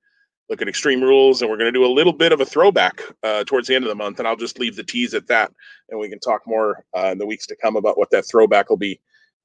look 0.48 0.62
at 0.62 0.68
Extreme 0.68 1.02
Rules, 1.02 1.42
and 1.42 1.50
we're 1.50 1.58
going 1.58 1.72
to 1.72 1.78
do 1.78 1.84
a 1.84 1.92
little 1.92 2.12
bit 2.12 2.32
of 2.32 2.40
a 2.40 2.46
throwback 2.46 3.02
uh, 3.22 3.44
towards 3.44 3.68
the 3.68 3.74
end 3.74 3.84
of 3.84 3.90
the 3.90 3.94
month. 3.94 4.18
And 4.18 4.26
I'll 4.26 4.36
just 4.36 4.58
leave 4.58 4.76
the 4.76 4.84
tease 4.84 5.14
at 5.14 5.26
that, 5.28 5.52
and 5.88 6.00
we 6.00 6.08
can 6.08 6.20
talk 6.20 6.42
more 6.46 6.84
uh, 6.96 7.06
in 7.06 7.18
the 7.18 7.26
weeks 7.26 7.46
to 7.46 7.56
come 7.56 7.76
about 7.76 7.98
what 7.98 8.10
that 8.10 8.24
throwback 8.30 8.70
will 8.70 8.76
be 8.76 9.00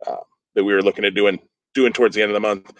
uh, 0.07 0.17
that 0.55 0.63
we 0.63 0.73
were 0.73 0.81
looking 0.81 1.05
at 1.05 1.13
doing 1.13 1.39
doing 1.73 1.93
towards 1.93 2.15
the 2.15 2.21
end 2.21 2.29
of 2.29 2.35
the 2.35 2.39
month 2.39 2.71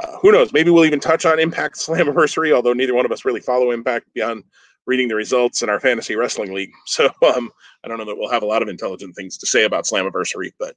uh, 0.00 0.18
who 0.20 0.32
knows? 0.32 0.52
Maybe 0.52 0.70
we'll 0.70 0.84
even 0.84 1.00
touch 1.00 1.26
on 1.26 1.38
Impact 1.38 1.76
Slammiversary, 1.76 2.52
although 2.52 2.72
neither 2.72 2.94
one 2.94 3.04
of 3.04 3.12
us 3.12 3.24
really 3.24 3.40
follow 3.40 3.70
Impact 3.70 4.06
beyond 4.14 4.44
reading 4.86 5.08
the 5.08 5.14
results 5.14 5.62
in 5.62 5.68
our 5.68 5.80
fantasy 5.80 6.16
wrestling 6.16 6.52
league. 6.54 6.72
So 6.86 7.06
um, 7.34 7.50
I 7.84 7.88
don't 7.88 7.98
know 7.98 8.04
that 8.04 8.16
we'll 8.16 8.30
have 8.30 8.42
a 8.42 8.46
lot 8.46 8.62
of 8.62 8.68
intelligent 8.68 9.14
things 9.14 9.36
to 9.38 9.46
say 9.46 9.64
about 9.64 9.84
Slammiversary, 9.84 10.52
but. 10.58 10.76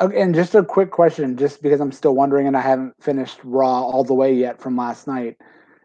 Okay, 0.00 0.20
and 0.20 0.34
just 0.34 0.56
a 0.56 0.64
quick 0.64 0.90
question, 0.90 1.36
just 1.36 1.62
because 1.62 1.80
I'm 1.80 1.92
still 1.92 2.14
wondering 2.14 2.48
and 2.48 2.56
I 2.56 2.60
haven't 2.60 2.94
finished 3.00 3.38
Raw 3.44 3.82
all 3.82 4.02
the 4.02 4.14
way 4.14 4.34
yet 4.34 4.60
from 4.60 4.76
last 4.76 5.06
night. 5.06 5.36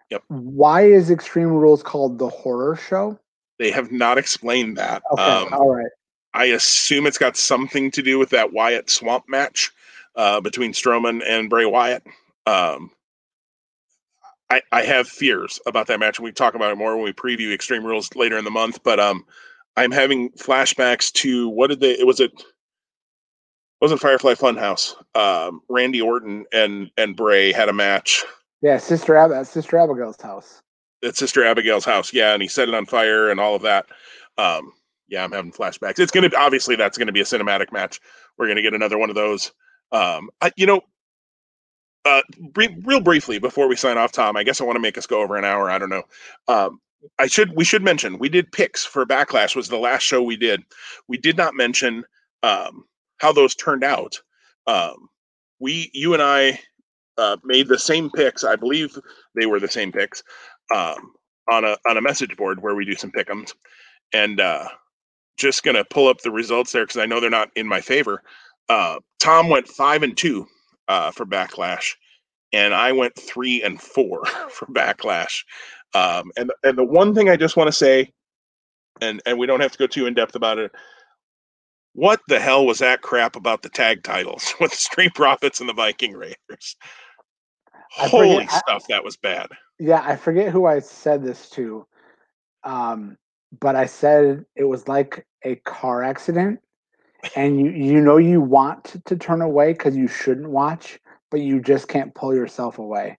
Yep. 0.10 0.24
Why 0.30 0.86
is 0.86 1.12
Extreme 1.12 1.50
Rules 1.50 1.84
called 1.84 2.18
the 2.18 2.28
Horror 2.28 2.76
Show? 2.76 3.20
They 3.60 3.70
have 3.70 3.92
not 3.92 4.18
explained 4.18 4.78
that. 4.78 5.04
Okay, 5.12 5.22
um, 5.22 5.54
all 5.54 5.76
right. 5.76 5.92
I 6.34 6.46
assume 6.46 7.06
it's 7.06 7.18
got 7.18 7.38
something 7.38 7.92
to 7.92 8.02
do 8.02 8.18
with 8.18 8.30
that 8.30 8.52
Wyatt 8.52 8.90
Swamp 8.90 9.26
match 9.28 9.72
uh, 10.20 10.42
between 10.42 10.74
Strowman 10.74 11.22
and 11.26 11.50
Bray 11.50 11.66
Wyatt. 11.66 12.04
Um, 12.46 12.92
I, 14.50 14.62
I 14.72 14.82
have 14.84 15.08
fears 15.08 15.62
about 15.66 15.88
that 15.88 16.00
match, 16.00 16.18
and 16.18 16.26
we 16.26 16.34
talk 16.34 16.56
about 16.56 16.72
it 16.74 16.78
more 16.78 16.96
when 16.96 17.06
we 17.06 17.14
preview 17.14 17.54
Extreme 17.54 17.86
Rules 17.86 18.14
later 18.16 18.38
in 18.38 18.44
the 18.44 18.52
month. 18.52 18.84
But 18.84 19.00
um, 19.00 19.26
I'm 19.78 19.92
having 19.92 20.32
flashbacks 20.32 21.12
to 21.14 21.48
what 21.48 21.68
did 21.68 21.80
they? 21.80 21.92
It 21.92 22.06
was 22.06 22.20
it 22.20 22.34
wasn't 23.80 24.02
Firefly 24.02 24.34
Funhouse. 24.34 24.94
Um, 25.16 25.62
Randy 25.70 26.02
Orton 26.02 26.46
and 26.52 26.92
and 26.98 27.16
Bray 27.16 27.54
had 27.54 27.70
a 27.70 27.74
match. 27.74 28.26
Yeah, 28.62 28.78
Sister 28.78 29.16
Ab- 29.16 29.46
Sister 29.46 29.78
Abigail's 29.78 30.20
house. 30.22 30.60
At 31.02 31.16
Sister 31.16 31.46
Abigail's 31.46 31.86
house, 31.86 32.12
yeah, 32.12 32.34
and 32.34 32.42
he 32.42 32.50
set 32.50 32.68
it 32.68 32.76
on 32.76 32.86
fire 32.86 33.30
and 33.30 33.40
all 33.40 33.56
of 33.56 33.62
that. 33.62 33.86
Um, 34.38 34.74
yeah, 35.08 35.24
I'm 35.24 35.32
having 35.32 35.54
flashbacks. 35.54 36.00
It's 36.00 36.12
gonna 36.12 36.30
obviously 36.38 36.76
that's 36.76 36.98
gonna 36.98 37.14
be 37.14 37.22
a 37.22 37.26
cinematic 37.26 37.72
match. 37.72 38.02
We're 38.38 38.50
gonna 38.50 38.62
get 38.62 38.74
another 38.74 38.98
one 38.98 39.10
of 39.10 39.16
those. 39.16 39.54
Um, 39.92 40.30
I, 40.42 40.52
you 40.56 40.66
know, 40.66 40.82
uh, 42.06 42.22
real 42.56 43.02
briefly 43.02 43.40
before 43.40 43.68
we 43.68 43.76
sign 43.76 43.98
off, 43.98 44.12
Tom, 44.12 44.38
I 44.38 44.44
guess 44.44 44.62
I 44.62 44.64
want 44.64 44.76
to 44.78 44.82
make 44.82 44.98
us 44.98 45.06
go 45.06 45.22
over 45.22 45.36
an 45.36 45.46
hour. 45.46 45.70
I 45.70 45.78
don't 45.78 45.90
know. 45.90 46.04
Um, 46.48 46.80
I 47.18 47.28
should 47.28 47.56
we 47.56 47.64
should 47.64 47.84
mention 47.84 48.20
we 48.20 48.30
did 48.30 48.52
picks 48.52 48.86
for 48.86 49.06
Backlash 49.06 49.56
was 49.56 49.70
the 49.70 49.78
last 49.78 50.04
show 50.04 50.22
we 50.22 50.36
did. 50.36 50.62
We 51.08 51.18
did 51.18 51.38
not 51.38 51.56
mention 51.56 52.04
um, 52.44 52.86
how 53.18 53.32
those 53.32 53.56
turned 53.56 53.84
out. 53.84 54.20
Um, 54.68 55.10
we 55.60 55.90
you 55.94 56.14
and 56.14 56.22
I 56.22 56.60
uh, 57.18 57.38
made 57.44 57.68
the 57.68 57.80
same 57.80 58.10
picks. 58.10 58.44
I 58.44 58.56
believe 58.56 58.98
they 59.36 59.46
were 59.46 59.60
the 59.60 59.68
same 59.68 59.92
picks 59.92 60.24
um, 60.74 61.14
on 61.52 61.64
a 61.66 61.78
on 61.88 61.98
a 61.98 62.02
message 62.02 62.36
board 62.38 62.62
where 62.62 62.76
we 62.76 62.86
do 62.86 62.96
some 62.96 63.12
pickums, 63.12 63.54
and 64.14 64.40
uh, 64.42 64.68
just 65.38 65.64
gonna 65.64 65.86
pull 65.86 66.08
up 66.08 66.22
the 66.22 66.32
results 66.32 66.72
there 66.72 66.86
because 66.86 66.98
I 67.02 67.06
know 67.06 67.20
they're 67.20 67.30
not 67.30 67.52
in 67.56 67.68
my 67.68 67.82
favor. 67.82 68.24
Uh, 68.70 69.00
Tom 69.20 69.50
went 69.50 69.68
five 69.68 70.04
and 70.04 70.16
two 70.16 70.48
uh, 70.88 71.12
for 71.12 71.26
Backlash, 71.26 71.96
and 72.54 72.74
I 72.74 72.92
went 72.92 73.16
three 73.16 73.64
and 73.64 73.82
four 73.82 74.26
for 74.50 74.68
Backlash. 74.68 75.44
Um, 75.94 76.32
and 76.38 76.52
and 76.64 76.78
the 76.78 76.84
one 76.84 77.16
thing 77.16 77.30
I 77.30 77.36
just 77.36 77.58
want 77.58 77.68
to 77.68 77.72
say, 77.72 78.12
and 79.02 79.22
and 79.26 79.38
we 79.40 79.48
don't 79.48 79.62
have 79.62 79.72
to 79.72 79.78
go 79.78 79.88
too 79.88 80.06
in 80.06 80.14
depth 80.14 80.36
about 80.36 80.60
it. 80.60 80.72
What 81.94 82.22
the 82.28 82.40
hell 82.40 82.66
was 82.66 82.80
that 82.80 83.02
crap 83.02 83.36
about 83.36 83.64
the 83.64 83.70
tag 83.70 84.04
titles 84.04 84.54
with 84.62 84.72
the 84.72 84.78
Street 84.78 85.16
Profits 85.16 85.60
and 85.60 85.68
the 85.68 85.74
Viking 85.74 86.14
Raiders? 86.14 86.76
Holy 87.92 88.46
forget, 88.46 88.52
stuff, 88.52 88.84
I, 88.90 88.94
that 88.94 89.04
was 89.04 89.18
bad. 89.18 89.48
Yeah, 89.80 90.04
I 90.06 90.16
forget 90.16 90.52
who 90.52 90.68
I 90.68 90.80
said 90.80 91.24
this 91.24 91.50
to, 91.52 91.88
um, 92.64 93.18
but 93.60 93.76
I 93.76 93.88
said 93.88 94.46
it 94.56 94.66
was 94.66 94.88
like 94.88 95.26
a 95.44 95.56
car 95.56 96.04
accident 96.04 96.60
and 97.36 97.60
you 97.60 97.72
you 97.72 98.02
know 98.02 98.18
you 98.18 98.42
want 98.42 98.96
to 99.06 99.16
turn 99.16 99.42
away 99.42 99.74
because 99.74 99.96
you 99.96 100.08
shouldn't 100.08 100.50
watch, 100.50 101.00
but 101.32 101.42
you 101.42 101.62
just 101.62 101.88
can't 101.88 102.14
pull 102.16 102.34
yourself 102.34 102.80
away. 102.80 103.18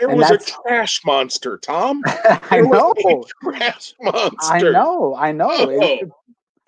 It 0.00 0.08
and 0.08 0.18
was 0.18 0.30
a 0.30 0.38
trash 0.38 1.00
monster, 1.04 1.58
Tom. 1.58 2.02
I 2.06 2.60
know. 2.60 2.94
trash 3.42 3.94
monster. 4.00 4.36
I 4.42 4.60
know. 4.60 5.14
I 5.14 5.32
know. 5.32 5.50
Oh. 5.50 5.80
It, 5.80 6.08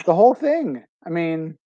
the 0.04 0.14
whole 0.14 0.34
thing. 0.34 0.84
I 1.04 1.10
mean, 1.10 1.56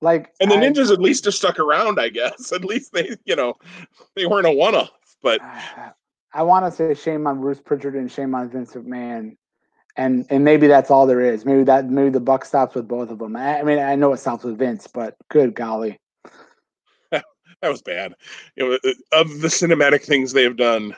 like. 0.00 0.32
And 0.40 0.50
the 0.50 0.56
I, 0.56 0.60
ninjas 0.60 0.92
at 0.92 1.00
least 1.00 1.26
have 1.26 1.34
stuck 1.34 1.58
around, 1.58 2.00
I 2.00 2.08
guess. 2.08 2.52
At 2.52 2.64
least 2.64 2.92
they, 2.92 3.16
you 3.24 3.36
know, 3.36 3.54
they 4.16 4.26
weren't 4.26 4.46
a 4.46 4.52
one-off. 4.52 4.90
But 5.22 5.40
ah, 5.42 5.94
I 6.32 6.42
want 6.42 6.66
to 6.66 6.72
say 6.72 6.94
shame 6.94 7.26
on 7.26 7.40
Bruce 7.40 7.60
Pritchard 7.60 7.94
and 7.94 8.10
shame 8.10 8.34
on 8.34 8.50
Vince 8.50 8.72
McMahon 8.72 9.36
and 9.96 10.26
and 10.30 10.44
maybe 10.44 10.66
that's 10.66 10.90
all 10.90 11.06
there 11.06 11.20
is. 11.20 11.44
Maybe 11.44 11.64
that 11.64 11.88
maybe 11.88 12.10
the 12.10 12.20
buck 12.20 12.44
stops 12.44 12.74
with 12.74 12.88
both 12.88 13.10
of 13.10 13.18
them. 13.18 13.36
I, 13.36 13.60
I 13.60 13.62
mean, 13.62 13.78
I 13.78 13.94
know 13.94 14.12
it 14.12 14.18
stops 14.18 14.44
with 14.44 14.58
Vince, 14.58 14.86
but 14.86 15.16
good 15.28 15.54
golly, 15.54 15.98
that 17.10 17.24
was 17.62 17.82
bad. 17.82 18.14
Know, 18.56 18.72
uh, 18.72 18.90
of 19.12 19.40
the 19.40 19.48
cinematic 19.48 20.02
things 20.02 20.32
they 20.32 20.44
have 20.44 20.56
done, 20.56 20.96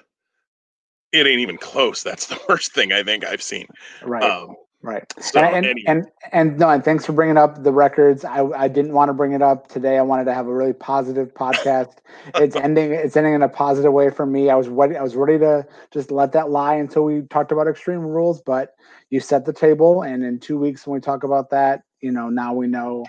it 1.13 1.27
ain't 1.27 1.41
even 1.41 1.59
close. 1.59 2.03
That's 2.03 2.27
the 2.27 2.41
worst 2.49 2.73
thing 2.73 2.93
I 2.93 3.03
think 3.03 3.25
I've 3.25 3.43
seen. 3.43 3.67
right? 4.03 4.23
Um, 4.23 4.57
Right. 4.87 5.13
so 5.21 5.41
and, 5.41 5.67
and, 5.67 5.81
and 5.89 6.07
and 6.31 6.59
no, 6.61 6.69
and 6.69 6.85
thanks 6.85 7.05
for 7.05 7.13
bringing 7.13 7.37
up 7.37 7.65
the 7.65 7.73
records. 7.73 8.25
I 8.25 8.45
I 8.51 8.69
didn't 8.69 8.93
want 8.93 9.09
to 9.09 9.15
bring 9.15 9.33
it 9.33 9.43
up 9.43 9.67
today. 9.67 9.99
I 9.99 10.03
wanted 10.03 10.27
to 10.27 10.35
have 10.35 10.47
a 10.47 10.55
really 10.55 10.75
positive 10.75 11.35
podcast. 11.35 11.97
it's 12.37 12.55
ending. 12.55 12.93
It's 12.93 13.17
ending 13.17 13.35
in 13.35 13.43
a 13.43 13.49
positive 13.49 13.93
way 13.93 14.11
for 14.11 14.27
me. 14.27 14.49
I 14.49 14.55
was 14.55 14.69
ready. 14.69 14.97
I 14.97 15.03
was 15.03 15.17
ready 15.17 15.41
to 15.41 15.67
just 15.91 16.13
let 16.13 16.31
that 16.35 16.51
lie 16.51 16.77
until 16.77 17.03
we 17.03 17.23
talked 17.23 17.51
about 17.51 17.67
extreme 17.67 17.99
rules. 17.99 18.41
But 18.43 18.77
you 19.11 19.19
set 19.19 19.45
the 19.45 19.53
table, 19.53 20.03
and 20.03 20.23
in 20.23 20.39
two 20.39 20.57
weeks 20.57 20.87
when 20.87 20.95
we 20.95 21.01
talk 21.01 21.25
about 21.25 21.51
that, 21.51 21.83
you 22.01 22.13
know, 22.13 22.29
now 22.29 22.55
we 22.55 22.69
know, 22.69 23.07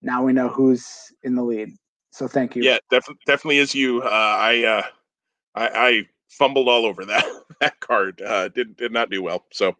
now 0.00 0.24
we 0.24 0.32
know 0.32 0.48
who's 0.48 1.12
in 1.24 1.34
the 1.34 1.42
lead. 1.42 1.74
So 2.10 2.26
thank 2.26 2.56
you. 2.56 2.62
yeah, 2.62 2.78
def- 2.88 3.04
definitely 3.26 3.58
is 3.58 3.74
you. 3.74 4.00
Uh, 4.00 4.08
I, 4.08 4.64
uh, 4.64 4.82
I 5.54 5.68
I 5.68 6.02
fumbled 6.32 6.68
all 6.68 6.86
over 6.86 7.04
that 7.04 7.26
that 7.60 7.78
card. 7.80 8.20
Uh, 8.22 8.48
did 8.48 8.76
did 8.76 8.92
not 8.92 9.10
do 9.10 9.22
well. 9.22 9.44
So, 9.52 9.76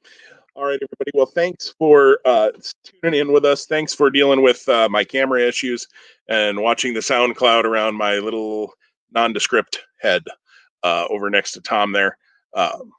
all 0.54 0.64
right, 0.64 0.78
everybody. 0.82 1.10
Well, 1.14 1.26
thanks 1.26 1.74
for 1.78 2.18
uh, 2.24 2.50
tuning 2.84 3.20
in 3.20 3.32
with 3.32 3.44
us. 3.44 3.66
Thanks 3.66 3.94
for 3.94 4.10
dealing 4.10 4.42
with 4.42 4.68
uh, 4.68 4.88
my 4.90 5.02
camera 5.02 5.46
issues 5.46 5.86
and 6.28 6.60
watching 6.60 6.92
the 6.94 7.02
sound 7.02 7.36
cloud 7.36 7.64
around 7.64 7.94
my 7.96 8.16
little 8.16 8.72
nondescript 9.12 9.80
head 10.00 10.22
uh, 10.82 11.06
over 11.08 11.30
next 11.30 11.52
to 11.52 11.60
Tom 11.60 11.92
there. 11.92 12.18
Um, 12.54 12.92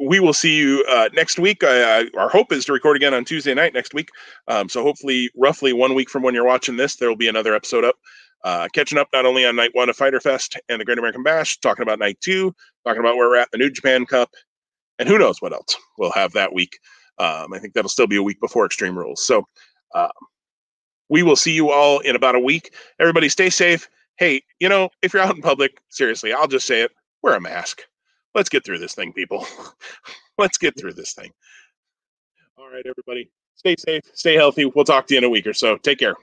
we 0.00 0.18
will 0.18 0.32
see 0.32 0.56
you 0.56 0.84
uh, 0.90 1.10
next 1.12 1.38
week. 1.38 1.62
I, 1.62 2.00
I, 2.00 2.04
our 2.18 2.28
hope 2.28 2.52
is 2.52 2.64
to 2.64 2.72
record 2.72 2.96
again 2.96 3.14
on 3.14 3.24
Tuesday 3.24 3.54
night 3.54 3.74
next 3.74 3.92
week. 3.92 4.08
Um, 4.48 4.68
so 4.68 4.82
hopefully, 4.82 5.30
roughly 5.36 5.72
one 5.72 5.94
week 5.94 6.08
from 6.08 6.22
when 6.22 6.34
you're 6.34 6.46
watching 6.46 6.76
this, 6.76 6.96
there 6.96 7.08
will 7.08 7.16
be 7.16 7.28
another 7.28 7.54
episode 7.54 7.84
up. 7.84 7.96
Uh, 8.44 8.66
catching 8.74 8.98
up 8.98 9.06
not 9.12 9.24
only 9.24 9.46
on 9.46 9.54
night 9.54 9.70
one 9.74 9.88
of 9.88 9.96
Fyter 9.96 10.18
Fest 10.18 10.58
and 10.68 10.80
the 10.80 10.84
Great 10.84 10.98
American 10.98 11.22
Bash, 11.22 11.58
talking 11.58 11.82
about 11.82 12.00
night 12.00 12.18
two, 12.20 12.52
talking 12.84 12.98
about 12.98 13.14
where 13.14 13.28
we're 13.28 13.36
at 13.36 13.48
the 13.52 13.58
New 13.58 13.70
Japan 13.70 14.04
Cup, 14.04 14.30
and 15.02 15.10
who 15.10 15.18
knows 15.18 15.42
what 15.42 15.52
else 15.52 15.76
we'll 15.98 16.12
have 16.12 16.32
that 16.32 16.54
week. 16.54 16.78
Um, 17.18 17.52
I 17.52 17.58
think 17.58 17.74
that'll 17.74 17.90
still 17.90 18.06
be 18.06 18.16
a 18.16 18.22
week 18.22 18.40
before 18.40 18.66
Extreme 18.66 18.98
Rules. 18.98 19.26
So 19.26 19.44
um, 19.94 20.10
we 21.08 21.22
will 21.22 21.36
see 21.36 21.52
you 21.52 21.70
all 21.70 22.00
in 22.00 22.16
about 22.16 22.34
a 22.36 22.40
week. 22.40 22.74
Everybody 23.00 23.28
stay 23.28 23.50
safe. 23.50 23.88
Hey, 24.16 24.42
you 24.60 24.68
know, 24.68 24.90
if 25.02 25.12
you're 25.12 25.22
out 25.22 25.36
in 25.36 25.42
public, 25.42 25.78
seriously, 25.90 26.32
I'll 26.32 26.48
just 26.48 26.66
say 26.66 26.82
it 26.82 26.92
wear 27.22 27.34
a 27.34 27.40
mask. 27.40 27.82
Let's 28.34 28.48
get 28.48 28.64
through 28.64 28.78
this 28.78 28.94
thing, 28.94 29.12
people. 29.12 29.46
Let's 30.38 30.58
get 30.58 30.78
through 30.78 30.94
this 30.94 31.14
thing. 31.14 31.32
All 32.58 32.70
right, 32.70 32.84
everybody. 32.86 33.30
Stay 33.56 33.76
safe, 33.78 34.02
stay 34.14 34.34
healthy. 34.34 34.64
We'll 34.64 34.84
talk 34.84 35.06
to 35.08 35.14
you 35.14 35.18
in 35.18 35.24
a 35.24 35.30
week 35.30 35.46
or 35.46 35.54
so. 35.54 35.76
Take 35.76 35.98
care. 35.98 36.14